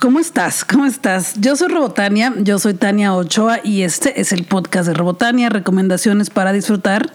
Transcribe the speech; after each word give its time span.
¿Cómo 0.00 0.20
estás? 0.20 0.64
¿Cómo 0.64 0.86
estás? 0.86 1.34
Yo 1.40 1.56
soy 1.56 1.66
Robotania, 1.68 2.32
yo 2.38 2.60
soy 2.60 2.74
Tania 2.74 3.14
Ochoa 3.14 3.58
y 3.64 3.82
este 3.82 4.20
es 4.20 4.30
el 4.30 4.44
podcast 4.44 4.86
de 4.86 4.94
Robotania, 4.94 5.48
recomendaciones 5.48 6.30
para 6.30 6.52
disfrutar. 6.52 7.10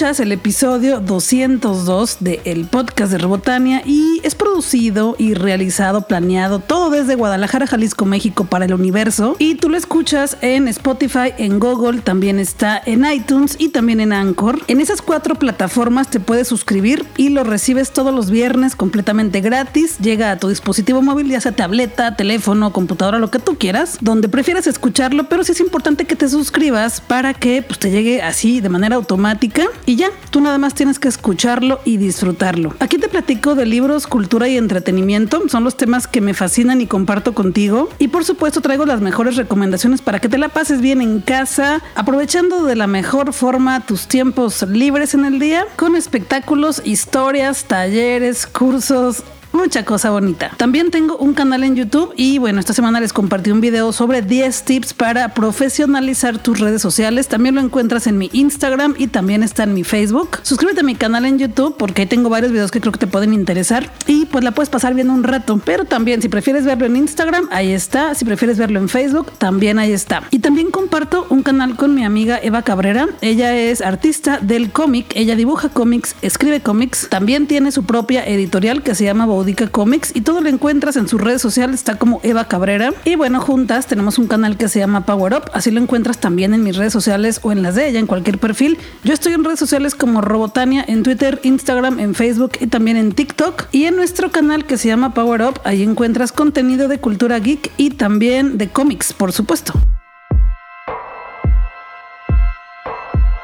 Escuchas 0.00 0.20
el 0.20 0.32
episodio 0.32 1.00
202 1.00 2.16
de 2.20 2.40
el 2.46 2.64
podcast 2.64 3.12
de 3.12 3.18
Robotania 3.18 3.82
y 3.84 4.22
es 4.22 4.34
producido 4.34 5.14
y 5.18 5.34
realizado, 5.34 6.06
planeado 6.06 6.58
todo 6.58 6.88
desde 6.88 7.16
Guadalajara, 7.16 7.66
Jalisco, 7.66 8.06
México 8.06 8.46
para 8.46 8.64
el 8.64 8.72
universo 8.72 9.36
y 9.38 9.56
tú 9.56 9.68
lo 9.68 9.76
escuchas 9.76 10.38
en 10.40 10.68
Spotify, 10.68 11.34
en 11.36 11.58
Google, 11.58 12.00
también 12.00 12.38
está 12.38 12.80
en 12.86 13.04
iTunes 13.04 13.56
y 13.58 13.68
también 13.68 14.00
en 14.00 14.14
Anchor. 14.14 14.62
En 14.68 14.80
esas 14.80 15.02
cuatro 15.02 15.34
plataformas 15.34 16.08
te 16.08 16.18
puedes 16.18 16.48
suscribir 16.48 17.04
y 17.18 17.28
lo 17.28 17.44
recibes 17.44 17.92
todos 17.92 18.14
los 18.14 18.30
viernes 18.30 18.76
completamente 18.76 19.42
gratis. 19.42 19.98
Llega 19.98 20.30
a 20.30 20.38
tu 20.38 20.48
dispositivo 20.48 21.02
móvil, 21.02 21.28
ya 21.28 21.42
sea 21.42 21.52
tableta, 21.52 22.16
teléfono, 22.16 22.72
computadora, 22.72 23.18
lo 23.18 23.30
que 23.30 23.38
tú 23.38 23.58
quieras, 23.58 23.98
donde 24.00 24.30
prefieras 24.30 24.66
escucharlo, 24.66 25.28
pero 25.28 25.44
sí 25.44 25.52
es 25.52 25.60
importante 25.60 26.06
que 26.06 26.16
te 26.16 26.30
suscribas 26.30 27.02
para 27.02 27.34
que 27.34 27.60
pues, 27.60 27.78
te 27.78 27.90
llegue 27.90 28.22
así 28.22 28.62
de 28.62 28.70
manera 28.70 28.96
automática 28.96 29.68
y 29.90 29.96
ya, 29.96 30.12
tú 30.30 30.40
nada 30.40 30.56
más 30.56 30.74
tienes 30.74 31.00
que 31.00 31.08
escucharlo 31.08 31.80
y 31.84 31.96
disfrutarlo. 31.96 32.72
Aquí 32.78 32.96
te 32.96 33.08
platico 33.08 33.56
de 33.56 33.66
libros, 33.66 34.06
cultura 34.06 34.46
y 34.46 34.56
entretenimiento, 34.56 35.42
son 35.48 35.64
los 35.64 35.76
temas 35.76 36.06
que 36.06 36.20
me 36.20 36.32
fascinan 36.32 36.80
y 36.80 36.86
comparto 36.86 37.34
contigo. 37.34 37.88
Y 37.98 38.06
por 38.06 38.24
supuesto 38.24 38.60
traigo 38.60 38.86
las 38.86 39.00
mejores 39.00 39.34
recomendaciones 39.34 40.00
para 40.00 40.20
que 40.20 40.28
te 40.28 40.38
la 40.38 40.48
pases 40.48 40.80
bien 40.80 41.00
en 41.00 41.20
casa, 41.20 41.82
aprovechando 41.96 42.62
de 42.62 42.76
la 42.76 42.86
mejor 42.86 43.32
forma 43.32 43.84
tus 43.84 44.06
tiempos 44.06 44.62
libres 44.62 45.14
en 45.14 45.24
el 45.24 45.40
día, 45.40 45.66
con 45.74 45.96
espectáculos, 45.96 46.80
historias, 46.84 47.64
talleres, 47.64 48.46
cursos, 48.46 49.24
mucha 49.52 49.84
cosa 49.84 50.10
bonita. 50.10 50.50
También 50.56 50.90
tengo 50.90 51.16
un 51.16 51.34
canal 51.34 51.64
en 51.64 51.76
YouTube 51.76 52.12
y 52.16 52.38
bueno, 52.38 52.60
esta 52.60 52.72
semana 52.72 53.00
les 53.00 53.12
compartí 53.12 53.50
un 53.50 53.60
video 53.60 53.92
sobre 53.92 54.22
10 54.22 54.62
tips 54.62 54.94
para 54.94 55.34
profesionalizar 55.34 56.38
tus 56.38 56.60
redes 56.60 56.82
sociales. 56.82 57.28
También 57.28 57.54
lo 57.54 57.60
encuentras 57.60 58.06
en 58.06 58.18
mi 58.18 58.30
Instagram 58.32 58.94
y 58.98 59.08
también 59.08 59.42
está 59.42 59.64
en 59.64 59.74
mi 59.74 59.84
Facebook. 59.84 60.38
Suscríbete 60.42 60.80
a 60.80 60.84
mi 60.84 60.94
canal 60.94 61.24
en 61.24 61.38
YouTube 61.38 61.76
porque 61.76 62.02
ahí 62.02 62.08
tengo 62.08 62.28
varios 62.28 62.52
videos 62.52 62.70
que 62.70 62.80
creo 62.80 62.92
que 62.92 62.98
te 62.98 63.06
pueden 63.06 63.34
interesar 63.34 63.90
y 64.06 64.26
pues 64.26 64.44
la 64.44 64.52
puedes 64.52 64.70
pasar 64.70 64.94
viendo 64.94 65.12
un 65.12 65.24
rato. 65.24 65.60
Pero 65.64 65.84
también 65.84 66.22
si 66.22 66.28
prefieres 66.28 66.64
verlo 66.64 66.86
en 66.86 66.96
Instagram, 66.96 67.48
ahí 67.50 67.72
está. 67.72 68.14
Si 68.14 68.24
prefieres 68.24 68.58
verlo 68.58 68.78
en 68.78 68.88
Facebook, 68.88 69.32
también 69.38 69.78
ahí 69.78 69.92
está. 69.92 70.22
Y 70.30 70.40
también 70.40 70.70
comparto 70.70 71.26
un 71.30 71.42
canal 71.42 71.76
con 71.76 71.94
mi 71.94 72.04
amiga 72.04 72.38
Eva 72.42 72.62
Cabrera. 72.62 73.08
Ella 73.20 73.56
es 73.56 73.80
artista 73.80 74.38
del 74.40 74.70
cómic. 74.70 75.12
Ella 75.14 75.36
dibuja 75.36 75.68
cómics, 75.68 76.14
escribe 76.22 76.60
cómics. 76.60 77.08
También 77.08 77.46
tiene 77.46 77.72
su 77.72 77.84
propia 77.84 78.24
editorial 78.26 78.82
que 78.82 78.94
se 78.94 79.04
llama 79.04 79.26
Boudica 79.40 79.68
Comics 79.68 80.12
y 80.14 80.20
todo 80.20 80.42
lo 80.42 80.50
encuentras 80.50 80.96
en 80.96 81.08
sus 81.08 81.18
redes 81.18 81.40
sociales, 81.40 81.76
está 81.76 81.94
como 81.94 82.20
Eva 82.22 82.44
Cabrera. 82.46 82.92
Y 83.06 83.16
bueno, 83.16 83.40
juntas 83.40 83.86
tenemos 83.86 84.18
un 84.18 84.26
canal 84.26 84.58
que 84.58 84.68
se 84.68 84.80
llama 84.80 85.06
Power 85.06 85.32
Up, 85.32 85.50
así 85.54 85.70
lo 85.70 85.80
encuentras 85.80 86.18
también 86.18 86.52
en 86.52 86.62
mis 86.62 86.76
redes 86.76 86.92
sociales 86.92 87.40
o 87.42 87.50
en 87.50 87.62
las 87.62 87.74
de 87.74 87.88
ella, 87.88 88.00
en 88.00 88.06
cualquier 88.06 88.36
perfil. 88.36 88.76
Yo 89.02 89.14
estoy 89.14 89.32
en 89.32 89.42
redes 89.42 89.58
sociales 89.58 89.94
como 89.94 90.20
Robotania, 90.20 90.84
en 90.86 91.02
Twitter, 91.02 91.40
Instagram, 91.42 92.00
en 92.00 92.14
Facebook 92.14 92.52
y 92.60 92.66
también 92.66 92.98
en 92.98 93.12
TikTok. 93.12 93.68
Y 93.72 93.84
en 93.84 93.96
nuestro 93.96 94.30
canal 94.30 94.66
que 94.66 94.76
se 94.76 94.88
llama 94.88 95.14
Power 95.14 95.40
Up, 95.42 95.60
ahí 95.64 95.82
encuentras 95.82 96.32
contenido 96.32 96.86
de 96.88 96.98
cultura 96.98 97.38
geek 97.38 97.72
y 97.78 97.90
también 97.90 98.58
de 98.58 98.68
cómics, 98.68 99.14
por 99.14 99.32
supuesto. 99.32 99.72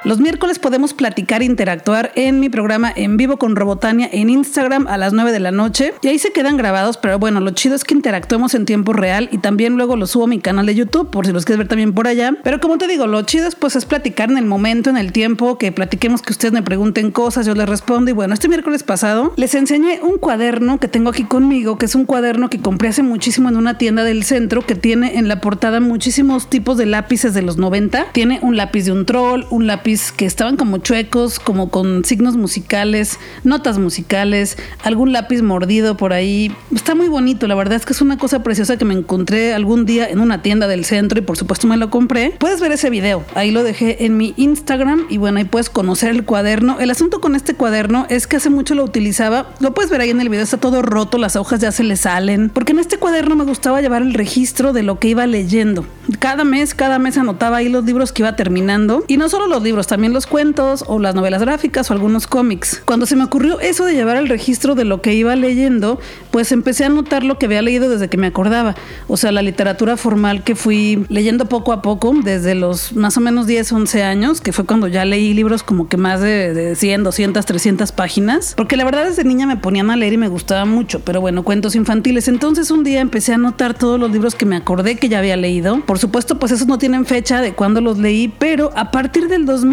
Los 0.07 0.21
miércoles 0.21 0.61
podemos 0.61 0.95
platicar 0.95 1.43
e 1.43 1.47
interactuar 1.47 2.12
en 2.15 2.39
mi 2.39 2.49
programa 2.49 2.93
en 2.95 3.17
vivo 3.17 3.39
con 3.39 3.57
Robotania 3.57 4.09
en 4.13 4.31
Instagram 4.31 4.87
a 4.87 4.97
las 4.98 5.13
9 5.13 5.33
de 5.33 5.41
la 5.41 5.51
noche. 5.51 5.95
Y 6.01 6.07
ahí 6.07 6.21
se 6.21 6.31
quedan 6.31 6.57
grabados, 6.57 6.97
pero 6.97 7.19
bueno, 7.19 7.41
lo 7.41 7.51
chido 7.51 7.75
es 7.75 7.83
que 7.83 7.93
interactuemos 7.93 8.55
en 8.55 8.67
tiempo 8.67 8.93
real 8.93 9.29
y 9.33 9.39
también 9.39 9.75
luego 9.75 9.97
lo 9.97 10.07
subo 10.07 10.27
a 10.27 10.29
mi 10.29 10.39
canal 10.39 10.65
de 10.67 10.77
YouTube 10.77 11.11
por 11.11 11.27
si 11.27 11.33
los 11.33 11.45
quieres 11.45 11.59
ver 11.59 11.67
también 11.67 11.93
por 11.93 12.07
allá. 12.07 12.36
Pero 12.45 12.61
como 12.61 12.79
te 12.79 12.86
digo, 12.86 13.08
lo 13.08 13.20
chido 13.23 13.48
es 13.48 13.57
pues 13.57 13.75
es 13.75 13.85
platicar 13.85 14.30
en 14.30 14.39
el 14.39 14.45
momento, 14.45 14.91
en 14.91 14.97
el 14.97 15.11
tiempo, 15.11 15.58
que 15.58 15.73
platiquemos, 15.73 16.23
que 16.23 16.30
ustedes 16.30 16.53
me 16.53 16.63
pregunten 16.63 17.11
cosas, 17.11 17.45
yo 17.45 17.57
les 17.57 17.69
respondo. 17.69 18.09
Y 18.09 18.14
bueno, 18.14 18.33
este 18.33 18.47
miércoles 18.47 18.85
pasado 18.85 19.33
les 19.35 19.57
enseñé 19.57 19.98
un 20.03 20.19
cuaderno 20.19 20.79
que 20.79 20.86
tengo 20.86 21.11
aquí 21.11 21.25
conmigo, 21.25 21.79
que 21.79 21.86
es 21.86 21.97
un 21.97 22.05
cuaderno 22.05 22.48
que 22.48 22.61
compré 22.61 22.91
hace 22.91 23.03
muchísimo 23.03 23.48
en 23.48 23.57
una 23.57 23.77
tienda 23.77 24.05
del 24.05 24.23
centro 24.23 24.64
que 24.64 24.77
tiene 24.77 25.19
en 25.19 25.27
la 25.27 25.41
portada 25.41 25.80
muchísimos 25.80 26.48
tipos 26.48 26.77
de 26.77 26.86
lápices 26.86 27.35
de 27.35 27.42
los 27.42 27.57
90. 27.57 28.13
Tiene 28.13 28.39
un 28.41 28.57
lápiz 28.57 28.85
de 28.85 28.92
un 28.92 29.05
troll, 29.05 29.47
un 29.51 29.67
lápiz 29.67 29.95
que 30.17 30.27
estaban 30.27 30.57
como 30.57 30.79
chuecos, 30.79 31.39
como 31.39 31.70
con 31.70 32.05
signos 32.05 32.36
musicales, 32.36 33.18
notas 33.45 33.79
musicales, 33.79 34.57
algún 34.83 35.12
lápiz 35.12 35.42
mordido 35.42 35.96
por 35.96 36.12
ahí. 36.12 36.55
Está 36.74 36.95
muy 36.95 37.08
bonito, 37.08 37.46
la 37.46 37.55
verdad 37.55 37.77
es 37.77 37.86
que 37.86 37.92
es 37.92 38.01
una 38.01 38.18
cosa 38.18 38.42
preciosa 38.42 38.77
que 38.77 38.85
me 38.85 38.95
encontré 38.95 39.55
algún 39.55 39.86
día 39.86 40.08
en 40.08 40.20
una 40.20 40.42
tienda 40.42 40.68
del 40.68 40.85
centro 40.85 41.18
y 41.18 41.23
por 41.23 41.36
supuesto 41.36 41.67
me 41.67 41.77
lo 41.77 41.90
compré. 41.90 42.35
Puedes 42.39 42.61
ver 42.61 42.73
ese 42.73 42.90
video, 42.90 43.24
ahí 43.35 43.51
lo 43.51 43.62
dejé 43.62 44.05
en 44.05 44.17
mi 44.17 44.35
Instagram 44.36 45.06
y 45.08 45.18
bueno, 45.18 45.39
ahí 45.39 45.45
puedes 45.45 45.70
conocer 45.70 46.11
el 46.11 46.24
cuaderno. 46.24 46.79
El 46.80 46.90
asunto 46.90 47.20
con 47.20 47.35
este 47.35 47.55
cuaderno 47.55 48.06
es 48.08 48.27
que 48.27 48.36
hace 48.36 48.51
mucho 48.51 48.74
lo 48.74 48.85
utilizaba, 48.85 49.55
lo 49.61 49.74
puedes 49.74 49.90
ver 49.90 50.01
ahí 50.01 50.11
en 50.11 50.20
el 50.20 50.29
video, 50.29 50.45
está 50.45 50.58
todo 50.58 50.83
roto, 50.83 51.18
las 51.18 51.36
hojas 51.36 51.61
ya 51.61 51.73
se 51.73 51.85
le 51.85 51.96
salen, 51.96 52.51
porque 52.51 52.73
en 52.73 52.79
este 52.79 52.98
cuaderno 52.98 53.36
me 53.36 53.45
gustaba 53.45 53.80
llevar 53.80 54.02
el 54.02 54.14
registro 54.14 54.73
de 54.73 54.83
lo 54.83 54.98
que 54.98 55.08
iba 55.08 55.27
leyendo. 55.27 55.86
Cada 56.18 56.45
mes, 56.45 56.74
cada 56.74 56.98
mes 56.98 57.18
anotaba 57.18 57.58
ahí 57.58 57.68
los 57.68 57.85
libros 57.85 58.12
que 58.12 58.23
iba 58.23 58.36
terminando 58.36 59.05
y 59.08 59.17
no 59.17 59.29
solo 59.29 59.46
los 59.46 59.62
libros, 59.62 59.76
también 59.85 60.13
los 60.13 60.27
cuentos 60.27 60.85
o 60.87 60.98
las 60.98 61.14
novelas 61.14 61.42
gráficas 61.42 61.91
o 61.91 61.92
algunos 61.92 62.27
cómics. 62.27 62.83
Cuando 62.85 63.05
se 63.05 63.17
me 63.17 63.25
ocurrió 63.25 63.61
eso 63.61 63.85
de 63.85 63.95
llevar 63.95 64.17
el 64.17 64.29
registro 64.29 64.75
de 64.75 64.85
lo 64.85 65.03
que 65.03 65.14
iba 65.14 65.37
leyendo, 65.37 66.01
pues 66.31 66.53
empecé 66.53 66.85
a 66.85 66.89
notar 66.89 67.25
lo 67.25 67.39
que 67.39 67.47
había 67.47 67.61
leído 67.61 67.91
desde 67.91 68.09
que 68.09 68.17
me 68.17 68.27
acordaba. 68.27 68.75
O 69.09 69.19
sea, 69.19 69.33
la 69.33 69.42
literatura 69.42 69.98
formal 69.98 70.45
que 70.45 70.55
fui 70.55 71.05
leyendo 71.11 71.47
poco 71.47 71.73
a 71.73 71.83
poco 71.83 72.15
desde 72.25 72.55
los 72.55 72.95
más 72.95 73.17
o 73.19 73.20
menos 73.20 73.47
10, 73.47 73.73
11 73.73 74.03
años, 74.03 74.41
que 74.41 74.53
fue 74.53 74.65
cuando 74.65 74.89
ya 74.89 75.05
leí 75.05 75.35
libros 75.35 75.63
como 75.63 75.89
que 75.89 75.98
más 75.98 76.20
de, 76.20 76.55
de 76.55 76.75
100, 76.75 77.05
200, 77.05 77.45
300 77.45 77.92
páginas. 77.92 78.55
Porque 78.57 78.77
la 78.77 78.85
verdad 78.85 79.05
desde 79.05 79.25
niña 79.25 79.47
me 79.47 79.57
ponían 79.57 79.91
a 79.91 79.97
leer 79.97 80.15
y 80.15 80.17
me 80.17 80.29
gustaba 80.29 80.65
mucho, 80.65 81.01
pero 81.01 81.20
bueno, 81.20 81.42
cuentos 81.42 81.75
infantiles. 81.75 82.29
Entonces 82.29 82.70
un 82.70 82.85
día 82.85 83.01
empecé 83.01 83.33
a 83.33 83.35
anotar 83.35 83.75
todos 83.75 84.01
los 84.01 84.11
libros 84.11 84.35
que 84.35 84.47
me 84.47 84.57
acordé 84.57 84.97
que 84.97 85.09
ya 85.09 85.19
había 85.19 85.36
leído. 85.36 85.81
Por 85.85 85.98
supuesto, 85.98 86.39
pues 86.39 86.53
esos 86.53 86.67
no 86.67 86.79
tienen 86.79 87.05
fecha 87.05 87.41
de 87.41 87.53
cuándo 87.53 87.81
los 87.81 87.98
leí, 87.98 88.29
pero 88.29 88.73
a 88.77 88.91
partir 88.91 89.29
del 89.29 89.45
2000 89.47 89.66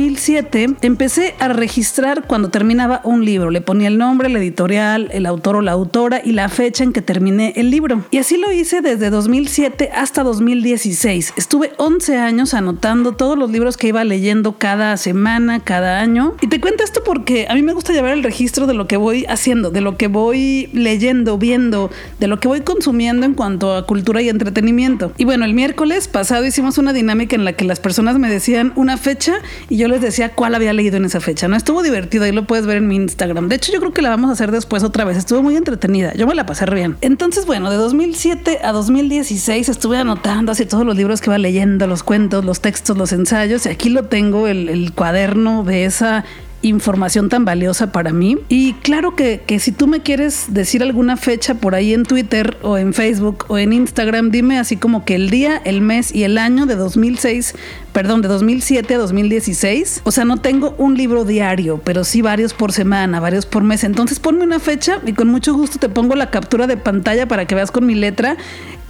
empecé 0.81 1.35
a 1.39 1.47
registrar 1.49 2.27
cuando 2.27 2.49
terminaba 2.49 3.01
un 3.03 3.25
libro. 3.25 3.49
Le 3.49 3.61
ponía 3.61 3.87
el 3.87 3.97
nombre, 3.97 4.29
la 4.29 4.39
editorial, 4.39 5.09
el 5.11 5.25
autor 5.25 5.57
o 5.57 5.61
la 5.61 5.71
autora 5.71 6.21
y 6.23 6.31
la 6.31 6.49
fecha 6.49 6.83
en 6.83 6.93
que 6.93 7.01
terminé 7.01 7.53
el 7.55 7.69
libro. 7.69 8.03
Y 8.11 8.17
así 8.17 8.37
lo 8.37 8.51
hice 8.51 8.81
desde 8.81 9.09
2007 9.09 9.89
hasta 9.93 10.23
2016. 10.23 11.33
Estuve 11.37 11.71
11 11.77 12.17
años 12.17 12.53
anotando 12.53 13.13
todos 13.13 13.37
los 13.37 13.51
libros 13.51 13.77
que 13.77 13.87
iba 13.87 14.03
leyendo 14.03 14.57
cada 14.57 14.97
semana, 14.97 15.59
cada 15.59 15.99
año. 15.99 16.35
Y 16.41 16.47
te 16.47 16.59
cuento 16.59 16.83
esto 16.83 17.01
porque 17.03 17.47
a 17.49 17.55
mí 17.55 17.61
me 17.61 17.73
gusta 17.73 17.93
llevar 17.93 18.11
el 18.11 18.23
registro 18.23 18.67
de 18.67 18.73
lo 18.73 18.87
que 18.87 18.97
voy 18.97 19.25
haciendo, 19.27 19.71
de 19.71 19.81
lo 19.81 19.97
que 19.97 20.07
voy 20.07 20.69
leyendo, 20.73 21.37
viendo, 21.37 21.89
de 22.19 22.27
lo 22.27 22.39
que 22.39 22.47
voy 22.47 22.61
consumiendo 22.61 23.25
en 23.25 23.33
cuanto 23.33 23.75
a 23.75 23.85
cultura 23.85 24.21
y 24.21 24.29
entretenimiento. 24.29 25.11
Y 25.17 25.25
bueno, 25.25 25.45
el 25.45 25.53
miércoles 25.53 26.07
pasado 26.07 26.45
hicimos 26.45 26.77
una 26.77 26.93
dinámica 26.93 27.35
en 27.35 27.45
la 27.45 27.53
que 27.53 27.65
las 27.65 27.79
personas 27.79 28.17
me 28.19 28.29
decían 28.29 28.73
una 28.75 28.97
fecha 28.97 29.35
y 29.69 29.77
yo 29.77 29.82
les 29.87 30.01
decía 30.01 30.29
cuál 30.29 30.55
había 30.55 30.73
leído 30.73 30.97
en 30.97 31.05
esa 31.05 31.19
fecha. 31.19 31.47
No 31.47 31.55
estuvo 31.55 31.83
divertido, 31.83 32.23
ahí 32.23 32.31
lo 32.31 32.45
puedes 32.45 32.65
ver 32.65 32.77
en 32.77 32.87
mi 32.87 32.95
Instagram. 32.95 33.49
De 33.49 33.55
hecho, 33.55 33.71
yo 33.71 33.79
creo 33.79 33.93
que 33.93 34.01
la 34.01 34.09
vamos 34.09 34.29
a 34.29 34.33
hacer 34.33 34.51
después 34.51 34.83
otra 34.83 35.05
vez. 35.05 35.17
Estuvo 35.17 35.41
muy 35.41 35.55
entretenida. 35.55 36.13
Yo 36.13 36.27
me 36.27 36.35
la 36.35 36.45
pasé 36.45 36.63
bien. 36.65 36.97
Entonces, 37.01 37.45
bueno, 37.45 37.69
de 37.69 37.77
2007 37.77 38.59
a 38.63 38.71
2016 38.71 39.69
estuve 39.69 39.97
anotando 39.97 40.51
así 40.51 40.65
todos 40.65 40.85
los 40.85 40.95
libros 40.95 41.21
que 41.21 41.29
iba 41.29 41.37
leyendo, 41.37 41.87
los 41.87 42.03
cuentos, 42.03 42.45
los 42.45 42.61
textos, 42.61 42.97
los 42.97 43.11
ensayos. 43.11 43.65
Y 43.65 43.69
aquí 43.69 43.89
lo 43.89 44.05
tengo, 44.05 44.47
el, 44.47 44.69
el 44.69 44.93
cuaderno 44.93 45.63
de 45.63 45.85
esa 45.85 46.23
información 46.63 47.29
tan 47.29 47.45
valiosa 47.45 47.91
para 47.91 48.11
mí. 48.11 48.37
Y 48.49 48.73
claro 48.75 49.15
que, 49.15 49.41
que, 49.45 49.59
si 49.59 49.71
tú 49.71 49.85
me 49.87 50.01
quieres 50.01 50.45
decir 50.49 50.81
alguna 50.81 51.17
fecha 51.17 51.55
por 51.55 51.75
ahí 51.75 51.93
en 51.93 52.03
Twitter 52.03 52.57
o 52.63 52.77
en 52.77 52.93
Facebook 52.93 53.45
o 53.49 53.57
en 53.57 53.73
Instagram, 53.73 54.31
dime 54.31 54.57
así 54.57 54.77
como 54.77 55.05
que 55.05 55.15
el 55.15 55.29
día, 55.29 55.61
el 55.65 55.81
mes 55.81 56.13
y 56.15 56.23
el 56.23 56.37
año 56.37 56.65
de 56.65 56.75
2006, 56.75 57.53
perdón, 57.93 58.21
de 58.21 58.27
2007 58.27 58.95
a 58.95 58.97
2016. 58.97 60.01
O 60.03 60.11
sea, 60.11 60.25
no 60.25 60.37
tengo 60.37 60.75
un 60.77 60.95
libro 60.95 61.23
diario, 61.23 61.79
pero 61.83 62.03
sí 62.03 62.21
varios 62.21 62.53
por 62.53 62.73
semana, 62.73 63.19
varios 63.19 63.45
por 63.45 63.63
mes. 63.63 63.83
Entonces 63.83 64.19
ponme 64.19 64.43
una 64.43 64.59
fecha 64.59 64.99
y 65.05 65.13
con 65.13 65.29
mucho 65.29 65.53
gusto 65.53 65.79
te 65.79 65.89
pongo 65.89 66.15
la 66.15 66.29
captura 66.29 66.67
de 66.67 66.77
pantalla 66.77 67.27
para 67.27 67.45
que 67.45 67.55
veas 67.55 67.71
con 67.71 67.85
mi 67.85 67.95
letra 67.95 68.37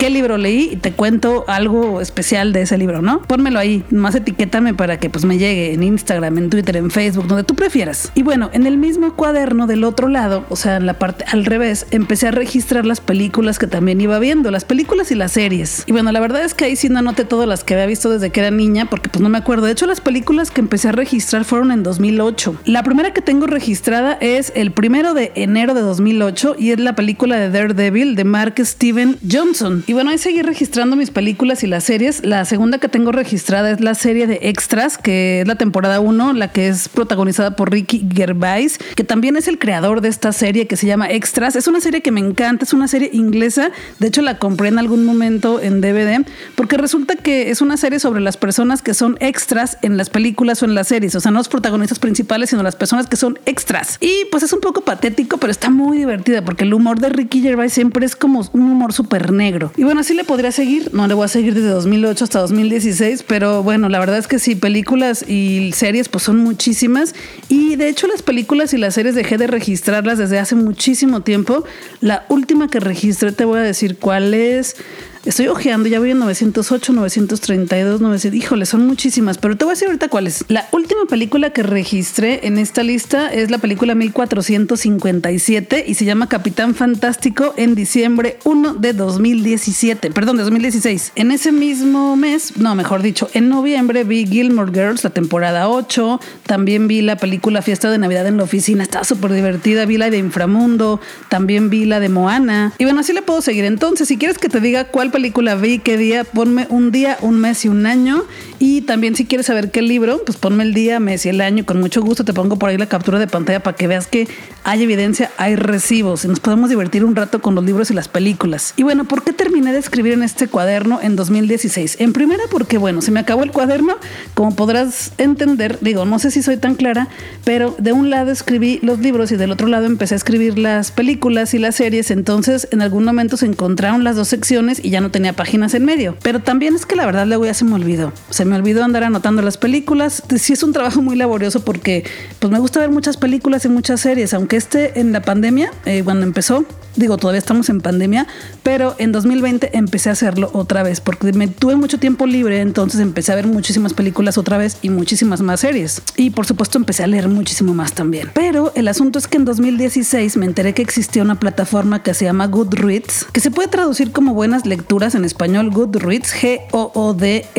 qué 0.04 0.10
libro 0.10 0.38
leí 0.38 0.70
y 0.74 0.76
te 0.76 0.92
cuento 0.92 1.46
algo 1.48 2.02
especial 2.02 2.52
de 2.52 2.64
ese 2.64 2.78
libro, 2.78 3.02
¿no? 3.02 3.22
Pónmelo 3.22 3.60
ahí, 3.60 3.86
más 3.90 4.16
etiquétame 4.16 4.74
para 4.74 5.00
que 5.00 5.10
pues 5.10 5.24
me 5.24 5.38
llegue 5.38 5.74
en 5.74 5.84
Instagram, 5.84 6.38
en 6.40 6.50
Twitter, 6.50 6.76
en 6.76 6.92
Facebook, 6.92 7.28
donde 7.28 7.44
tú 7.44 7.56
prefieras. 7.56 8.12
Y 8.16 8.24
bueno, 8.24 8.50
en 8.54 8.68
el 8.68 8.78
mismo 8.78 9.16
cuaderno 9.16 9.68
del 9.68 9.84
otro 9.84 10.08
lado, 10.10 10.46
o 10.50 10.58
sea, 10.58 10.78
en 10.78 10.86
la 10.86 10.96
parte 10.96 11.24
al 11.32 11.46
revés, 11.46 11.86
empecé 11.92 12.28
a 12.28 12.32
registrar 12.32 12.86
las 12.86 13.00
películas 13.00 13.60
que 13.60 13.68
también 13.68 14.02
iba 14.02 14.20
viendo, 14.20 14.52
las 14.52 14.66
películas 14.66 15.12
y 15.12 15.16
las 15.16 15.32
series. 15.32 15.84
Y 15.86 15.92
bueno, 15.92 16.12
la 16.12 16.20
verdad 16.20 16.44
es 16.44 16.54
que 16.54 16.66
ahí 16.66 16.76
sí 16.76 16.90
no 16.90 17.00
anoté 17.00 17.24
todas 17.24 17.48
las 17.48 17.64
que 17.64 17.74
había 17.74 17.86
visto 17.86 18.10
desde 18.10 18.30
que 18.30 18.42
era 18.42 18.52
niña, 18.52 18.88
porque 18.94 19.10
pues 19.10 19.24
no 19.24 19.30
me 19.30 19.40
acuerdo. 19.40 19.66
De 19.66 19.72
hecho, 19.72 19.88
las 19.88 20.02
películas 20.02 20.52
que 20.52 20.62
empecé 20.62 20.90
a 20.90 20.92
registrar 20.92 21.46
fueron 21.46 21.72
en 21.72 21.82
2008. 21.82 22.58
La 22.66 22.84
primera 22.84 23.12
que 23.12 23.24
tengo 23.24 23.48
registrada 23.48 24.20
es 24.22 24.54
el 24.56 24.72
primero 24.72 25.16
de 25.16 25.32
enero 25.34 25.74
de 25.74 25.82
2008 25.82 26.58
y 26.60 26.70
es 26.70 26.80
la 26.80 26.94
película 26.94 27.38
de 27.38 27.50
Daredevil 27.50 28.16
de 28.16 28.24
Mark 28.24 28.54
Steven 28.60 29.18
Johnson. 29.28 29.84
Y 29.88 29.94
bueno, 29.94 30.12
ahí 30.12 30.20
seguí 30.20 30.44
registrando 30.44 30.96
mis 30.96 31.10
películas 31.10 31.64
y 31.64 31.68
las 31.68 31.86
series. 31.86 32.24
La 32.24 32.46
segunda 32.46 32.78
que 32.78 32.88
tengo 32.88 33.12
registrada 33.12 33.72
es 33.72 33.82
la 33.82 33.96
serie 33.96 34.28
de 34.28 34.38
Extras, 34.44 35.00
que 35.00 35.42
es 35.42 35.48
la 35.48 35.56
temporada 35.56 36.00
1, 36.00 36.34
la 36.34 36.52
que 36.52 36.68
es 36.68 36.88
protagonizada 36.88 37.56
por 37.56 37.72
Ricky 37.72 38.08
Gervais, 38.14 38.78
que 38.96 39.04
también 39.04 39.38
es 39.38 39.48
el 39.48 39.58
creador 39.58 40.02
de 40.02 40.10
esta 40.10 40.32
serie 40.34 40.68
que 40.68 40.78
se 40.78 40.86
llama 40.86 41.10
Extras. 41.10 41.56
Es 41.56 41.68
una 41.68 41.82
serie 41.82 42.04
que 42.04 42.12
me 42.12 42.20
encanta, 42.20 42.64
es 42.64 42.74
una 42.74 42.88
serie 42.88 43.10
inglesa. 43.12 43.72
De 43.98 44.10
hecho, 44.10 44.22
la 44.22 44.38
compré 44.38 44.68
en 44.68 44.78
algún 44.78 45.04
momento 45.04 45.60
en 45.60 45.82
DVD, 45.82 46.24
porque 46.54 46.78
resulta 46.78 47.16
que 47.16 47.50
es 47.50 47.60
una 47.60 47.76
serie 47.76 47.98
sobre 47.98 48.22
las 48.22 48.38
personas 48.38 48.83
que 48.84 48.94
son 48.94 49.18
extras 49.20 49.78
en 49.82 49.98
las 49.98 50.10
películas 50.10 50.62
o 50.62 50.66
en 50.66 50.76
las 50.76 50.90
series. 50.90 51.16
O 51.16 51.20
sea, 51.20 51.32
no 51.32 51.40
los 51.40 51.50
protagonistas 51.50 52.00
principales, 52.00 52.50
sino 52.50 52.64
las 52.64 52.76
personas 52.76 53.08
que 53.08 53.16
son 53.16 53.40
extras. 53.46 53.98
Y 54.00 54.26
pues 54.32 54.44
es 54.44 54.54
un 54.54 54.60
poco 54.60 54.82
patético, 54.82 55.38
pero 55.38 55.52
está 55.52 55.70
muy 55.70 55.98
divertida, 55.98 56.44
porque 56.44 56.64
el 56.64 56.74
humor 56.74 57.00
de 57.00 57.10
Ricky 57.10 57.42
Gervais 57.42 57.74
siempre 57.74 58.06
es 58.06 58.16
como 58.16 58.48
un 58.54 58.62
humor 58.62 58.94
súper 58.94 59.32
negro. 59.32 59.72
Y 59.78 59.84
bueno, 59.84 60.02
así 60.02 60.14
le 60.14 60.24
podría 60.24 60.52
seguir. 60.52 60.94
No 60.94 61.08
le 61.08 61.14
voy 61.14 61.26
a 61.26 61.30
seguir 61.30 61.54
desde 61.54 61.70
2008 61.70 62.24
hasta 62.24 62.40
2016, 62.40 63.24
pero 63.28 63.64
bueno, 63.64 63.90
la 63.90 64.00
verdad 64.00 64.18
es 64.18 64.28
que 64.28 64.40
sí, 64.40 64.56
películas 64.56 65.26
y 65.28 65.72
series 65.74 66.10
pues 66.10 66.24
son 66.24 66.38
muchísimas. 66.38 67.16
Y 67.50 67.76
de 67.76 67.90
hecho 67.90 68.08
las 68.08 68.22
películas 68.22 68.74
y 68.74 68.78
las 68.78 68.94
series 68.94 69.16
dejé 69.16 69.38
de 69.38 69.48
registrarlas 69.48 70.18
desde 70.18 70.40
hace 70.40 70.56
muchísimo 70.56 71.22
tiempo. 71.22 71.64
La 72.02 72.26
última 72.30 72.70
que 72.70 72.80
registré 72.80 73.32
te 73.32 73.46
voy 73.46 73.60
a 73.60 73.64
decir 73.64 73.98
cuál 73.98 74.34
es. 74.34 74.76
Estoy 75.26 75.48
ojeando, 75.48 75.88
ya 75.88 76.00
voy 76.00 76.12
en 76.12 76.20
908, 76.20 76.92
932, 76.92 78.02
900. 78.02 78.38
Híjole, 78.38 78.66
son 78.66 78.86
muchísimas, 78.86 79.38
pero 79.38 79.56
te 79.56 79.64
voy 79.64 79.72
a 79.72 79.76
decir 79.76 79.88
ahorita 79.88 80.10
cuáles. 80.10 80.44
La 80.50 80.68
última 80.74 81.06
película 81.06 81.52
que 81.52 81.64
registré 81.64 82.46
en 82.46 82.58
esta 82.58 82.84
lista 82.84 83.32
es 83.32 83.50
la 83.50 83.58
película 83.58 83.96
1457 83.96 85.86
y 85.88 85.94
se 85.94 86.04
llama 86.04 86.28
Capitán 86.28 86.76
Fantástico 86.76 87.54
en 87.56 87.74
diciembre 87.74 88.38
1 88.44 88.74
de 88.74 88.92
2017, 88.92 90.12
perdón, 90.12 90.36
de 90.36 90.44
2016. 90.44 91.14
En 91.16 91.32
ese 91.32 91.54
mismo 91.54 92.18
mes, 92.18 92.58
no, 92.58 92.76
mejor 92.76 93.02
dicho, 93.02 93.30
en 93.34 93.48
noviembre 93.48 94.04
vi 94.04 94.28
Gilmore 94.28 94.74
Girls, 94.74 95.06
la 95.06 95.12
temporada 95.12 95.70
8. 95.70 96.20
También 96.46 96.90
vi 96.90 97.02
la 97.02 97.16
película 97.16 97.62
Fiesta 97.62 97.90
de 97.90 97.98
Navidad 97.98 98.28
en 98.28 98.36
la 98.36 98.44
oficina, 98.44 98.84
estaba 98.84 99.06
súper 99.06 99.32
divertida. 99.32 99.86
Vi 99.86 99.98
la 99.98 100.10
de 100.10 100.18
Inframundo, 100.18 101.00
también 101.30 101.70
vi 101.70 101.86
la 101.86 102.02
de 102.02 102.10
Moana. 102.10 102.74
Y 102.78 102.84
bueno, 102.84 103.00
así 103.00 103.14
le 103.14 103.22
puedo 103.22 103.42
seguir. 103.42 103.64
Entonces, 103.64 104.10
si 104.10 104.18
quieres 104.18 104.38
que 104.38 104.50
te 104.50 104.60
diga 104.60 104.90
cuál 104.90 105.13
película 105.14 105.56
vi, 105.56 105.80
qué 105.80 105.96
día, 105.96 106.26
ponme 106.26 106.66
un 106.70 106.92
día, 106.92 107.18
un 107.22 107.40
mes 107.40 107.64
y 107.64 107.70
un 107.70 107.86
año. 107.86 108.24
Y 108.60 108.82
también 108.82 109.16
si 109.16 109.26
quieres 109.26 109.46
saber 109.46 109.72
qué 109.72 109.82
libro, 109.82 110.22
pues 110.26 110.38
ponme 110.38 110.64
el 110.64 110.74
día, 110.74 111.00
mes 111.00 111.26
y 111.26 111.30
el 111.30 111.40
año. 111.40 111.66
Con 111.66 111.80
mucho 111.80 112.02
gusto 112.02 112.26
te 112.26 112.34
pongo 112.34 112.58
por 112.58 112.70
ahí 112.70 112.78
la 112.78 112.88
captura 112.88 113.20
de 113.20 113.28
pantalla 113.28 113.62
para 113.62 113.78
que 113.78 113.88
veas 113.88 114.08
que 114.08 114.28
hay 114.64 114.82
evidencia, 114.82 115.30
hay 115.38 115.56
recibos 115.56 116.26
y 116.26 116.30
nos 116.30 116.40
podemos 116.40 116.70
divertir 116.70 117.04
un 117.04 117.16
rato 117.16 117.42
con 117.42 117.54
los 117.54 117.64
libros 117.64 117.92
y 117.92 117.94
las 117.94 118.08
películas. 118.08 118.74
Y 118.76 118.84
bueno, 118.84 119.04
¿por 119.04 119.24
qué 119.24 119.34
terminé 119.34 119.74
de 119.74 119.80
escribir 119.80 120.14
en 120.14 120.24
este 120.24 120.48
cuaderno 120.48 121.00
en 121.02 121.16
2016? 121.16 121.98
En 122.00 122.14
primera 122.14 122.44
porque, 122.50 122.78
bueno, 122.78 123.02
se 123.02 123.12
me 123.12 123.20
acabó 123.20 123.44
el 123.44 123.52
cuaderno. 123.52 123.98
Como 124.34 124.56
podrás 124.56 125.12
entender, 125.18 125.78
digo, 125.82 126.06
no 126.06 126.18
sé 126.18 126.32
si 126.32 126.42
soy 126.42 126.58
tan 126.58 126.76
clara, 126.76 127.10
pero 127.44 127.76
de 127.78 127.92
un 127.92 128.10
lado 128.10 128.32
escribí 128.32 128.80
los 128.82 129.00
libros 129.00 129.32
y 129.32 129.36
del 129.36 129.52
otro 129.52 129.68
lado 129.68 129.86
empecé 129.86 130.16
a 130.16 130.18
escribir 130.18 130.58
las 130.58 130.92
películas 130.92 131.54
y 131.54 131.60
las 131.60 131.76
series. 131.76 132.10
Entonces, 132.10 132.68
en 132.72 132.82
algún 132.82 133.04
momento 133.04 133.38
se 133.38 133.46
encontraron 133.46 134.04
las 134.04 134.16
dos 134.16 134.30
secciones 134.30 134.80
y 134.84 134.90
ya 134.90 135.02
no 135.04 135.12
tenía 135.12 135.34
páginas 135.34 135.76
en 135.76 135.86
medio. 135.86 136.18
Pero 136.24 136.40
también 136.40 136.74
es 136.74 136.88
que 136.88 136.96
la 136.96 137.06
verdad 137.06 137.28
luego 137.28 137.46
ya 137.46 137.54
se 137.54 137.66
me 137.66 137.76
olvidó. 137.76 138.12
Se 138.32 138.46
me 138.46 138.56
olvidó 138.56 138.84
andar 138.84 139.04
anotando 139.04 139.44
las 139.44 139.58
películas. 139.58 140.24
Sí 140.38 140.54
es 140.54 140.64
un 140.64 140.74
trabajo 140.74 141.02
muy 141.04 141.16
laborioso 141.16 141.64
porque 141.64 142.06
pues 142.40 142.52
me 142.52 142.60
gusta 142.60 142.80
ver 142.80 142.90
muchas 142.90 143.18
películas 143.18 143.66
y 143.66 143.70
muchas 143.70 144.02
series, 144.02 144.34
aunque 144.34 144.56
esté 144.56 145.00
en 145.00 145.12
la 145.12 145.22
pandemia, 145.22 145.72
eh, 145.86 146.02
cuando 146.04 146.26
empezó, 146.26 146.66
digo, 146.96 147.18
todavía 147.18 147.40
estamos 147.40 147.70
en 147.70 147.82
pandemia, 147.82 148.28
pero 148.64 148.96
en 148.98 149.12
2020 149.12 149.78
empecé 149.78 150.10
a 150.10 150.14
hacerlo 150.14 150.50
otra 150.54 150.84
vez 150.84 151.02
porque 151.02 151.34
me 151.34 151.48
tuve 151.48 151.76
mucho 151.76 151.98
tiempo 152.00 152.26
libre, 152.26 152.62
entonces 152.62 153.00
empecé 153.00 153.32
a 153.32 153.36
ver 153.36 153.48
muchísimas 153.48 153.94
películas 153.94 154.38
otra 154.38 154.58
vez 154.58 154.78
y 154.82 154.90
muchísimas 154.90 155.42
más 155.42 155.60
series. 155.62 156.02
Y 156.16 156.30
por 156.32 156.46
supuesto 156.46 156.78
empecé 156.78 157.04
a 157.04 157.08
leer 157.08 157.28
muchísimo 157.28 157.74
más 157.74 157.94
también. 157.94 158.30
Pero 158.34 158.72
el 158.76 158.88
asunto 158.88 159.20
es 159.20 159.28
que 159.28 159.38
en 159.38 159.46
2016 159.46 160.38
me 160.38 160.46
enteré 160.46 160.74
que 160.74 160.82
existía 160.82 161.24
una 161.24 161.40
plataforma 161.40 162.04
que 162.04 162.14
se 162.14 162.26
llama 162.26 162.48
Goodreads, 162.48 163.28
que 163.32 163.40
se 163.40 163.52
puede 163.52 163.68
traducir 163.68 164.12
como 164.12 164.34
buenas 164.34 164.66
lecturas 164.66 165.16
en 165.16 165.26
español, 165.26 165.72
Goodreads, 165.72 166.34
G-O-O-D-R-E-A-D-S. 166.34 167.54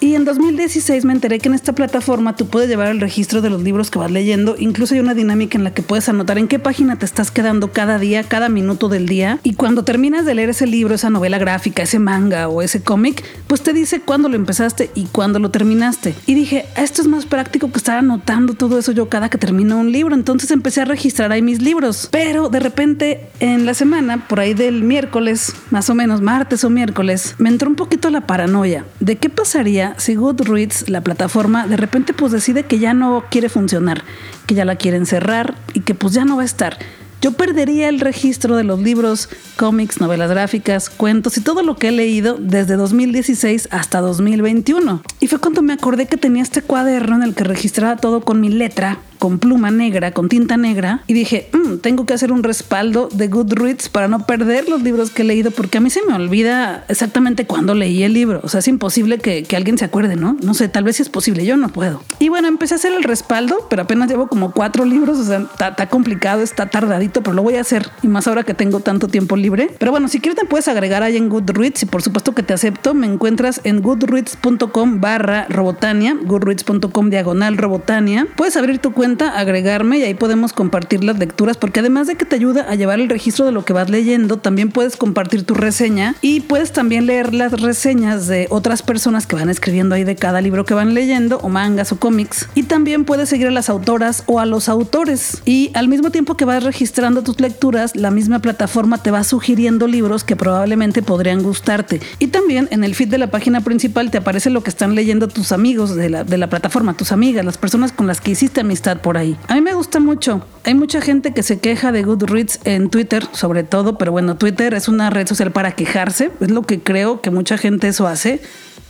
Y 0.00 0.14
en 0.14 0.24
2016 0.24 1.04
me 1.04 1.12
enteré 1.12 1.38
que 1.38 1.48
en 1.48 1.54
esta 1.54 1.72
plataforma 1.72 2.36
tú 2.36 2.46
puedes 2.46 2.68
llevar 2.68 2.88
el 2.88 3.00
registro 3.00 3.42
de 3.42 3.50
los 3.50 3.62
libros 3.62 3.90
que 3.90 3.98
vas 3.98 4.10
leyendo, 4.10 4.56
incluso 4.58 4.94
hay 4.94 5.00
una 5.00 5.14
dinámica 5.14 5.58
en 5.58 5.64
la 5.64 5.72
que 5.72 5.82
puedes 5.82 6.08
anotar 6.08 6.38
en 6.38 6.48
qué 6.48 6.58
página 6.58 6.96
te 6.96 7.04
estás 7.06 7.30
quedando 7.38 7.70
cada 7.70 8.00
día, 8.00 8.24
cada 8.24 8.48
minuto 8.48 8.88
del 8.88 9.06
día. 9.06 9.38
Y 9.44 9.54
cuando 9.54 9.84
terminas 9.84 10.26
de 10.26 10.34
leer 10.34 10.50
ese 10.50 10.66
libro, 10.66 10.96
esa 10.96 11.08
novela 11.08 11.38
gráfica, 11.38 11.84
ese 11.84 12.00
manga 12.00 12.48
o 12.48 12.62
ese 12.62 12.82
cómic, 12.82 13.22
pues 13.46 13.60
te 13.60 13.72
dice 13.72 14.00
cuándo 14.00 14.28
lo 14.28 14.34
empezaste 14.34 14.90
y 14.96 15.04
cuándo 15.04 15.38
lo 15.38 15.52
terminaste. 15.52 16.16
Y 16.26 16.34
dije, 16.34 16.66
esto 16.76 17.00
es 17.00 17.06
más 17.06 17.26
práctico 17.26 17.70
que 17.70 17.78
estar 17.78 17.96
anotando 17.96 18.54
todo 18.54 18.76
eso 18.76 18.90
yo 18.90 19.08
cada 19.08 19.28
que 19.28 19.38
termino 19.38 19.78
un 19.78 19.92
libro. 19.92 20.16
Entonces 20.16 20.50
empecé 20.50 20.80
a 20.80 20.86
registrar 20.86 21.30
ahí 21.30 21.40
mis 21.40 21.62
libros. 21.62 22.08
Pero 22.10 22.48
de 22.48 22.58
repente 22.58 23.28
en 23.38 23.66
la 23.66 23.74
semana, 23.74 24.26
por 24.26 24.40
ahí 24.40 24.54
del 24.54 24.82
miércoles, 24.82 25.54
más 25.70 25.88
o 25.90 25.94
menos 25.94 26.20
martes 26.20 26.64
o 26.64 26.70
miércoles, 26.70 27.36
me 27.38 27.50
entró 27.50 27.70
un 27.70 27.76
poquito 27.76 28.10
la 28.10 28.26
paranoia 28.26 28.84
de 28.98 29.14
qué 29.14 29.28
pasaría 29.30 29.94
si 29.96 30.16
Goodreads, 30.16 30.88
la 30.88 31.02
plataforma, 31.02 31.68
de 31.68 31.76
repente 31.76 32.14
pues 32.14 32.32
decide 32.32 32.64
que 32.64 32.80
ya 32.80 32.94
no 32.94 33.26
quiere 33.30 33.48
funcionar, 33.48 34.02
que 34.46 34.56
ya 34.56 34.64
la 34.64 34.74
quieren 34.74 35.06
cerrar 35.06 35.54
y 35.72 35.82
que 35.82 35.94
pues 35.94 36.14
ya 36.14 36.24
no 36.24 36.34
va 36.34 36.42
a 36.42 36.46
estar 36.46 36.78
yo 37.20 37.32
perdería 37.32 37.88
el 37.88 38.00
registro 38.00 38.56
de 38.56 38.64
los 38.64 38.80
libros, 38.80 39.28
cómics, 39.56 40.00
novelas 40.00 40.30
gráficas, 40.30 40.88
cuentos 40.88 41.36
y 41.36 41.40
todo 41.40 41.62
lo 41.62 41.76
que 41.76 41.88
he 41.88 41.92
leído 41.92 42.36
desde 42.38 42.76
2016 42.76 43.68
hasta 43.70 44.00
2021. 44.00 45.02
Y 45.20 45.26
fue 45.26 45.40
cuando 45.40 45.62
me 45.62 45.72
acordé 45.72 46.06
que 46.06 46.16
tenía 46.16 46.42
este 46.42 46.62
cuaderno 46.62 47.16
en 47.16 47.22
el 47.22 47.34
que 47.34 47.44
registraba 47.44 47.96
todo 47.96 48.20
con 48.20 48.40
mi 48.40 48.48
letra 48.48 48.98
con 49.18 49.38
pluma 49.38 49.70
negra, 49.70 50.12
con 50.12 50.28
tinta 50.28 50.56
negra, 50.56 51.02
y 51.06 51.12
dije, 51.12 51.48
mm, 51.52 51.78
tengo 51.78 52.06
que 52.06 52.14
hacer 52.14 52.32
un 52.32 52.42
respaldo 52.42 53.08
de 53.12 53.28
Goodreads 53.28 53.88
para 53.88 54.08
no 54.08 54.26
perder 54.26 54.68
los 54.68 54.82
libros 54.82 55.10
que 55.10 55.22
he 55.22 55.24
leído, 55.24 55.50
porque 55.50 55.78
a 55.78 55.80
mí 55.80 55.90
se 55.90 56.02
me 56.02 56.14
olvida 56.14 56.84
exactamente 56.88 57.46
cuándo 57.46 57.74
leí 57.74 58.02
el 58.02 58.12
libro. 58.12 58.40
O 58.42 58.48
sea, 58.48 58.60
es 58.60 58.68
imposible 58.68 59.18
que, 59.18 59.46
alguien 59.58 59.76
se 59.76 59.84
acuerde, 59.84 60.14
¿no? 60.14 60.36
No 60.40 60.54
sé, 60.54 60.68
tal 60.68 60.84
vez 60.84 60.96
sí 60.96 61.02
es 61.02 61.08
posible, 61.08 61.44
yo 61.44 61.56
no 61.56 61.68
puedo. 61.70 62.00
Y 62.20 62.28
bueno, 62.28 62.46
empecé 62.46 62.74
a 62.74 62.76
hacer 62.76 62.92
el 62.92 63.02
respaldo, 63.02 63.66
pero 63.68 63.82
apenas 63.82 64.08
llevo 64.08 64.28
como 64.28 64.52
cuatro 64.52 64.84
libros, 64.84 65.18
o 65.18 65.24
sea, 65.24 65.48
está 65.58 65.88
complicado, 65.88 66.42
está 66.42 66.66
tardadito, 66.66 67.22
pero 67.24 67.34
lo 67.34 67.42
voy 67.42 67.56
a 67.56 67.60
hacer, 67.60 67.90
y 68.02 68.08
más 68.08 68.28
ahora 68.28 68.44
que 68.44 68.54
tengo 68.54 68.78
tanto 68.78 69.08
tiempo 69.08 69.36
libre. 69.36 69.70
Pero 69.78 69.90
bueno, 69.90 70.06
si 70.06 70.20
quieres 70.20 70.38
te 70.38 70.46
puedes 70.46 70.68
agregar 70.68 71.02
ahí 71.02 71.16
en 71.16 71.28
Goodreads, 71.28 71.82
y 71.82 71.86
por 71.86 72.02
supuesto 72.02 72.36
que 72.36 72.44
te 72.44 72.54
acepto, 72.54 72.94
me 72.94 73.08
encuentras 73.08 73.60
en 73.64 73.82
goodreads.com 73.82 75.00
barra 75.00 75.46
robotania, 75.48 76.16
goodreads.com 76.22 77.10
diagonal 77.10 77.56
robotania. 77.56 78.28
Puedes 78.36 78.56
abrir 78.56 78.78
tu 78.78 78.92
cuenta 78.92 79.07
agregarme 79.16 79.98
y 79.98 80.02
ahí 80.02 80.14
podemos 80.14 80.52
compartir 80.52 81.04
las 81.04 81.18
lecturas, 81.18 81.56
porque 81.56 81.80
además 81.80 82.06
de 82.06 82.16
que 82.16 82.24
te 82.24 82.36
ayuda 82.36 82.66
a 82.68 82.74
llevar 82.74 83.00
el 83.00 83.08
registro 83.08 83.44
de 83.46 83.52
lo 83.52 83.64
que 83.64 83.72
vas 83.72 83.88
leyendo, 83.90 84.36
también 84.36 84.70
puedes 84.70 84.96
compartir 84.96 85.44
tu 85.44 85.54
reseña 85.54 86.14
y 86.20 86.40
puedes 86.40 86.72
también 86.72 87.06
leer 87.06 87.34
las 87.34 87.60
reseñas 87.60 88.26
de 88.26 88.46
otras 88.50 88.82
personas 88.82 89.26
que 89.26 89.36
van 89.36 89.48
escribiendo 89.50 89.94
ahí 89.94 90.04
de 90.04 90.16
cada 90.16 90.40
libro 90.40 90.64
que 90.64 90.74
van 90.74 90.94
leyendo, 90.94 91.38
o 91.38 91.48
mangas 91.48 91.92
o 91.92 91.98
cómics. 91.98 92.48
Y 92.54 92.64
también 92.64 93.04
puedes 93.04 93.28
seguir 93.28 93.48
a 93.48 93.50
las 93.50 93.68
autoras 93.68 94.22
o 94.26 94.40
a 94.40 94.46
los 94.46 94.68
autores. 94.68 95.42
Y 95.44 95.70
al 95.74 95.88
mismo 95.88 96.10
tiempo 96.10 96.36
que 96.36 96.44
vas 96.44 96.64
registrando 96.64 97.22
tus 97.22 97.40
lecturas, 97.40 97.96
la 97.96 98.10
misma 98.10 98.40
plataforma 98.40 99.02
te 99.02 99.10
va 99.10 99.24
sugiriendo 99.24 99.86
libros 99.86 100.24
que 100.24 100.36
probablemente 100.36 101.02
podrían 101.02 101.42
gustarte. 101.42 102.00
Y 102.18 102.28
también 102.28 102.68
en 102.70 102.84
el 102.84 102.94
feed 102.94 103.08
de 103.08 103.18
la 103.18 103.30
página 103.30 103.60
principal 103.60 104.10
te 104.10 104.18
aparece 104.18 104.50
lo 104.50 104.62
que 104.62 104.70
están 104.70 104.94
leyendo 104.94 105.28
tus 105.28 105.52
amigos 105.52 105.94
de 105.94 106.10
la, 106.10 106.24
de 106.24 106.38
la 106.38 106.48
plataforma, 106.48 106.96
tus 106.96 107.12
amigas, 107.12 107.44
las 107.44 107.58
personas 107.58 107.92
con 107.92 108.06
las 108.06 108.20
que 108.20 108.32
hiciste 108.32 108.60
amistad 108.60 108.97
por 108.98 109.18
ahí. 109.18 109.36
A 109.48 109.54
mí 109.54 109.60
me 109.60 109.74
gusta 109.74 110.00
mucho. 110.00 110.44
Hay 110.64 110.74
mucha 110.74 111.00
gente 111.00 111.32
que 111.32 111.42
se 111.42 111.60
queja 111.60 111.92
de 111.92 112.02
Goodreads 112.02 112.60
en 112.64 112.90
Twitter, 112.90 113.26
sobre 113.32 113.62
todo, 113.62 113.98
pero 113.98 114.12
bueno, 114.12 114.36
Twitter 114.36 114.74
es 114.74 114.88
una 114.88 115.10
red 115.10 115.26
social 115.26 115.52
para 115.52 115.72
quejarse. 115.72 116.30
Es 116.40 116.50
lo 116.50 116.62
que 116.62 116.80
creo 116.80 117.20
que 117.20 117.30
mucha 117.30 117.58
gente 117.58 117.88
eso 117.88 118.06
hace. 118.06 118.40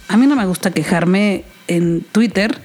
A 0.09 0.17
mí 0.17 0.27
no 0.27 0.37
me 0.37 0.47
gusta 0.47 0.71
quejarme 0.71 1.45
en 1.67 2.03
Twitter 2.13 2.61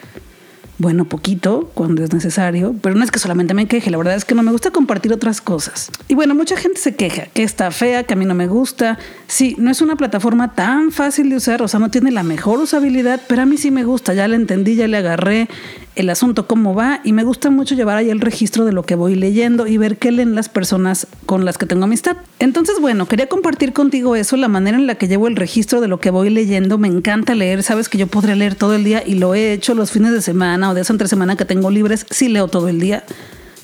bueno, 0.79 1.05
poquito 1.05 1.71
cuando 1.75 2.03
es 2.03 2.11
necesario, 2.13 2.75
pero 2.81 2.95
no 2.95 3.03
es 3.03 3.11
que 3.11 3.19
solamente 3.19 3.53
me 3.53 3.67
queje, 3.67 3.91
la 3.91 3.97
verdad 3.97 4.15
es 4.15 4.25
que 4.25 4.33
no 4.33 4.41
me 4.43 4.51
gusta 4.51 4.71
compartir 4.71 5.13
otras 5.13 5.39
cosas. 5.39 5.91
Y 6.07 6.15
bueno, 6.15 6.33
mucha 6.33 6.57
gente 6.57 6.79
se 6.79 6.95
queja, 6.95 7.27
que 7.27 7.43
está 7.43 7.69
fea, 7.71 8.03
que 8.03 8.13
a 8.13 8.17
mí 8.17 8.25
no 8.25 8.33
me 8.33 8.47
gusta. 8.47 8.97
Sí, 9.27 9.55
no 9.59 9.69
es 9.69 9.81
una 9.81 9.95
plataforma 9.95 10.55
tan 10.55 10.91
fácil 10.91 11.29
de 11.29 11.35
usar, 11.35 11.61
o 11.61 11.67
sea, 11.67 11.79
no 11.79 11.91
tiene 11.91 12.11
la 12.11 12.23
mejor 12.23 12.59
usabilidad, 12.59 13.21
pero 13.27 13.43
a 13.43 13.45
mí 13.45 13.57
sí 13.57 13.71
me 13.71 13.83
gusta, 13.83 14.13
ya 14.13 14.27
la 14.27 14.35
entendí, 14.35 14.75
ya 14.75 14.87
le 14.87 14.97
agarré. 14.97 15.47
El 15.95 16.09
asunto 16.09 16.47
cómo 16.47 16.73
va 16.73 17.01
y 17.03 17.13
me 17.13 17.23
gusta 17.23 17.49
mucho 17.49 17.75
llevar 17.75 17.97
ahí 17.97 18.09
el 18.09 18.21
registro 18.21 18.65
de 18.65 18.71
lo 18.71 18.83
que 18.83 18.95
voy 18.95 19.15
leyendo 19.15 19.67
y 19.67 19.77
ver 19.77 19.97
qué 19.97 20.11
leen 20.11 20.35
las 20.35 20.49
personas 20.49 21.07
con 21.25 21.45
las 21.45 21.57
que 21.57 21.65
tengo 21.65 21.83
amistad. 21.83 22.17
Entonces, 22.39 22.79
bueno, 22.79 23.07
quería 23.07 23.27
compartir 23.27 23.73
contigo 23.73 24.15
eso, 24.15 24.37
la 24.37 24.47
manera 24.47 24.77
en 24.77 24.87
la 24.87 24.95
que 24.95 25.07
llevo 25.07 25.27
el 25.27 25.35
registro 25.35 25.81
de 25.81 25.87
lo 25.87 25.99
que 25.99 26.09
voy 26.09 26.29
leyendo. 26.29 26.77
Me 26.77 26.87
encanta 26.87 27.35
leer, 27.35 27.63
sabes 27.63 27.89
que 27.89 27.97
yo 27.97 28.07
podría 28.07 28.35
leer 28.35 28.55
todo 28.55 28.73
el 28.73 28.83
día 28.83 29.03
y 29.05 29.15
lo 29.15 29.35
he 29.35 29.53
hecho 29.53 29.73
los 29.75 29.91
fines 29.91 30.11
de 30.11 30.21
semana 30.21 30.71
o 30.71 30.73
de 30.73 30.81
esa 30.81 30.93
entre 30.93 31.07
semana 31.07 31.35
que 31.35 31.45
tengo 31.45 31.69
libres, 31.69 32.05
sí 32.09 32.27
leo 32.27 32.47
todo 32.47 32.67
el 32.69 32.79
día 32.79 33.03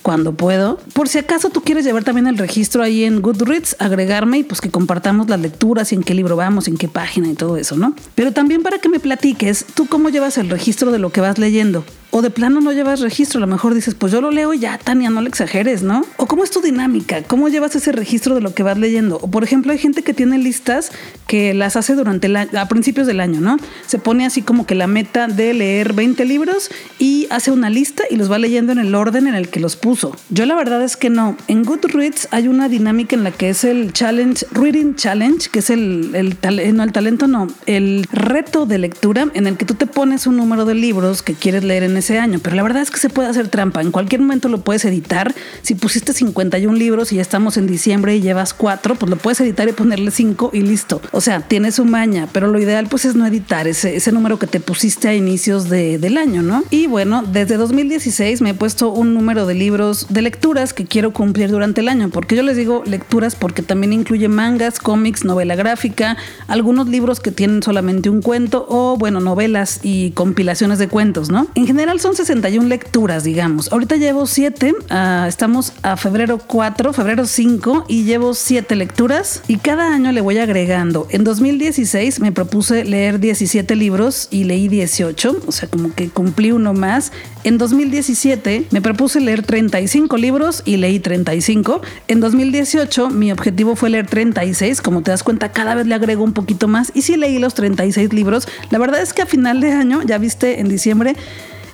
cuando 0.01 0.33
puedo. 0.33 0.79
Por 0.93 1.09
si 1.09 1.17
acaso 1.17 1.49
tú 1.49 1.61
quieres 1.61 1.85
llevar 1.85 2.03
también 2.03 2.27
el 2.27 2.37
registro 2.37 2.81
ahí 2.81 3.03
en 3.03 3.21
Goodreads, 3.21 3.75
agregarme 3.79 4.39
y 4.39 4.43
pues 4.43 4.61
que 4.61 4.69
compartamos 4.69 5.29
las 5.29 5.39
lecturas 5.39 5.91
y 5.91 5.95
en 5.95 6.03
qué 6.03 6.13
libro 6.13 6.35
vamos, 6.35 6.67
en 6.67 6.77
qué 6.77 6.87
página 6.87 7.27
y 7.27 7.33
todo 7.33 7.57
eso, 7.57 7.75
¿no? 7.75 7.93
Pero 8.15 8.31
también 8.31 8.63
para 8.63 8.79
que 8.79 8.89
me 8.89 8.99
platiques, 8.99 9.65
tú 9.73 9.87
cómo 9.87 10.09
llevas 10.09 10.37
el 10.37 10.49
registro 10.49 10.91
de 10.91 10.99
lo 10.99 11.11
que 11.11 11.21
vas 11.21 11.37
leyendo. 11.37 11.83
O 12.11 12.21
de 12.21 12.31
plano 12.31 12.59
no 12.59 12.71
llevas 12.71 13.01
registro, 13.01 13.37
a 13.37 13.41
lo 13.41 13.47
mejor 13.47 13.73
dices, 13.73 13.93
pues 13.93 14.11
yo 14.11 14.19
lo 14.19 14.31
leo 14.31 14.53
y 14.53 14.59
ya, 14.59 14.77
Tania, 14.77 15.09
no 15.09 15.21
le 15.21 15.29
exageres, 15.29 15.83
¿no? 15.83 16.05
O 16.17 16.25
cómo 16.25 16.43
es 16.43 16.49
tu 16.49 16.61
dinámica, 16.61 17.21
cómo 17.23 17.49
llevas 17.49 17.75
ese 17.75 17.91
registro 17.91 18.33
de 18.33 18.41
lo 18.41 18.53
que 18.53 18.63
vas 18.63 18.77
leyendo. 18.77 19.17
O 19.21 19.29
por 19.29 19.43
ejemplo, 19.43 19.71
hay 19.71 19.77
gente 19.77 20.01
que 20.01 20.13
tiene 20.13 20.37
listas 20.37 20.91
que 21.27 21.53
las 21.53 21.75
hace 21.75 21.93
durante 21.93 22.27
el 22.27 22.35
a 22.35 22.67
principios 22.67 23.05
del 23.05 23.19
año, 23.19 23.41
¿no? 23.41 23.57
Se 23.85 23.99
pone 23.99 24.25
así 24.25 24.41
como 24.41 24.65
que 24.65 24.73
la 24.73 24.87
meta 24.87 25.27
de 25.27 25.53
leer 25.53 25.93
20 25.93 26.25
libros 26.25 26.71
y 26.97 27.27
hace 27.29 27.51
una 27.51 27.69
lista 27.69 28.03
y 28.09 28.15
los 28.15 28.31
va 28.31 28.39
leyendo 28.39 28.71
en 28.71 28.79
el 28.79 28.95
orden 28.95 29.27
en 29.27 29.35
el 29.35 29.49
que 29.49 29.59
los 29.59 29.75
puso. 29.75 30.15
Yo 30.29 30.45
la 30.45 30.55
verdad 30.55 30.83
es 30.83 30.97
que 30.97 31.09
no. 31.09 31.37
En 31.47 31.63
Goodreads 31.63 32.29
hay 32.31 32.47
una 32.47 32.69
dinámica 32.69 33.15
en 33.15 33.23
la 33.23 33.31
que 33.31 33.49
es 33.49 33.63
el 33.63 33.93
challenge, 33.93 34.45
Reading 34.51 34.95
Challenge, 34.95 35.49
que 35.49 35.59
es 35.59 35.69
el, 35.69 36.11
el, 36.15 36.75
no, 36.75 36.83
el 36.83 36.91
talento, 36.91 37.27
no, 37.27 37.47
el 37.67 38.07
reto 38.11 38.65
de 38.65 38.79
lectura 38.79 39.27
en 39.33 39.45
el 39.45 39.57
que 39.57 39.65
tú 39.65 39.75
te 39.75 39.85
pones 39.85 40.25
un 40.25 40.37
número 40.37 40.65
de 40.65 40.73
libros 40.73 41.21
que 41.21 41.33
quieres 41.33 41.63
leer 41.63 41.83
en 41.83 41.98
ese 41.99 42.19
año, 42.19 42.39
pero 42.41 42.55
la 42.55 42.63
verdad 42.63 42.81
es 42.81 42.91
que 42.91 42.97
se 42.97 43.09
puede 43.09 43.29
hacer 43.29 43.47
trampa. 43.47 43.81
En 43.81 43.91
cualquier 43.91 44.21
momento 44.21 44.49
lo 44.49 44.61
puedes 44.61 44.83
editar. 44.85 45.33
Si 45.61 45.75
pusiste 45.75 46.13
51 46.13 46.75
libros 46.77 47.11
y 47.11 47.17
ya 47.17 47.21
estamos 47.21 47.57
en 47.57 47.67
diciembre 47.67 48.15
y 48.15 48.21
llevas 48.21 48.53
4, 48.53 48.95
pues 48.95 49.09
lo 49.09 49.17
puedes 49.17 49.39
editar 49.41 49.67
y 49.69 49.73
ponerle 49.73 50.11
5 50.11 50.51
y 50.53 50.61
listo. 50.61 51.01
O 51.11 51.21
sea, 51.21 51.41
tienes 51.41 51.75
su 51.75 51.85
maña, 51.85 52.27
pero 52.31 52.47
lo 52.47 52.59
ideal 52.59 52.87
pues 52.89 53.05
es 53.05 53.15
no 53.15 53.25
editar 53.25 53.67
ese, 53.67 53.95
ese 53.95 54.11
número 54.11 54.39
que 54.39 54.47
te 54.47 54.59
pusiste 54.59 55.07
a 55.07 55.15
inicios 55.15 55.69
de, 55.69 55.97
del 55.97 56.17
año, 56.17 56.41
¿no? 56.41 56.63
Y 56.69 56.87
bueno, 56.87 57.23
desde 57.23 57.57
2016 57.57 58.41
me 58.41 58.51
he 58.51 58.53
puesto 58.53 58.89
un 58.89 59.13
número 59.13 59.45
de 59.45 59.53
libros 59.53 60.07
de 60.09 60.21
lecturas 60.21 60.73
que 60.73 60.85
quiero 60.85 61.11
cumplir 61.11 61.51
durante 61.51 61.81
el 61.81 61.89
año, 61.89 62.09
porque 62.09 62.35
yo 62.35 62.43
les 62.43 62.57
digo 62.57 62.83
lecturas 62.85 63.35
porque 63.35 63.61
también 63.61 63.93
incluye 63.93 64.27
mangas, 64.27 64.79
cómics, 64.79 65.25
novela 65.25 65.55
gráfica, 65.55 66.17
algunos 66.47 66.87
libros 66.87 67.19
que 67.19 67.31
tienen 67.31 67.63
solamente 67.63 68.09
un 68.09 68.21
cuento 68.21 68.65
o 68.69 68.97
bueno, 68.97 69.19
novelas 69.19 69.79
y 69.83 70.11
compilaciones 70.11 70.79
de 70.79 70.87
cuentos, 70.87 71.29
¿no? 71.29 71.47
En 71.55 71.65
general 71.65 71.88
son 71.97 72.15
61 72.15 72.67
lecturas, 72.67 73.23
digamos. 73.23 73.71
Ahorita 73.71 73.95
llevo 73.95 74.27
7, 74.27 74.75
ah, 74.91 75.25
estamos 75.27 75.73
a 75.81 75.97
febrero 75.97 76.37
4, 76.37 76.93
febrero 76.93 77.25
5 77.25 77.85
y 77.87 78.03
llevo 78.03 78.35
7 78.35 78.75
lecturas 78.75 79.41
y 79.47 79.57
cada 79.57 79.91
año 79.91 80.11
le 80.11 80.21
voy 80.21 80.37
agregando. 80.37 81.07
En 81.09 81.23
2016 81.23 82.19
me 82.19 82.31
propuse 82.31 82.85
leer 82.85 83.19
17 83.19 83.75
libros 83.75 84.27
y 84.29 84.43
leí 84.43 84.67
18, 84.67 85.37
o 85.47 85.51
sea, 85.51 85.67
como 85.67 85.95
que 85.95 86.09
cumplí 86.09 86.51
uno 86.51 86.73
más. 86.73 87.11
En 87.43 87.57
2017 87.57 88.67
me 88.69 88.81
propuse 88.81 89.19
leer 89.19 89.41
35 89.41 90.17
libros 90.17 90.61
y 90.65 90.77
leí 90.77 90.99
35. 90.99 91.81
En 92.07 92.19
2018 92.19 93.09
mi 93.09 93.31
objetivo 93.31 93.75
fue 93.75 93.89
leer 93.89 94.05
36, 94.05 94.81
como 94.81 95.01
te 95.01 95.09
das 95.09 95.23
cuenta 95.23 95.51
cada 95.51 95.73
vez 95.73 95.87
le 95.87 95.95
agrego 95.95 96.23
un 96.23 96.33
poquito 96.33 96.67
más 96.67 96.91
y 96.93 97.01
sí 97.01 97.17
leí 97.17 97.39
los 97.39 97.55
36 97.55 98.13
libros. 98.13 98.47
La 98.69 98.77
verdad 98.77 99.01
es 99.01 99.13
que 99.13 99.23
a 99.23 99.25
final 99.25 99.61
de 99.61 99.71
año, 99.71 100.01
ya 100.03 100.19
viste 100.19 100.59
en 100.59 100.69
diciembre, 100.69 101.15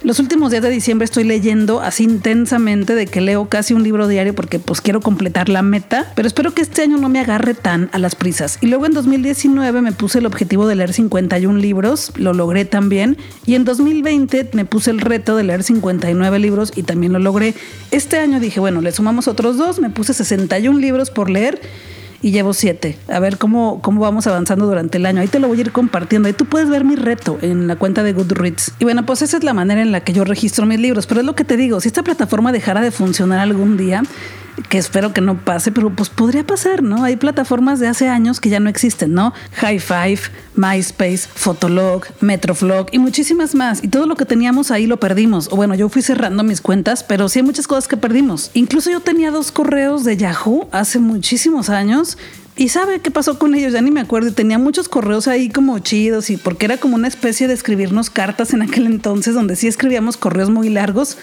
los 0.05 0.19
últimos 0.19 0.51
días 0.51 0.61
de 0.61 0.69
diciembre 0.69 1.03
estoy 1.03 1.23
leyendo 1.23 1.81
así 1.81 2.03
intensamente 2.03 2.93
de 2.93 3.07
que 3.07 3.21
leo 3.21 3.49
casi 3.49 3.73
un 3.73 3.81
libro 3.81 4.07
diario 4.07 4.35
porque 4.35 4.59
pues 4.59 4.79
quiero 4.79 5.01
completar 5.01 5.49
la 5.49 5.63
meta, 5.63 6.11
pero 6.15 6.27
espero 6.27 6.53
que 6.53 6.61
este 6.61 6.83
año 6.83 6.97
no 6.97 7.09
me 7.09 7.19
agarre 7.19 7.55
tan 7.55 7.89
a 7.91 7.97
las 7.97 8.13
prisas. 8.13 8.59
Y 8.61 8.67
luego 8.67 8.85
en 8.85 8.93
2019 8.93 9.81
me 9.81 9.91
puse 9.93 10.19
el 10.19 10.27
objetivo 10.27 10.67
de 10.67 10.75
leer 10.75 10.93
51 10.93 11.57
libros, 11.57 12.13
lo 12.17 12.33
logré 12.33 12.65
también, 12.65 13.17
y 13.47 13.55
en 13.55 13.65
2020 13.65 14.51
me 14.53 14.65
puse 14.65 14.91
el 14.91 15.01
reto 15.01 15.35
de 15.35 15.43
leer 15.43 15.63
59 15.63 16.37
libros 16.37 16.71
y 16.75 16.83
también 16.83 17.11
lo 17.11 17.17
logré. 17.17 17.55
Este 17.89 18.19
año 18.19 18.39
dije, 18.39 18.59
bueno, 18.59 18.81
le 18.81 18.91
sumamos 18.91 19.27
otros 19.27 19.57
dos, 19.57 19.79
me 19.79 19.89
puse 19.89 20.13
61 20.13 20.77
libros 20.77 21.09
por 21.09 21.31
leer 21.31 21.59
y 22.25 22.31
llevo 22.31 22.55
siete. 22.55 22.97
A 23.07 23.19
ver 23.19 23.37
cómo, 23.37 23.83
cómo 23.83 24.01
vamos 24.01 24.25
avanzando 24.25 24.65
durante 24.65 24.97
el 24.97 25.05
año. 25.05 25.21
Ahí 25.21 25.27
te 25.27 25.37
lo 25.37 25.47
voy 25.47 25.59
a 25.59 25.61
ir 25.61 25.71
compartiendo. 25.71 26.25
Ahí 26.25 26.33
tú 26.33 26.45
puedes 26.45 26.67
ver 26.67 26.83
mi 26.83 26.95
reto 26.95 27.37
en 27.43 27.67
la 27.67 27.75
cuenta 27.75 28.01
de 28.01 28.13
Goodreads. 28.13 28.73
Y 28.79 28.83
bueno, 28.83 29.05
pues 29.05 29.21
esa 29.21 29.37
es 29.37 29.43
la 29.43 29.53
manera 29.53 29.79
en 29.83 29.91
la 29.91 29.99
que 29.99 30.11
yo 30.11 30.23
registro 30.23 30.65
mis 30.65 30.79
libros. 30.79 31.05
Pero 31.05 31.19
es 31.19 31.25
lo 31.27 31.35
que 31.35 31.43
te 31.43 31.55
digo, 31.55 31.79
si 31.81 31.87
esta 31.87 32.01
plataforma 32.01 32.51
dejara 32.51 32.81
de 32.81 32.89
funcionar 32.89 33.37
algún 33.37 33.77
día, 33.77 34.01
que 34.69 34.77
espero 34.77 35.13
que 35.13 35.21
no 35.21 35.37
pase, 35.37 35.71
pero 35.71 35.89
pues 35.89 36.09
podría 36.09 36.45
pasar, 36.45 36.81
¿no? 36.81 37.03
Hay 37.03 37.17
plataformas 37.17 37.79
de 37.79 37.87
hace 37.87 38.07
años 38.07 38.39
que 38.39 38.49
ya 38.49 38.59
no 38.59 38.69
existen, 38.69 39.13
¿no? 39.13 39.33
High 39.53 39.79
Five, 39.79 40.19
MySpace, 40.55 41.27
Fotolog, 41.33 42.05
Metroflog 42.21 42.87
y 42.91 42.99
muchísimas 42.99 43.55
más. 43.55 43.83
Y 43.83 43.89
todo 43.89 44.05
lo 44.05 44.15
que 44.15 44.25
teníamos 44.25 44.71
ahí 44.71 44.87
lo 44.87 44.97
perdimos. 44.97 45.49
O 45.51 45.55
bueno, 45.55 45.75
yo 45.75 45.89
fui 45.89 46.01
cerrando 46.01 46.43
mis 46.43 46.61
cuentas, 46.61 47.03
pero 47.03 47.27
sí 47.29 47.39
hay 47.39 47.43
muchas 47.43 47.67
cosas 47.67 47.87
que 47.87 47.97
perdimos. 47.97 48.51
Incluso 48.53 48.89
yo 48.89 49.01
tenía 49.01 49.31
dos 49.31 49.51
correos 49.51 50.03
de 50.03 50.17
Yahoo 50.17 50.67
hace 50.71 50.99
muchísimos 50.99 51.69
años 51.69 52.17
y 52.57 52.69
sabe 52.69 53.01
qué 53.01 53.11
pasó 53.11 53.37
con 53.37 53.53
ellos, 53.53 53.73
ya 53.73 53.81
ni 53.81 53.91
me 53.91 53.99
acuerdo. 53.99 54.31
Tenía 54.31 54.57
muchos 54.57 54.87
correos 54.87 55.27
ahí 55.27 55.49
como 55.49 55.77
chidos 55.79 56.29
y 56.29 56.37
porque 56.37 56.65
era 56.65 56.77
como 56.77 56.95
una 56.95 57.09
especie 57.09 57.49
de 57.49 57.53
escribirnos 57.53 58.09
cartas 58.09 58.53
en 58.53 58.61
aquel 58.61 58.85
entonces 58.85 59.33
donde 59.33 59.57
sí 59.57 59.67
escribíamos 59.67 60.15
correos 60.15 60.49
muy 60.49 60.69
largos. 60.69 61.17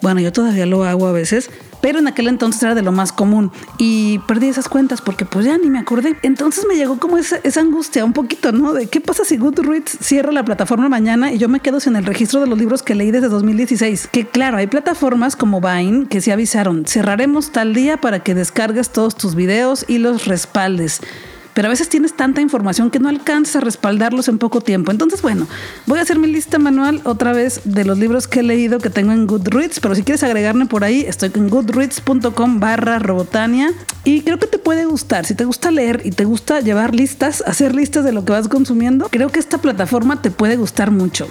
Bueno, 0.00 0.20
yo 0.20 0.32
todavía 0.32 0.64
lo 0.64 0.84
hago 0.84 1.06
a 1.06 1.12
veces, 1.12 1.50
pero 1.80 1.98
en 1.98 2.08
aquel 2.08 2.28
entonces 2.28 2.62
era 2.62 2.74
de 2.74 2.82
lo 2.82 2.92
más 2.92 3.12
común 3.12 3.50
y 3.78 4.18
perdí 4.20 4.48
esas 4.48 4.68
cuentas 4.68 5.00
porque 5.00 5.24
pues 5.24 5.44
ya 5.44 5.58
ni 5.58 5.70
me 5.70 5.78
acordé. 5.78 6.16
Entonces 6.22 6.66
me 6.68 6.76
llegó 6.76 6.98
como 6.98 7.18
esa, 7.18 7.38
angustia 7.58 8.04
un 8.04 8.12
poquito, 8.12 8.52
¿no? 8.52 8.72
De 8.72 8.86
qué 8.86 9.00
pasa 9.00 9.24
si 9.24 9.36
Goodreads 9.36 9.98
cierra 10.00 10.32
la 10.32 10.44
plataforma 10.44 10.88
mañana 10.88 11.32
y 11.32 11.38
yo 11.38 11.48
me 11.48 11.60
quedo 11.60 11.80
sin 11.80 11.96
el 11.96 12.06
registro 12.06 12.40
de 12.40 12.46
los 12.46 12.58
libros 12.58 12.82
que 12.82 12.94
leí 12.94 13.10
desde 13.10 13.28
2016. 13.28 14.08
Que 14.10 14.26
claro, 14.26 14.58
hay 14.58 14.66
plataformas 14.66 15.36
como 15.36 15.60
Vine 15.60 16.06
que 16.08 16.20
se 16.20 16.32
avisaron, 16.32 16.84
cerraremos 16.86 17.50
tal 17.50 17.74
día 17.74 18.00
para 18.00 18.20
que 18.20 18.34
descargues 18.34 18.90
todos 18.90 19.16
tus 19.16 19.34
videos 19.34 19.84
y 19.88 19.98
los 19.98 20.26
respaldes 20.26 21.00
pero 21.58 21.66
a 21.66 21.70
veces 21.70 21.88
tienes 21.88 22.14
tanta 22.14 22.40
información 22.40 22.88
que 22.88 23.00
no 23.00 23.08
alcanzas 23.08 23.56
a 23.56 23.60
respaldarlos 23.60 24.28
en 24.28 24.38
poco 24.38 24.60
tiempo. 24.60 24.92
Entonces, 24.92 25.22
bueno, 25.22 25.48
voy 25.86 25.98
a 25.98 26.02
hacer 26.02 26.16
mi 26.16 26.28
lista 26.28 26.60
manual 26.60 27.00
otra 27.02 27.32
vez 27.32 27.62
de 27.64 27.84
los 27.84 27.98
libros 27.98 28.28
que 28.28 28.38
he 28.38 28.42
leído 28.44 28.78
que 28.78 28.90
tengo 28.90 29.10
en 29.10 29.26
Goodreads, 29.26 29.80
pero 29.80 29.96
si 29.96 30.04
quieres 30.04 30.22
agregarme 30.22 30.66
por 30.66 30.84
ahí, 30.84 31.00
estoy 31.00 31.32
en 31.34 31.50
goodreads.com 31.50 32.60
barra 32.60 33.00
robotania 33.00 33.72
y 34.04 34.20
creo 34.20 34.38
que 34.38 34.46
te 34.46 34.58
puede 34.58 34.84
gustar. 34.84 35.26
Si 35.26 35.34
te 35.34 35.46
gusta 35.46 35.72
leer 35.72 36.02
y 36.04 36.12
te 36.12 36.24
gusta 36.24 36.60
llevar 36.60 36.94
listas, 36.94 37.42
hacer 37.44 37.74
listas 37.74 38.04
de 38.04 38.12
lo 38.12 38.24
que 38.24 38.30
vas 38.30 38.46
consumiendo, 38.46 39.08
creo 39.08 39.30
que 39.30 39.40
esta 39.40 39.58
plataforma 39.58 40.22
te 40.22 40.30
puede 40.30 40.54
gustar 40.54 40.92
mucho. 40.92 41.26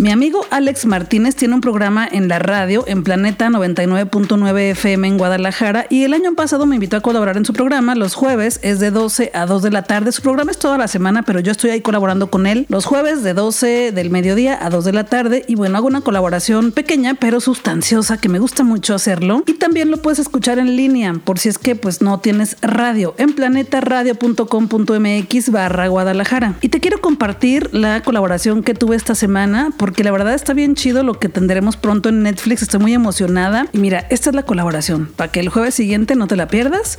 Mi 0.00 0.10
amigo 0.10 0.46
Alex 0.48 0.86
Martínez 0.86 1.36
tiene 1.36 1.54
un 1.54 1.60
programa 1.60 2.08
en 2.10 2.26
la 2.26 2.38
radio 2.38 2.84
en 2.86 3.02
Planeta 3.02 3.50
99.9 3.50 4.58
FM 4.70 5.06
en 5.06 5.18
Guadalajara 5.18 5.84
y 5.90 6.04
el 6.04 6.14
año 6.14 6.34
pasado 6.34 6.64
me 6.64 6.76
invitó 6.76 6.96
a 6.96 7.02
colaborar 7.02 7.36
en 7.36 7.44
su 7.44 7.52
programa. 7.52 7.94
Los 7.94 8.14
jueves 8.14 8.60
es 8.62 8.80
de 8.80 8.90
12 8.90 9.30
a 9.34 9.44
2 9.44 9.62
de 9.62 9.70
la 9.70 9.82
tarde. 9.82 10.12
Su 10.12 10.22
programa 10.22 10.52
es 10.52 10.58
toda 10.58 10.78
la 10.78 10.88
semana, 10.88 11.24
pero 11.24 11.40
yo 11.40 11.52
estoy 11.52 11.68
ahí 11.68 11.82
colaborando 11.82 12.30
con 12.30 12.46
él 12.46 12.64
los 12.70 12.86
jueves 12.86 13.22
de 13.22 13.34
12 13.34 13.92
del 13.92 14.08
mediodía 14.08 14.58
a 14.64 14.70
2 14.70 14.86
de 14.86 14.92
la 14.94 15.04
tarde 15.04 15.44
y 15.46 15.54
bueno, 15.54 15.76
hago 15.76 15.88
una 15.88 16.00
colaboración 16.00 16.72
pequeña 16.72 17.12
pero 17.12 17.40
sustanciosa 17.40 18.16
que 18.16 18.30
me 18.30 18.38
gusta 18.38 18.64
mucho 18.64 18.94
hacerlo 18.94 19.42
y 19.44 19.52
también 19.52 19.90
lo 19.90 19.98
puedes 19.98 20.18
escuchar 20.18 20.58
en 20.58 20.76
línea 20.76 21.12
por 21.12 21.38
si 21.38 21.50
es 21.50 21.58
que 21.58 21.76
pues 21.76 22.00
no 22.00 22.20
tienes 22.20 22.56
radio 22.62 23.14
en 23.18 23.34
planetaradio.com.mx 23.34 25.50
barra 25.50 25.88
Guadalajara. 25.88 26.54
Y 26.62 26.70
te 26.70 26.80
quiero 26.80 27.02
compartir 27.02 27.68
la 27.74 28.02
colaboración 28.02 28.62
que 28.62 28.72
tuve 28.72 28.96
esta 28.96 29.14
semana 29.14 29.72
porque 29.90 30.04
la 30.04 30.12
verdad 30.12 30.34
está 30.34 30.54
bien 30.54 30.76
chido 30.76 31.02
lo 31.02 31.18
que 31.18 31.28
tendremos 31.28 31.76
pronto 31.76 32.10
en 32.10 32.22
Netflix. 32.22 32.62
Estoy 32.62 32.78
muy 32.78 32.94
emocionada. 32.94 33.66
Y 33.72 33.78
mira, 33.78 34.06
esta 34.08 34.30
es 34.30 34.36
la 34.36 34.44
colaboración 34.44 35.06
para 35.16 35.32
que 35.32 35.40
el 35.40 35.48
jueves 35.48 35.74
siguiente 35.74 36.14
no 36.14 36.28
te 36.28 36.36
la 36.36 36.46
pierdas 36.46 36.96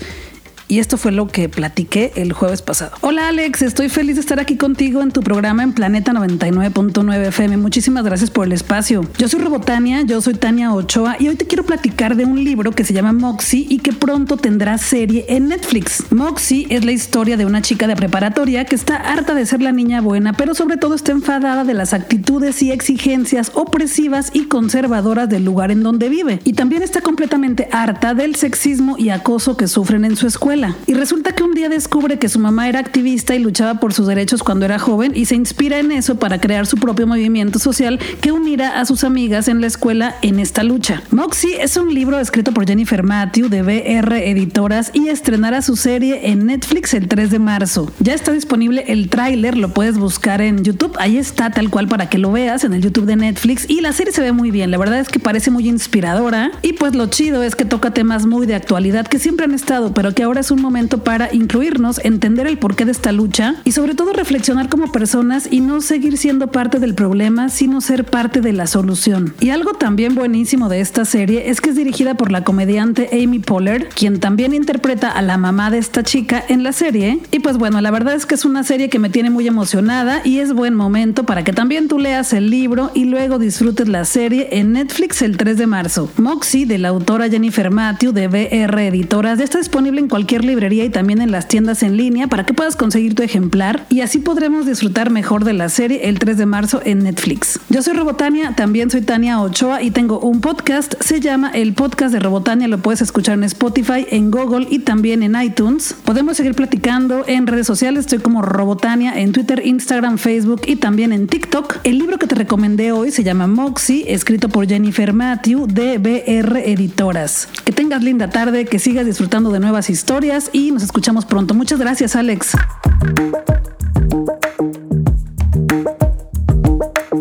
y 0.72 0.80
esto 0.80 0.98
fue 0.98 1.12
lo 1.12 1.28
que 1.28 1.50
platiqué 1.50 2.14
el 2.16 2.32
jueves 2.32 2.62
pasado. 2.62 2.94
Hola 3.02 3.28
Alex, 3.28 3.62
estoy 3.62 3.90
feliz 3.90 4.16
de 4.16 4.22
estar 4.22 4.40
aquí 4.40 4.56
contigo 4.56 5.02
en 5.02 5.12
tu 5.12 5.20
programa 5.20 5.64
en 5.64 5.74
Planeta 5.74 6.14
99.9 6.14 7.28
FM. 7.28 7.58
Muchísimas 7.58 8.06
gracias 8.06 8.32
por 8.32 8.46
el 8.46 8.54
espacio. 8.54 9.06
Yo 9.18 9.28
soy 9.28 9.42
Robotania, 9.42 10.04
yo 10.04 10.22
soy 10.22 10.36
Tania 10.36 10.74
Ochoa 10.74 11.18
y 11.20 11.28
hoy 11.28 11.36
te 11.36 11.46
quiero 11.46 11.66
platicar 11.66 12.16
de 12.16 12.24
un 12.24 12.42
libro 12.42 12.72
que 12.72 12.86
se 12.86 12.94
llama 12.94 13.12
Moxie 13.12 13.68
y 13.68 13.80
que 13.80 13.92
pronto 13.92 14.38
tendrá 14.38 14.78
serie 14.78 15.26
en 15.28 15.50
Netflix. 15.50 16.06
Moxie 16.10 16.68
es 16.70 16.86
la 16.86 16.94
historia 16.94 17.36
de 17.36 17.46
una 17.46 17.62
chica 17.62 17.86
de 17.86 17.98
preparatoria 17.98 18.64
que 18.64 18.76
está 18.76 18.96
harta 18.96 19.34
de 19.34 19.46
ser 19.46 19.62
la 19.62 19.74
niña 19.74 20.00
buena, 20.00 20.32
pero 20.32 20.56
sobre 20.56 20.78
todo 20.78 20.96
está 20.96 21.12
enfadada 21.12 21.66
de 21.66 21.74
las 21.74 21.94
actitudes 21.94 22.64
y 22.64 22.72
exigencias 22.72 23.52
opresivas 23.56 24.30
y 24.34 24.46
conservadoras 24.46 25.28
del 25.28 25.44
lugar 25.44 25.70
en 25.70 25.84
donde 25.84 26.08
vive. 26.08 26.40
Y 26.46 26.54
también 26.54 26.82
está 26.82 27.02
completamente 27.02 27.68
harta 27.74 28.14
del 28.14 28.38
sexismo 28.38 28.96
y 28.98 29.10
acoso 29.10 29.58
que 29.58 29.68
sufren 29.68 30.06
en 30.06 30.16
su 30.16 30.28
escuela 30.28 30.61
Y 30.88 30.94
resulta 30.94 31.34
que 31.34 31.44
un 31.44 31.54
día 31.54 31.70
descubre 31.70 32.20
que 32.20 32.30
su 32.30 32.40
mamá 32.40 32.70
era 32.70 32.80
activista 32.80 33.36
y 33.36 33.40
luchaba 33.40 33.80
por 33.80 33.94
sus 33.94 34.08
derechos 34.08 34.44
cuando 34.44 34.66
era 34.66 34.80
joven 34.80 35.14
y 35.16 35.26
se 35.26 35.36
inspira 35.36 35.80
en 35.80 35.92
eso 35.92 36.16
para 36.20 36.40
crear 36.40 36.68
su 36.68 36.78
propio 36.78 37.08
movimiento 37.08 37.60
social 37.60 38.00
que 38.22 38.32
unirá 38.32 38.80
a 38.80 38.86
sus 38.86 39.04
amigas 39.04 39.48
en 39.48 39.62
la 39.62 39.68
escuela 39.68 40.16
en 40.22 40.40
esta 40.40 40.64
lucha. 40.64 41.02
Moxie 41.12 41.62
es 41.62 41.78
un 41.78 41.94
libro 41.94 42.20
escrito 42.20 42.54
por 42.54 42.68
Jennifer 42.68 43.04
Matthew 43.04 43.50
de 43.50 43.62
BR 43.64 44.30
Editoras 44.30 44.92
y 44.94 45.08
estrenará 45.08 45.62
su 45.62 45.76
serie 45.76 46.30
en 46.30 46.46
Netflix 46.46 46.94
el 46.94 47.08
3 47.08 47.32
de 47.32 47.40
marzo. 47.40 47.92
Ya 48.00 48.14
está 48.14 48.32
disponible 48.32 48.86
el 48.88 49.10
tráiler, 49.10 49.58
lo 49.58 49.74
puedes 49.74 49.98
buscar 49.98 50.42
en 50.42 50.64
YouTube, 50.64 50.96
ahí 51.00 51.18
está 51.18 51.50
tal 51.50 51.70
cual 51.70 51.88
para 51.88 52.10
que 52.10 52.18
lo 52.18 52.32
veas 52.32 52.64
en 52.64 52.74
el 52.74 52.82
YouTube 52.82 53.06
de 53.06 53.16
Netflix 53.16 53.70
y 53.70 53.82
la 53.82 53.94
serie 53.94 54.14
se 54.14 54.22
ve 54.22 54.32
muy 54.32 54.52
bien, 54.52 54.72
la 54.72 54.78
verdad 54.78 55.00
es 55.00 55.10
que 55.10 55.20
parece 55.20 55.50
muy 55.52 55.68
inspiradora 55.68 56.52
y 56.62 56.74
pues 56.74 56.96
lo 56.96 57.08
chido 57.08 57.44
es 57.44 57.56
que 57.56 57.66
toca 57.66 57.92
temas 57.92 58.26
muy 58.26 58.46
de 58.46 58.56
actualidad 58.56 59.08
que 59.08 59.20
siempre 59.20 59.46
han 59.46 59.54
estado, 59.54 59.94
pero 59.94 60.14
que 60.14 60.24
ahora 60.24 60.42
es 60.42 60.51
un 60.52 60.62
momento 60.62 61.04
para 61.04 61.34
incluirnos, 61.34 62.00
entender 62.04 62.48
el 62.48 62.58
porqué 62.58 62.86
de 62.86 62.92
esta 62.92 63.12
lucha 63.12 63.56
y 63.64 63.72
sobre 63.72 63.96
todo 63.96 64.14
reflexionar 64.14 64.70
como 64.70 64.92
personas 64.92 65.48
y 65.50 65.62
no 65.62 65.82
seguir 65.82 66.18
siendo 66.18 66.52
parte 66.52 66.80
del 66.80 66.96
problema, 66.96 67.50
sino 67.50 67.82
ser 67.82 68.06
parte 68.06 68.42
de 68.42 68.54
la 68.54 68.68
solución. 68.68 69.34
Y 69.40 69.50
algo 69.50 69.74
también 69.74 70.16
buenísimo 70.16 70.70
de 70.70 70.82
esta 70.82 71.06
serie 71.06 71.50
es 71.50 71.62
que 71.62 71.72
es 71.72 71.76
dirigida 71.76 72.16
por 72.16 72.32
la 72.32 72.44
comediante 72.44 73.10
Amy 73.12 73.40
Poehler, 73.40 73.90
quien 73.90 74.20
también 74.20 74.54
interpreta 74.54 75.10
a 75.10 75.22
la 75.22 75.38
mamá 75.38 75.72
de 75.72 75.78
esta 75.78 76.04
chica 76.04 76.44
en 76.48 76.64
la 76.64 76.74
serie. 76.74 77.20
Y 77.32 77.40
pues 77.40 77.58
bueno, 77.58 77.82
la 77.82 77.92
verdad 77.92 78.16
es 78.16 78.26
que 78.26 78.36
es 78.36 78.46
una 78.46 78.64
serie 78.64 78.90
que 78.90 79.00
me 79.00 79.10
tiene 79.10 79.30
muy 79.30 79.48
emocionada 79.48 80.22
y 80.24 80.40
es 80.40 80.54
buen 80.54 80.76
momento 80.76 81.26
para 81.26 81.44
que 81.44 81.54
también 81.54 81.88
tú 81.88 82.00
leas 82.00 82.34
el 82.34 82.50
libro 82.50 82.92
y 82.94 83.06
luego 83.06 83.40
disfrutes 83.40 83.88
la 83.88 84.06
serie 84.06 84.50
en 84.52 84.74
Netflix 84.74 85.22
el 85.22 85.38
3 85.38 85.58
de 85.58 85.68
marzo. 85.68 86.12
Moxie, 86.18 86.66
de 86.66 86.78
la 86.78 86.90
autora 86.90 87.30
Jennifer 87.30 87.72
Matthew 87.72 88.12
de 88.12 88.28
BR 88.28 88.88
Editoras, 88.88 89.38
ya 89.38 89.44
está 89.44 89.58
disponible 89.58 90.00
en 90.00 90.08
cualquier 90.08 90.41
librería 90.44 90.86
y 90.86 90.90
también 90.90 91.22
en 91.22 91.32
las 91.32 91.48
tiendas 91.48 91.84
en 91.84 91.98
línea 91.98 92.28
para 92.28 92.46
que 92.46 92.54
puedas 92.54 92.76
conseguir 92.76 93.16
tu 93.16 93.24
ejemplar 93.24 93.86
y 93.90 94.02
así 94.02 94.20
podremos 94.20 94.66
disfrutar 94.66 95.10
mejor 95.10 95.44
de 95.44 95.54
la 95.54 95.70
serie 95.70 96.10
el 96.10 96.20
3 96.20 96.38
de 96.38 96.46
marzo 96.46 96.82
en 96.84 97.04
Netflix. 97.04 97.60
Yo 97.70 97.82
soy 97.82 97.94
Robotania, 97.94 98.54
también 98.56 98.90
soy 98.90 99.02
Tania 99.02 99.42
Ochoa 99.42 99.82
y 99.82 99.92
tengo 99.92 100.20
un 100.20 100.42
podcast, 100.42 100.96
se 101.02 101.20
llama 101.20 101.52
El 101.54 101.74
Podcast 101.74 102.14
de 102.14 102.20
Robotania, 102.20 102.68
lo 102.68 102.80
puedes 102.80 103.02
escuchar 103.02 103.36
en 103.36 103.44
Spotify, 103.44 104.06
en 104.10 104.32
Google 104.32 104.68
y 104.70 104.80
también 104.80 105.24
en 105.24 105.42
iTunes. 105.42 105.96
Podemos 106.06 106.38
seguir 106.38 106.56
platicando 106.56 107.24
en 107.28 107.48
redes 107.48 107.68
sociales, 107.68 108.02
estoy 108.02 108.20
como 108.20 108.42
Robotania 108.42 109.20
en 109.20 109.32
Twitter, 109.32 109.62
Instagram, 109.66 110.18
Facebook 110.18 110.62
y 110.66 110.78
también 110.78 111.14
en 111.14 111.28
TikTok. 111.28 111.80
El 111.84 111.98
libro 111.98 112.18
que 112.18 112.28
te 112.28 112.36
recomendé 112.36 112.92
hoy 112.92 113.12
se 113.12 113.24
llama 113.24 113.48
Moxie, 113.48 114.06
escrito 114.08 114.50
por 114.50 114.68
Jennifer 114.68 115.14
Matthew 115.14 115.68
de 115.68 115.98
BR 115.98 116.60
Editoras. 116.66 117.48
Que 117.66 117.72
tengas 117.72 118.04
linda 118.04 118.30
tarde, 118.30 118.66
que 118.66 118.80
sigas 118.80 119.06
disfrutando 119.06 119.52
de 119.52 119.60
nuevas 119.60 119.90
historias 119.90 120.31
y 120.54 120.72
nos 120.72 120.84
escuchamos 120.84 121.26
pronto. 121.26 121.54
Muchas 121.54 121.80
gracias, 121.80 122.16
Alex. 122.16 122.54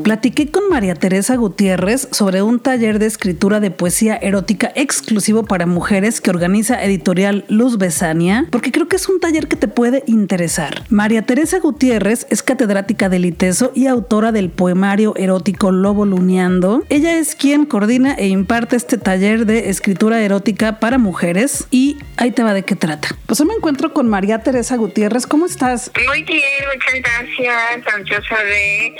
Platiqué 0.04 0.50
con 0.50 0.68
María 0.68 0.94
Teresa 0.94 1.36
Gutiérrez 1.36 2.08
sobre 2.12 2.42
un 2.42 2.60
taller 2.60 2.98
de 2.98 3.06
escritura 3.06 3.60
de 3.60 3.70
poesía 3.70 4.16
erótica 4.16 4.72
exclusivo 4.74 5.44
para 5.44 5.66
mujeres 5.66 6.20
que 6.20 6.30
organiza 6.30 6.82
editorial 6.82 7.44
Luz 7.48 7.76
Besania, 7.76 8.46
porque 8.50 8.72
creo 8.72 8.88
que 8.88 8.96
es 8.96 9.08
un 9.08 9.20
taller 9.20 9.48
que 9.48 9.56
te 9.56 9.68
puede 9.68 10.02
interesar. 10.06 10.84
María 10.88 11.22
Teresa 11.22 11.58
Gutiérrez 11.58 12.26
es 12.30 12.42
catedrática 12.42 13.08
del 13.08 13.24
ITESO 13.24 13.72
y 13.74 13.88
autora 13.88 14.32
del 14.32 14.50
poemario 14.50 15.14
erótico 15.16 15.70
Lobo 15.72 16.06
Luneando. 16.06 16.82
Ella 16.88 17.18
es 17.18 17.34
quien 17.34 17.66
coordina 17.66 18.14
e 18.14 18.28
imparte 18.28 18.76
este 18.76 18.96
taller 18.96 19.44
de 19.44 19.70
escritura 19.70 20.22
erótica 20.22 20.78
para 20.78 20.98
mujeres 20.98 21.66
y 21.70 21.98
ahí 22.16 22.30
te 22.30 22.42
va 22.42 22.54
de 22.54 22.62
qué 22.62 22.76
trata. 22.76 23.08
Pues 23.26 23.40
hoy 23.40 23.48
me 23.48 23.54
encuentro 23.54 23.92
con 23.92 24.08
María 24.08 24.42
Teresa 24.42 24.76
Gutiérrez. 24.76 25.26
¿Cómo 25.26 25.46
estás? 25.46 25.90
Muy 26.08 26.22
bien, 26.22 26.42
muchas 26.72 26.94
gracias. 27.02 27.94
Ansiosa 27.94 28.36
de 28.44 28.94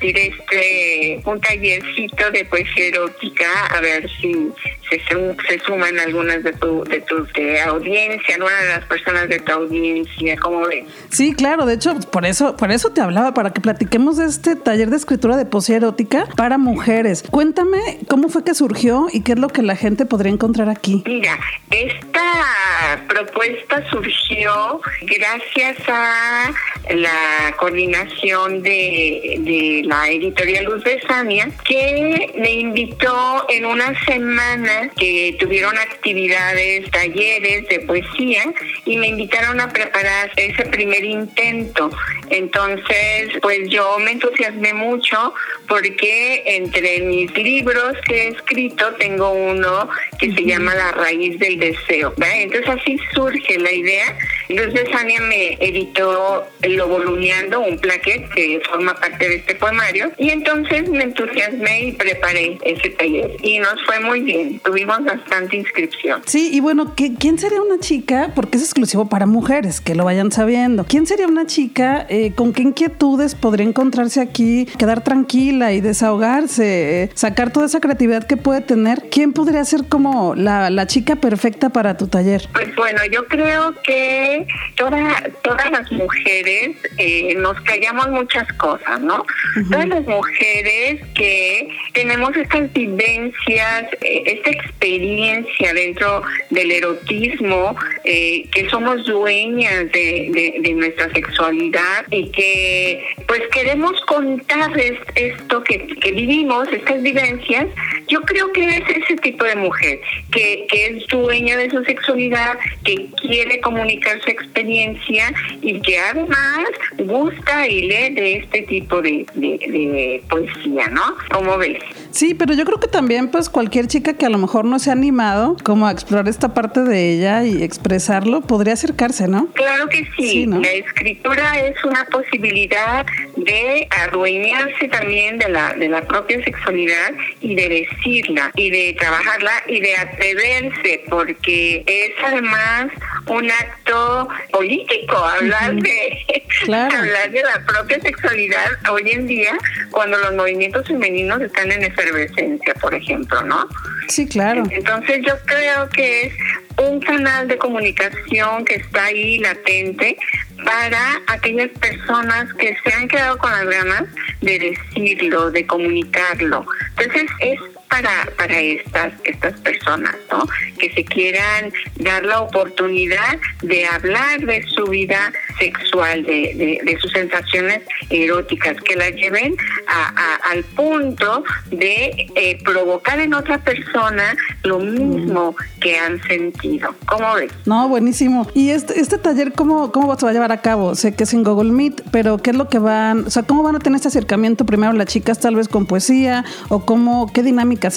impartir 0.00 0.18
este 0.18 1.20
un 1.24 1.40
tallercito 1.40 2.30
de 2.30 2.44
poesía 2.44 2.86
erótica, 2.86 3.66
a 3.70 3.80
ver 3.80 4.08
si 4.20 4.52
se, 4.90 4.98
se 5.00 5.58
suman 5.64 5.98
algunas 5.98 6.42
de 6.42 6.52
tu, 6.54 6.84
de 6.84 7.00
tu 7.00 7.26
audiencia, 7.66 8.34
algunas 8.34 8.62
de 8.62 8.68
las 8.68 8.84
personas 8.86 9.28
de 9.28 9.38
tu 9.40 9.52
audiencia, 9.52 10.36
¿cómo 10.38 10.66
ves? 10.66 10.84
Sí, 11.10 11.34
claro, 11.34 11.66
de 11.66 11.74
hecho, 11.74 11.98
por 12.10 12.24
eso, 12.24 12.56
por 12.56 12.70
eso 12.70 12.90
te 12.90 13.00
hablaba, 13.00 13.34
para 13.34 13.52
que 13.52 13.60
platiquemos 13.60 14.16
de 14.16 14.26
este 14.26 14.56
taller 14.56 14.90
de 14.90 14.96
escritura 14.96 15.36
de 15.36 15.44
poesía 15.44 15.76
erótica 15.76 16.26
para 16.36 16.58
mujeres. 16.58 17.24
Cuéntame 17.30 17.78
cómo 18.08 18.28
fue 18.28 18.44
que 18.44 18.54
surgió 18.54 19.08
y 19.12 19.22
qué 19.22 19.32
es 19.32 19.38
lo 19.38 19.48
que 19.48 19.62
la 19.62 19.76
gente 19.76 20.06
podría 20.06 20.32
encontrar 20.32 20.68
aquí. 20.68 21.02
Mira, 21.06 21.38
esta 21.70 23.04
propuesta 23.08 23.88
surgió 23.90 24.80
gracias 25.02 25.76
a 25.88 26.50
la 26.90 27.54
coordinación 27.58 28.62
de, 28.62 29.36
de 29.40 29.82
la 29.88 30.08
editorial 30.08 30.66
Luz 30.66 30.84
de 30.84 31.00
Sania, 31.08 31.48
que 31.66 32.32
me 32.36 32.52
invitó 32.52 33.46
en 33.48 33.64
una 33.64 33.98
semana 34.04 34.90
que 34.96 35.36
tuvieron 35.40 35.76
actividades, 35.78 36.90
talleres 36.90 37.66
de 37.68 37.80
poesía 37.80 38.42
y 38.84 38.96
me 38.98 39.08
invitaron 39.08 39.60
a 39.60 39.72
preparar 39.72 40.30
ese 40.36 40.66
primer 40.66 41.04
intento. 41.04 41.90
Entonces, 42.28 43.30
pues 43.40 43.68
yo 43.70 43.98
me 43.98 44.12
entusiasmé 44.12 44.74
mucho 44.74 45.32
porque 45.66 46.42
entre 46.46 47.00
mis 47.00 47.34
libros 47.36 47.94
que 48.06 48.24
he 48.24 48.28
escrito 48.28 48.92
tengo 48.98 49.30
uno 49.30 49.88
que 50.18 50.34
se 50.34 50.44
llama 50.44 50.74
La 50.74 50.92
raíz 50.92 51.38
del 51.38 51.58
deseo. 51.58 52.14
Entonces 52.18 52.68
así 52.68 52.98
surge 53.14 53.58
la 53.58 53.72
idea. 53.72 54.16
Luz 54.48 54.72
de 54.72 54.90
Sania 54.90 55.20
me 55.20 55.54
editó 55.60 56.46
Lo 56.62 56.88
Voluneando, 56.88 57.60
un 57.60 57.78
plaquet 57.78 58.28
que 58.30 58.60
forma 58.68 58.94
parte 58.94 59.28
de 59.28 59.36
este 59.36 59.54
poemario. 59.54 60.10
Y 60.16 60.30
entonces 60.30 60.88
me 60.88 61.04
entusiasmé 61.04 61.82
y 61.82 61.92
preparé 61.92 62.58
ese 62.62 62.90
taller. 62.90 63.36
Y 63.42 63.58
nos 63.58 63.74
fue 63.84 64.00
muy 64.00 64.20
bien. 64.20 64.58
Tuvimos 64.60 65.04
bastante 65.04 65.56
inscripción. 65.56 66.22
Sí, 66.26 66.50
y 66.52 66.60
bueno, 66.60 66.94
¿quién 66.96 67.38
sería 67.38 67.60
una 67.60 67.78
chica? 67.78 68.32
Porque 68.34 68.56
es 68.56 68.64
exclusivo 68.64 69.08
para 69.08 69.26
mujeres, 69.26 69.80
que 69.80 69.94
lo 69.94 70.04
vayan 70.04 70.32
sabiendo. 70.32 70.84
¿Quién 70.84 71.06
sería 71.06 71.26
una 71.26 71.46
chica? 71.46 72.06
Eh, 72.08 72.32
¿Con 72.34 72.52
qué 72.52 72.62
inquietudes 72.62 73.34
podría 73.34 73.66
encontrarse 73.66 74.20
aquí? 74.20 74.66
Quedar 74.78 75.04
tranquila 75.04 75.72
y 75.72 75.80
desahogarse, 75.80 77.02
eh, 77.02 77.10
sacar 77.14 77.52
toda 77.52 77.66
esa 77.66 77.80
creatividad 77.80 78.26
que 78.26 78.36
puede 78.36 78.62
tener. 78.62 79.04
¿Quién 79.10 79.32
podría 79.32 79.64
ser 79.64 79.88
como 79.88 80.34
la, 80.34 80.70
la 80.70 80.86
chica 80.86 81.16
perfecta 81.16 81.68
para 81.68 81.96
tu 81.96 82.08
taller? 82.08 82.48
Pues 82.52 82.74
bueno, 82.76 83.00
yo 83.10 83.26
creo 83.26 83.74
que 83.82 84.37
toda, 84.76 85.22
todas 85.42 85.70
las 85.70 85.90
mujeres 85.92 86.76
eh, 86.96 87.34
nos 87.36 87.60
callamos 87.62 88.08
muchas 88.08 88.50
cosas, 88.54 89.00
¿no? 89.00 89.24
Todas 89.70 89.88
las 89.88 90.06
mujeres 90.06 91.00
que 91.14 91.68
tenemos 91.92 92.36
estas 92.36 92.72
vivencias, 92.72 93.84
eh, 94.00 94.22
esta 94.26 94.50
experiencia 94.50 95.72
dentro 95.72 96.22
del 96.50 96.70
erotismo, 96.70 97.76
eh, 98.04 98.46
que 98.52 98.68
somos 98.70 99.04
dueñas 99.04 99.90
de, 99.92 100.60
de, 100.62 100.72
nuestra 100.74 101.10
sexualidad 101.12 102.04
y 102.10 102.30
que 102.30 103.04
pues 103.26 103.42
queremos 103.52 104.00
contarles 104.02 104.98
esto 105.14 105.62
que, 105.64 105.86
que 105.86 106.12
vivimos, 106.12 106.68
estas 106.72 107.02
vivencias, 107.02 107.66
yo 108.06 108.22
creo 108.22 108.52
que 108.52 108.64
es 108.64 108.82
ese 108.88 109.16
tipo 109.16 109.44
de 109.44 109.56
mujer 109.56 110.00
que, 110.30 110.66
que 110.70 110.86
es 110.86 111.06
dueña 111.08 111.56
de 111.56 111.70
su 111.70 111.82
sexualidad, 111.84 112.58
que 112.84 113.06
quiere 113.20 113.60
comunicar 113.60 114.22
experiencia 114.30 115.32
y 115.62 115.80
que 115.80 115.98
además 115.98 116.68
gusta 116.98 117.66
y 117.66 117.82
lee 117.82 118.14
de 118.14 118.36
este 118.38 118.62
tipo 118.62 119.00
de, 119.02 119.26
de, 119.34 120.22
poesía, 120.28 120.88
¿no? 120.88 121.16
¿Cómo 121.30 121.58
ves? 121.58 121.78
Sí, 122.10 122.34
pero 122.34 122.54
yo 122.54 122.64
creo 122.64 122.80
que 122.80 122.88
también 122.88 123.30
pues 123.30 123.48
cualquier 123.48 123.86
chica 123.86 124.14
que 124.14 124.26
a 124.26 124.30
lo 124.30 124.38
mejor 124.38 124.64
no 124.64 124.78
se 124.78 124.90
ha 124.90 124.92
animado 124.92 125.56
como 125.62 125.86
a 125.86 125.92
explorar 125.92 126.28
esta 126.28 126.54
parte 126.54 126.80
de 126.80 127.12
ella 127.12 127.44
y 127.44 127.62
expresarlo, 127.62 128.40
podría 128.40 128.74
acercarse, 128.74 129.28
¿no? 129.28 129.48
Claro 129.52 129.88
que 129.88 130.08
sí. 130.16 130.46
La 130.46 130.70
escritura 130.70 131.58
es 131.60 131.82
una 131.84 132.04
posibilidad 132.06 133.06
de 133.36 133.88
adueñarse 133.90 134.88
también 134.88 135.38
de 135.38 135.48
la, 135.48 135.74
de 135.74 135.88
la 135.88 136.02
propia 136.02 136.42
sexualidad 136.44 137.12
y 137.40 137.54
de 137.54 137.68
decirla 137.68 138.50
y 138.56 138.70
de 138.70 138.96
trabajarla 138.98 139.52
y 139.66 139.80
de 139.80 139.96
atreverse, 139.96 141.04
porque 141.08 141.84
es 141.86 142.12
además 142.24 142.86
un 143.26 143.50
acto 143.50 144.28
político 144.50 145.16
hablar 145.16 145.74
de 145.76 146.44
hablar 146.72 147.30
de 147.30 147.42
la 147.42 147.64
propia 147.66 148.00
sexualidad 148.00 148.66
hoy 148.90 149.10
en 149.10 149.26
día 149.26 149.56
cuando 149.90 150.18
los 150.18 150.34
movimientos 150.34 150.86
femeninos 150.86 151.40
están 151.40 151.70
en 151.72 151.84
efervescencia, 151.98 152.74
por 152.74 152.94
ejemplo, 152.94 153.42
¿no? 153.42 153.68
Sí, 154.08 154.26
claro. 154.26 154.62
Entonces 154.70 155.20
yo 155.26 155.34
creo 155.44 155.88
que 155.90 156.26
es 156.26 156.34
un 156.78 157.00
canal 157.00 157.48
de 157.48 157.58
comunicación 157.58 158.64
que 158.64 158.76
está 158.76 159.06
ahí 159.06 159.38
latente 159.38 160.16
para 160.64 161.20
aquellas 161.26 161.70
personas 161.78 162.52
que 162.54 162.76
se 162.82 162.92
han 162.92 163.08
quedado 163.08 163.38
con 163.38 163.50
las 163.50 163.66
ganas 163.66 164.04
de 164.40 164.58
decirlo, 164.58 165.50
de 165.50 165.66
comunicarlo. 165.66 166.64
Entonces 166.96 167.30
es 167.40 167.60
para, 167.88 168.28
para 168.36 168.60
estas, 168.60 169.12
estas 169.24 169.58
personas, 169.60 170.14
¿no? 170.30 170.46
Que 170.78 170.92
se 170.92 171.04
quieran 171.04 171.72
dar 171.96 172.24
la 172.24 172.40
oportunidad 172.40 173.38
de 173.62 173.86
hablar 173.86 174.40
de 174.40 174.62
su 174.68 174.84
vida 174.84 175.32
sexual, 175.58 176.22
de, 176.24 176.80
de, 176.84 176.98
sus 177.00 177.10
sensaciones 177.12 177.80
eróticas, 178.10 178.76
que 178.82 178.96
las 178.96 179.12
lleven 179.12 179.56
a, 179.86 180.36
al 180.50 180.64
punto 180.64 181.44
de 181.70 182.26
eh, 182.34 182.58
provocar 182.64 183.20
en 183.20 183.34
otra 183.34 183.58
persona 183.58 184.36
lo 184.64 184.78
mismo 184.78 185.56
que 185.80 185.98
han 185.98 186.22
sentido. 186.24 186.94
¿Cómo 187.06 187.34
ves? 187.34 187.52
No, 187.66 187.88
buenísimo. 187.88 188.46
¿Y 188.54 188.70
este, 188.70 189.00
este 189.00 189.18
taller 189.18 189.52
cómo, 189.52 189.92
cómo 189.92 190.14
se 190.18 190.24
va 190.24 190.30
a 190.30 190.32
llevar 190.32 190.52
a 190.52 190.60
cabo? 190.60 190.94
Sé 190.94 191.14
que 191.14 191.24
es 191.24 191.32
en 191.32 191.44
Google 191.44 191.72
Meet, 191.72 192.02
pero 192.10 192.38
¿qué 192.38 192.50
es 192.50 192.56
lo 192.56 192.68
que 192.68 192.78
van, 192.78 193.26
o 193.26 193.30
sea, 193.30 193.42
cómo 193.42 193.62
van 193.62 193.76
a 193.76 193.78
tener 193.78 193.96
este 193.96 194.08
acercamiento 194.08 194.66
primero 194.66 194.92
las 194.92 195.06
chicas 195.06 195.38
tal 195.38 195.56
vez 195.56 195.68
con 195.68 195.86
poesía 195.86 196.44
o 196.68 196.84
cómo, 196.84 197.32
qué 197.32 197.42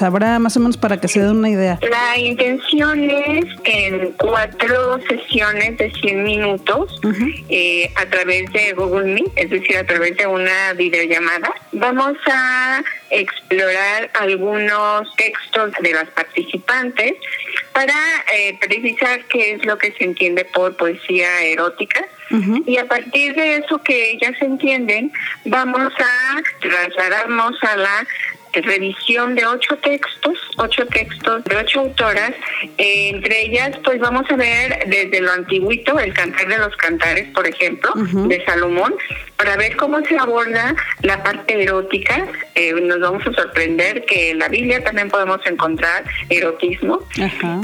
habrá 0.02 0.40
más 0.40 0.56
o 0.58 0.60
menos 0.60 0.78
para 0.78 1.00
que 1.00 1.08
se 1.08 1.20
den 1.20 1.38
una 1.38 1.50
idea? 1.50 1.80
La 1.82 2.18
intención 2.18 3.10
es 3.10 3.46
en 3.64 4.12
cuatro 4.14 5.00
sesiones 5.08 5.78
de 5.78 5.92
100 5.92 6.24
minutos 6.24 7.00
eh, 7.50 7.92
a 7.96 8.06
través 8.06 8.52
de 8.52 8.74
Google 8.74 9.14
Meet, 9.14 9.32
es 9.36 9.50
decir, 9.50 9.78
a 9.78 9.86
través 9.86 10.18
de 10.18 10.28
una 10.28 10.74
videollamada. 10.74 11.54
Vamos 11.74 12.18
a 12.32 12.84
explorar 13.10 14.10
algunos 14.20 15.16
textos 15.16 15.72
de 15.82 15.94
las 15.94 16.10
participantes 16.10 17.14
para 17.74 17.94
eh, 18.36 18.58
precisar 18.60 19.26
qué 19.26 19.54
es 19.54 19.66
lo 19.66 19.78
que 19.78 19.92
se 19.94 20.04
entiende 20.04 20.46
por 20.46 20.76
poesía 20.76 21.42
erótica. 21.44 22.06
Y 22.66 22.78
a 22.78 22.86
partir 22.86 23.36
de 23.36 23.58
eso 23.58 23.80
que 23.84 24.12
ellas 24.12 24.36
entienden, 24.40 25.12
vamos 25.44 25.92
a 26.00 26.42
trasladarnos 26.62 27.62
a 27.62 27.76
la 27.76 28.08
revisión 28.54 29.36
de 29.36 29.46
ocho 29.46 29.78
textos, 29.78 30.38
ocho 30.58 30.86
textos 30.88 31.44
de 31.46 31.56
ocho 31.56 31.82
autoras. 31.82 32.32
Eh, 32.78 33.10
entre 33.10 33.44
ellas, 33.44 33.78
pues 33.84 34.00
vamos 34.00 34.30
a 34.30 34.36
ver 34.36 34.84
desde 34.88 35.22
lo 35.22 35.32
antiguito, 35.32 36.00
el 36.00 36.14
Cantar 36.14 36.48
de 36.48 36.58
los 36.58 36.76
Cantares, 36.78 37.28
por 37.34 37.48
ejemplo, 37.48 37.92
de 37.96 38.44
Salomón, 38.46 38.96
para 39.38 39.56
ver 39.58 39.76
cómo 39.76 40.04
se 40.06 40.18
aborda 40.18 40.76
la 41.02 41.24
parte 41.24 41.62
erótica. 41.64 42.28
Eh, 42.56 42.74
nos 42.74 43.00
vamos 43.00 43.26
a 43.28 43.34
sorprender 43.34 44.06
que 44.06 44.32
en 44.32 44.40
la 44.40 44.50
Biblia 44.50 44.84
también 44.84 45.10
podemos 45.10 45.40
encontrar 45.46 46.04
erotismo. 46.30 47.02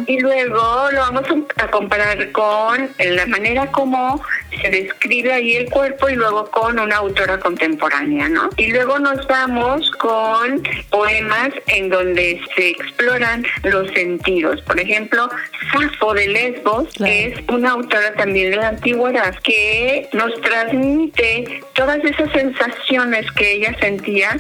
Y 0.08 0.20
luego 0.20 0.92
lo 0.92 1.00
vamos 1.00 1.26
a 1.58 1.68
comparar 1.68 2.32
con 2.32 2.90
la 3.00 3.26
manera 3.26 3.68
como 3.72 4.22
se 4.62 4.70
describe 4.70 5.34
ahí 5.34 5.56
el 5.56 5.70
cuerpo 5.70 6.10
y 6.10 6.16
luego 6.16 6.50
con 6.52 6.80
una 6.80 6.98
autora 6.98 7.40
contemporánea, 7.40 8.30
¿no? 8.30 8.50
Y 8.58 8.72
luego 8.72 9.00
nos 9.00 9.28
vamos 9.28 9.92
con 9.92 10.64
poemas 10.86 11.50
en 11.68 11.90
donde 11.90 12.42
se 12.56 12.70
exploran 12.70 13.46
los 13.64 13.90
sentidos. 13.92 14.62
Por 14.62 14.80
ejemplo, 14.80 15.30
Safo 15.72 16.14
de 16.14 16.28
Lesbos 16.28 16.90
es 17.06 17.38
una 17.50 17.72
autora 17.72 18.14
también 18.14 18.52
de 18.52 18.58
la 18.58 18.70
antigüedad 18.70 19.36
que 19.44 20.08
nos 20.14 20.34
transmite 20.42 21.62
todas 21.74 22.04
esas 22.04 22.32
sensaciones 22.32 23.30
que 23.32 23.54
ella 23.54 23.76
sentía 23.80 24.38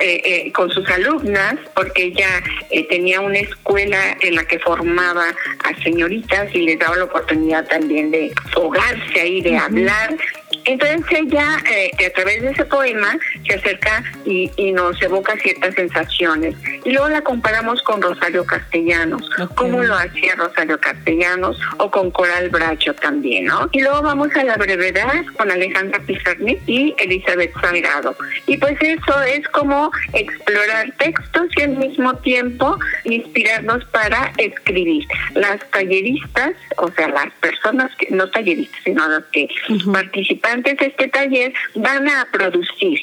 eh, 0.00 0.22
eh, 0.24 0.52
con 0.52 0.70
sus 0.70 0.88
alumnas, 0.88 1.56
porque 1.74 2.04
ella 2.04 2.28
eh, 2.70 2.86
tenía 2.88 3.20
una 3.20 3.38
escuela 3.38 4.16
en 4.20 4.34
la 4.34 4.44
que 4.44 4.58
formaba 4.58 5.24
a 5.64 5.82
señoritas 5.82 6.54
y 6.54 6.62
les 6.62 6.78
daba 6.78 6.96
la 6.96 7.04
oportunidad 7.04 7.66
también 7.66 8.10
de 8.10 8.32
ahogarse 8.54 9.20
ahí, 9.20 9.40
de 9.40 9.56
hablar 9.56 10.16
entonces 10.64 11.00
ella, 11.10 11.58
eh, 11.70 11.90
a 12.06 12.10
través 12.10 12.42
de 12.42 12.50
ese 12.50 12.64
poema, 12.64 13.16
se 13.46 13.54
acerca 13.54 14.02
y, 14.24 14.50
nos 14.72 15.00
evoca 15.00 15.36
ciertas 15.38 15.74
sensaciones. 15.74 16.54
Y 16.84 16.90
luego 16.90 17.08
la 17.08 17.22
comparamos 17.22 17.80
con 17.82 18.02
Rosario 18.02 18.44
Castellanos, 18.44 19.28
como 19.54 19.82
lo 19.82 19.94
hacía 19.94 20.34
Rosario 20.34 20.78
Castellanos, 20.78 21.58
o 21.78 21.90
con 21.90 22.10
Coral 22.10 22.50
Bracho 22.50 22.94
también, 22.94 23.46
¿no? 23.46 23.68
Y 23.72 23.80
luego 23.80 24.02
vamos 24.02 24.28
a 24.36 24.44
la 24.44 24.56
brevedad 24.56 25.24
con 25.38 25.50
Alejandra 25.50 26.00
Pizarnik 26.00 26.60
y 26.66 26.94
Elizabeth 26.98 27.52
Salgado. 27.60 28.16
Y 28.46 28.58
pues 28.58 28.76
eso 28.82 29.22
es 29.22 29.48
como 29.48 29.90
explorar 30.12 30.92
textos 30.98 31.48
y 31.56 31.62
al 31.62 31.76
mismo 31.76 32.14
tiempo 32.16 32.78
inspirarnos 33.04 33.84
para 33.86 34.32
escribir. 34.36 35.06
Las 35.34 35.58
talleristas, 35.70 36.52
o 36.76 36.90
sea, 36.92 37.08
las 37.08 37.32
personas 37.40 37.90
que, 37.96 38.08
no 38.10 38.28
talleristas, 38.30 38.80
sino 38.84 39.08
las 39.08 39.24
que 39.32 39.48
participan 39.92 40.35
antes 40.42 40.76
de 40.78 40.86
este 40.86 41.08
taller 41.08 41.52
van 41.74 42.08
a 42.08 42.26
producir 42.30 43.00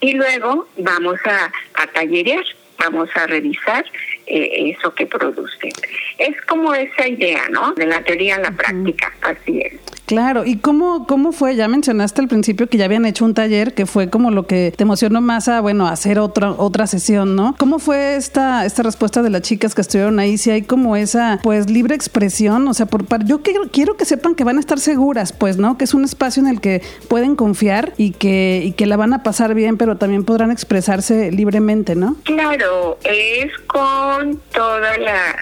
y 0.00 0.12
luego 0.12 0.68
vamos 0.76 1.18
a, 1.24 1.52
a 1.74 1.86
tallerear, 1.88 2.44
vamos 2.78 3.08
a 3.14 3.26
revisar 3.26 3.84
eh, 4.26 4.74
eso 4.76 4.94
que 4.94 5.06
producen. 5.06 5.72
Es 6.18 6.40
como 6.42 6.74
esa 6.74 7.08
idea, 7.08 7.48
¿no? 7.50 7.72
De 7.72 7.86
la 7.86 8.02
teoría 8.02 8.36
a 8.36 8.40
la 8.40 8.50
práctica, 8.50 9.12
así 9.22 9.60
es. 9.60 9.74
Claro, 10.06 10.44
¿y 10.44 10.58
cómo, 10.58 11.06
cómo 11.06 11.32
fue? 11.32 11.56
Ya 11.56 11.66
mencionaste 11.66 12.20
al 12.20 12.28
principio 12.28 12.68
que 12.68 12.78
ya 12.78 12.84
habían 12.84 13.04
hecho 13.06 13.24
un 13.24 13.34
taller 13.34 13.74
que 13.74 13.86
fue 13.86 14.08
como 14.08 14.30
lo 14.30 14.46
que 14.46 14.72
te 14.76 14.84
emocionó 14.84 15.20
más 15.20 15.48
a, 15.48 15.60
bueno, 15.60 15.88
hacer 15.88 16.20
otra, 16.20 16.52
otra 16.52 16.86
sesión, 16.86 17.34
¿no? 17.34 17.56
¿Cómo 17.58 17.80
fue 17.80 18.14
esta, 18.14 18.64
esta 18.64 18.84
respuesta 18.84 19.22
de 19.22 19.30
las 19.30 19.42
chicas 19.42 19.74
que 19.74 19.80
estuvieron 19.80 20.20
ahí? 20.20 20.38
Si 20.38 20.50
hay 20.50 20.62
como 20.62 20.96
esa, 20.96 21.40
pues, 21.42 21.68
libre 21.68 21.96
expresión, 21.96 22.68
o 22.68 22.74
sea, 22.74 22.86
por 22.86 23.04
yo 23.24 23.42
quiero, 23.42 23.62
quiero 23.72 23.96
que 23.96 24.04
sepan 24.04 24.36
que 24.36 24.44
van 24.44 24.58
a 24.58 24.60
estar 24.60 24.78
seguras, 24.78 25.32
pues, 25.32 25.56
¿no? 25.56 25.76
Que 25.76 25.84
es 25.84 25.94
un 25.94 26.04
espacio 26.04 26.40
en 26.40 26.48
el 26.48 26.60
que 26.60 26.82
pueden 27.08 27.34
confiar 27.34 27.92
y 27.96 28.12
que, 28.12 28.62
y 28.64 28.72
que 28.72 28.86
la 28.86 28.96
van 28.96 29.12
a 29.12 29.24
pasar 29.24 29.54
bien, 29.54 29.76
pero 29.76 29.96
también 29.96 30.24
podrán 30.24 30.52
expresarse 30.52 31.32
libremente, 31.32 31.96
¿no? 31.96 32.16
Claro, 32.22 32.98
es 33.02 33.50
con 33.66 34.40
todo 34.52 34.78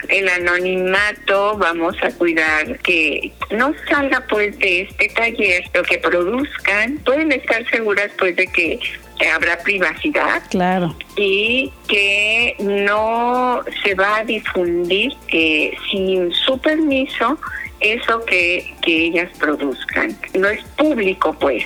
el 0.09 0.29
anonimato, 0.29 1.59
vamos 1.59 1.97
a 2.03 2.11
cuidar 2.13 2.79
que 2.79 3.33
no 3.51 3.73
salga, 3.91 4.25
pues, 4.29 4.54
de 4.59 4.83
este 4.83 5.09
taller, 5.09 5.65
lo 5.75 5.83
que 5.83 5.99
produzcan, 5.99 6.99
pueden 7.05 7.33
estar 7.33 7.69
seguras 7.71 8.11
pues 8.19 8.37
de 8.37 8.47
que 8.47 8.81
habrá 9.33 9.59
privacidad. 9.59 10.43
Claro. 10.51 10.95
Y 11.17 11.73
que 11.89 12.57
no 12.59 13.63
se 13.83 13.95
va 13.95 14.19
a 14.19 14.25
difundir 14.25 15.13
eh, 15.29 15.73
sin 15.91 16.33
su 16.33 16.59
permiso 16.59 17.39
eso 17.81 18.25
que, 18.25 18.75
que 18.83 19.07
ellas 19.07 19.31
produzcan. 19.39 20.17
No 20.39 20.49
es 20.49 20.63
público, 20.77 21.37
pues. 21.39 21.65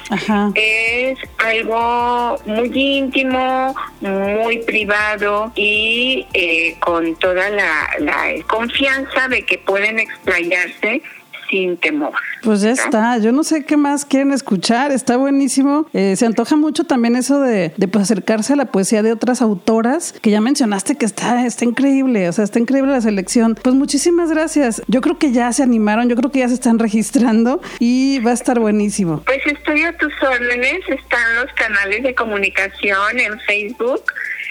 Es 0.55 1.19
algo 1.39 2.37
muy 2.45 2.71
íntimo, 2.75 3.75
muy 4.01 4.59
privado 4.59 5.53
y 5.55 6.27
eh, 6.35 6.77
con 6.81 7.15
toda 7.17 7.49
la, 7.51 7.89
la 8.01 8.43
confianza 8.49 9.29
de 9.29 9.45
que 9.45 9.59
pueden 9.59 10.01
explayarse 10.01 11.03
sin 11.51 11.77
temor. 11.77 12.13
Pues 12.43 12.61
ya 12.61 12.71
está, 12.71 13.19
yo 13.19 13.33
no 13.33 13.43
sé 13.43 13.65
qué 13.65 13.77
más 13.77 14.05
quieren 14.05 14.33
escuchar, 14.33 14.93
está 14.93 15.17
buenísimo. 15.17 15.87
Eh, 15.93 16.15
se 16.17 16.27
antoja 16.27 16.57
mucho 16.57 16.85
también 16.85 17.17
eso 17.17 17.41
de, 17.41 17.73
de 17.77 17.89
pues, 17.89 18.05
acercarse 18.05 18.53
a 18.53 18.57
la 18.57 18.67
poesía 18.67 19.03
de 19.03 19.13
otras 19.13 19.43
autoras, 19.43 20.15
que 20.21 20.31
ya 20.31 20.41
mencionaste 20.41 20.97
que 20.97 21.07
está, 21.07 21.45
está 21.47 21.65
increíble, 21.65 22.29
o 22.29 22.33
sea, 22.33 22.45
está 22.45 22.59
increíble 22.59 22.93
la 22.93 23.01
selección. 23.01 23.57
Pues 23.61 23.75
muchísimas 23.75 24.31
gracias. 24.31 24.83
Yo 24.87 25.01
creo 25.01 25.19
que 25.19 25.33
ya 25.33 25.53
se 25.53 25.63
animaron, 25.63 26.09
yo 26.09 26.17
creo 26.17 26.31
que 26.31 26.41
ya 26.41 26.49
se 26.49 26.55
están 26.55 26.79
registrando 26.89 27.61
y 27.79 28.21
va 28.21 28.31
a 28.31 28.35
estar 28.35 28.59
buenísimo. 28.61 29.23
Pues 29.27 29.41
estoy 29.47 29.83
a 29.83 29.97
tus 29.97 30.13
órdenes, 30.23 30.81
están 30.89 31.37
los 31.37 31.53
canales 31.55 32.03
de 32.03 32.15
comunicación 32.15 33.19
en 33.19 33.39
Facebook 33.41 34.03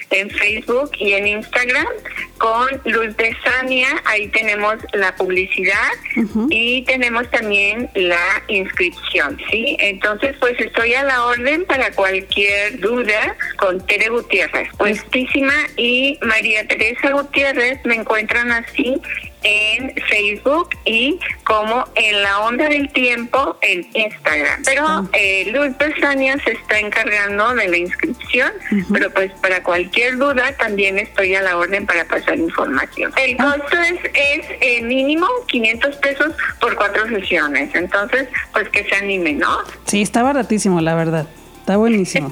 en 0.09 0.29
Facebook 0.29 0.91
y 0.99 1.13
en 1.13 1.27
Instagram 1.27 1.87
con 2.37 2.67
Luz 2.85 3.15
de 3.17 3.35
Sania. 3.43 3.87
Ahí 4.05 4.27
tenemos 4.29 4.75
la 4.93 5.15
publicidad 5.15 5.91
y 6.49 6.83
tenemos 6.83 7.29
también 7.29 7.89
la 7.95 8.43
inscripción, 8.47 9.37
¿sí? 9.49 9.75
Entonces, 9.79 10.35
pues 10.39 10.59
estoy 10.59 10.93
a 10.93 11.03
la 11.03 11.25
orden 11.25 11.65
para 11.65 11.91
cualquier 11.91 12.79
duda 12.79 13.35
con 13.57 13.85
Tere 13.85 14.09
Gutiérrez, 14.09 14.69
puestísima, 14.77 15.53
y 15.75 16.17
María 16.21 16.67
Teresa 16.67 17.11
Gutiérrez 17.11 17.79
me 17.85 17.95
encuentran 17.95 18.51
así 18.51 19.01
en 19.43 19.93
Facebook 20.09 20.69
y 20.85 21.19
como 21.43 21.85
en 21.95 22.23
la 22.23 22.39
onda 22.41 22.69
del 22.69 22.89
tiempo 22.91 23.57
en 23.61 23.87
Instagram. 23.93 24.63
Pero 24.65 24.85
ah. 24.87 25.03
eh, 25.13 25.51
Luz 25.51 25.77
Besania 25.77 26.37
se 26.43 26.53
está 26.53 26.79
encargando 26.79 27.53
de 27.55 27.67
la 27.67 27.77
inscripción, 27.77 28.51
pero 28.91 29.11
pues 29.11 29.31
para 29.41 29.63
cualquier 29.63 30.17
duda 30.17 30.51
también 30.57 30.99
estoy 30.99 31.35
a 31.35 31.41
la 31.41 31.57
orden 31.57 31.85
para 31.85 32.05
pasar 32.05 32.37
información. 32.37 33.11
El 33.17 33.35
ah. 33.39 33.57
costo 33.57 33.79
es, 33.81 33.99
es 34.13 34.45
eh, 34.61 34.81
mínimo 34.81 35.27
500 35.47 35.95
pesos 35.97 36.33
por 36.59 36.75
cuatro 36.75 37.07
sesiones, 37.07 37.73
entonces 37.73 38.27
pues 38.53 38.69
que 38.69 38.83
se 38.83 38.95
anime, 38.95 39.33
¿no? 39.33 39.59
Sí, 39.85 40.01
está 40.01 40.23
baratísimo, 40.23 40.81
la 40.81 40.95
verdad. 40.95 41.27
Está 41.67 41.75
buenísimo. 41.75 42.31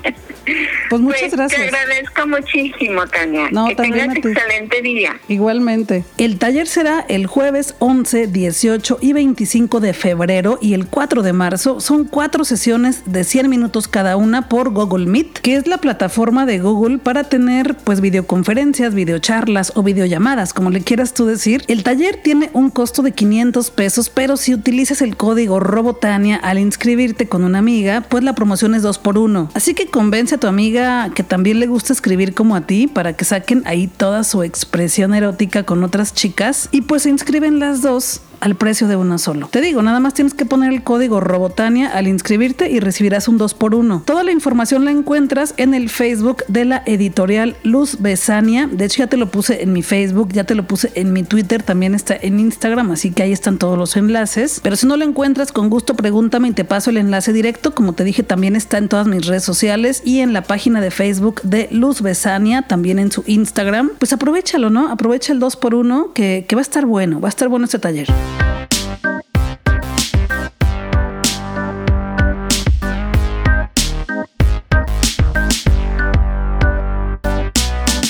Pues 0.89 1.01
muchas 1.01 1.21
Pues, 1.21 1.31
gracias. 1.33 1.59
Te 1.59 1.67
agradezco 1.75 2.27
muchísimo, 2.27 3.05
Tania. 3.07 3.49
No, 3.51 3.65
que 3.65 3.75
también 3.75 4.13
tengas 4.13 4.17
a 4.17 4.21
ti. 4.21 4.27
excelente 4.29 4.81
día. 4.81 5.19
Igualmente. 5.27 6.05
El 6.17 6.37
taller 6.37 6.67
será 6.67 7.03
el 7.09 7.27
jueves 7.27 7.75
11, 7.79 8.27
18 8.27 8.99
y 9.01 9.11
25 9.11 9.81
de 9.81 9.93
febrero 9.93 10.57
y 10.61 10.73
el 10.73 10.87
4 10.87 11.21
de 11.21 11.33
marzo. 11.33 11.81
Son 11.81 12.05
cuatro 12.05 12.45
sesiones 12.45 13.01
de 13.07 13.25
100 13.25 13.49
minutos 13.49 13.89
cada 13.89 14.15
una 14.15 14.47
por 14.47 14.71
Google 14.71 15.07
Meet, 15.07 15.39
que 15.39 15.55
es 15.55 15.67
la 15.67 15.79
plataforma 15.79 16.45
de 16.45 16.59
Google 16.59 16.99
para 16.99 17.25
tener 17.25 17.75
pues 17.75 17.99
videoconferencias, 17.99 18.93
videocharlas 18.93 19.73
o 19.75 19.83
videollamadas, 19.83 20.53
como 20.53 20.69
le 20.69 20.79
quieras 20.81 21.13
tú 21.13 21.25
decir. 21.25 21.63
El 21.67 21.83
taller 21.83 22.21
tiene 22.23 22.51
un 22.53 22.69
costo 22.69 23.01
de 23.01 23.11
500 23.11 23.71
pesos, 23.71 24.09
pero 24.09 24.37
si 24.37 24.53
utilizas 24.53 25.01
el 25.01 25.17
código 25.17 25.59
Robotania 25.59 26.37
al 26.37 26.59
inscribirte 26.59 27.27
con 27.27 27.43
una 27.43 27.57
amiga, 27.59 28.01
pues 28.07 28.23
la 28.23 28.33
promoción 28.35 28.75
es 28.75 28.83
2 28.83 28.99
por 28.99 29.17
1 29.17 29.24
Así 29.53 29.73
que 29.73 29.87
convence 29.87 30.35
a 30.35 30.37
tu 30.37 30.47
amiga 30.47 31.09
que 31.13 31.23
también 31.23 31.59
le 31.59 31.67
gusta 31.67 31.93
escribir 31.93 32.33
como 32.33 32.55
a 32.55 32.61
ti 32.61 32.87
para 32.87 33.13
que 33.13 33.25
saquen 33.25 33.63
ahí 33.65 33.87
toda 33.87 34.23
su 34.23 34.43
expresión 34.43 35.13
erótica 35.13 35.63
con 35.63 35.83
otras 35.83 36.13
chicas. 36.13 36.69
Y 36.71 36.81
pues 36.81 37.03
se 37.03 37.09
inscriben 37.09 37.59
las 37.59 37.81
dos 37.81 38.21
al 38.45 38.55
precio 38.55 38.87
de 38.87 38.95
uno 38.95 39.17
solo. 39.17 39.47
Te 39.47 39.59
digo, 39.59 39.81
nada 39.81 39.99
más 39.99 40.13
tienes 40.13 40.35
que 40.35 40.45
poner 40.45 40.71
el 40.71 40.83
código 40.83 41.19
Robotania 41.19 41.89
al 41.89 42.07
inscribirte 42.07 42.69
y 42.69 42.79
recibirás 42.79 43.27
un 43.27 43.39
2 43.39 43.55
por 43.55 43.73
1 43.73 44.03
Toda 44.05 44.23
la 44.23 44.31
información 44.31 44.85
la 44.85 44.91
encuentras 44.91 45.55
en 45.57 45.73
el 45.73 45.89
Facebook 45.89 46.43
de 46.47 46.63
la 46.63 46.83
editorial 46.85 47.55
Luz 47.63 47.97
Besania. 48.01 48.69
De 48.71 48.85
hecho, 48.85 48.99
ya 48.99 49.07
te 49.07 49.17
lo 49.17 49.31
puse 49.31 49.63
en 49.63 49.73
mi 49.73 49.81
Facebook, 49.81 50.29
ya 50.31 50.43
te 50.43 50.53
lo 50.53 50.67
puse 50.67 50.91
en 50.93 51.11
mi 51.11 51.23
Twitter, 51.23 51.63
también 51.63 51.95
está 51.95 52.15
en 52.15 52.39
Instagram, 52.39 52.91
así 52.91 53.09
que 53.09 53.23
ahí 53.23 53.31
están 53.31 53.57
todos 53.57 53.79
los 53.79 53.97
enlaces. 53.97 54.59
Pero 54.61 54.75
si 54.75 54.85
no 54.85 54.95
lo 54.95 55.05
encuentras, 55.05 55.51
con 55.51 55.71
gusto 55.71 55.95
pregúntame 55.95 56.49
y 56.49 56.51
te 56.51 56.65
paso 56.65 56.91
el 56.91 56.97
enlace 56.97 57.33
directo. 57.33 57.73
Como 57.73 57.93
te 57.93 58.03
dije, 58.03 58.21
también 58.21 58.55
está 58.55 58.77
en 58.77 58.89
todas 58.89 59.07
mis 59.07 59.25
redes 59.25 59.43
sociales 59.43 60.03
y 60.05 60.19
en 60.19 60.33
la 60.33 60.43
página 60.43 60.81
de 60.81 60.91
Facebook 60.91 61.41
de 61.41 61.67
Luz 61.71 62.03
Besania, 62.03 62.61
también 62.61 62.99
en 62.99 63.11
su 63.11 63.23
Instagram. 63.25 63.89
Pues 63.97 64.13
aprovechalo, 64.13 64.69
¿no? 64.69 64.91
Aprovecha 64.91 65.33
el 65.33 65.39
2 65.39 65.55
por 65.55 65.73
1 65.73 66.13
que, 66.13 66.45
que 66.47 66.55
va 66.55 66.59
a 66.59 66.63
estar 66.63 66.85
bueno, 66.85 67.19
va 67.19 67.27
a 67.27 67.29
estar 67.29 67.49
bueno 67.49 67.65
este 67.65 67.79
taller. 67.79 68.07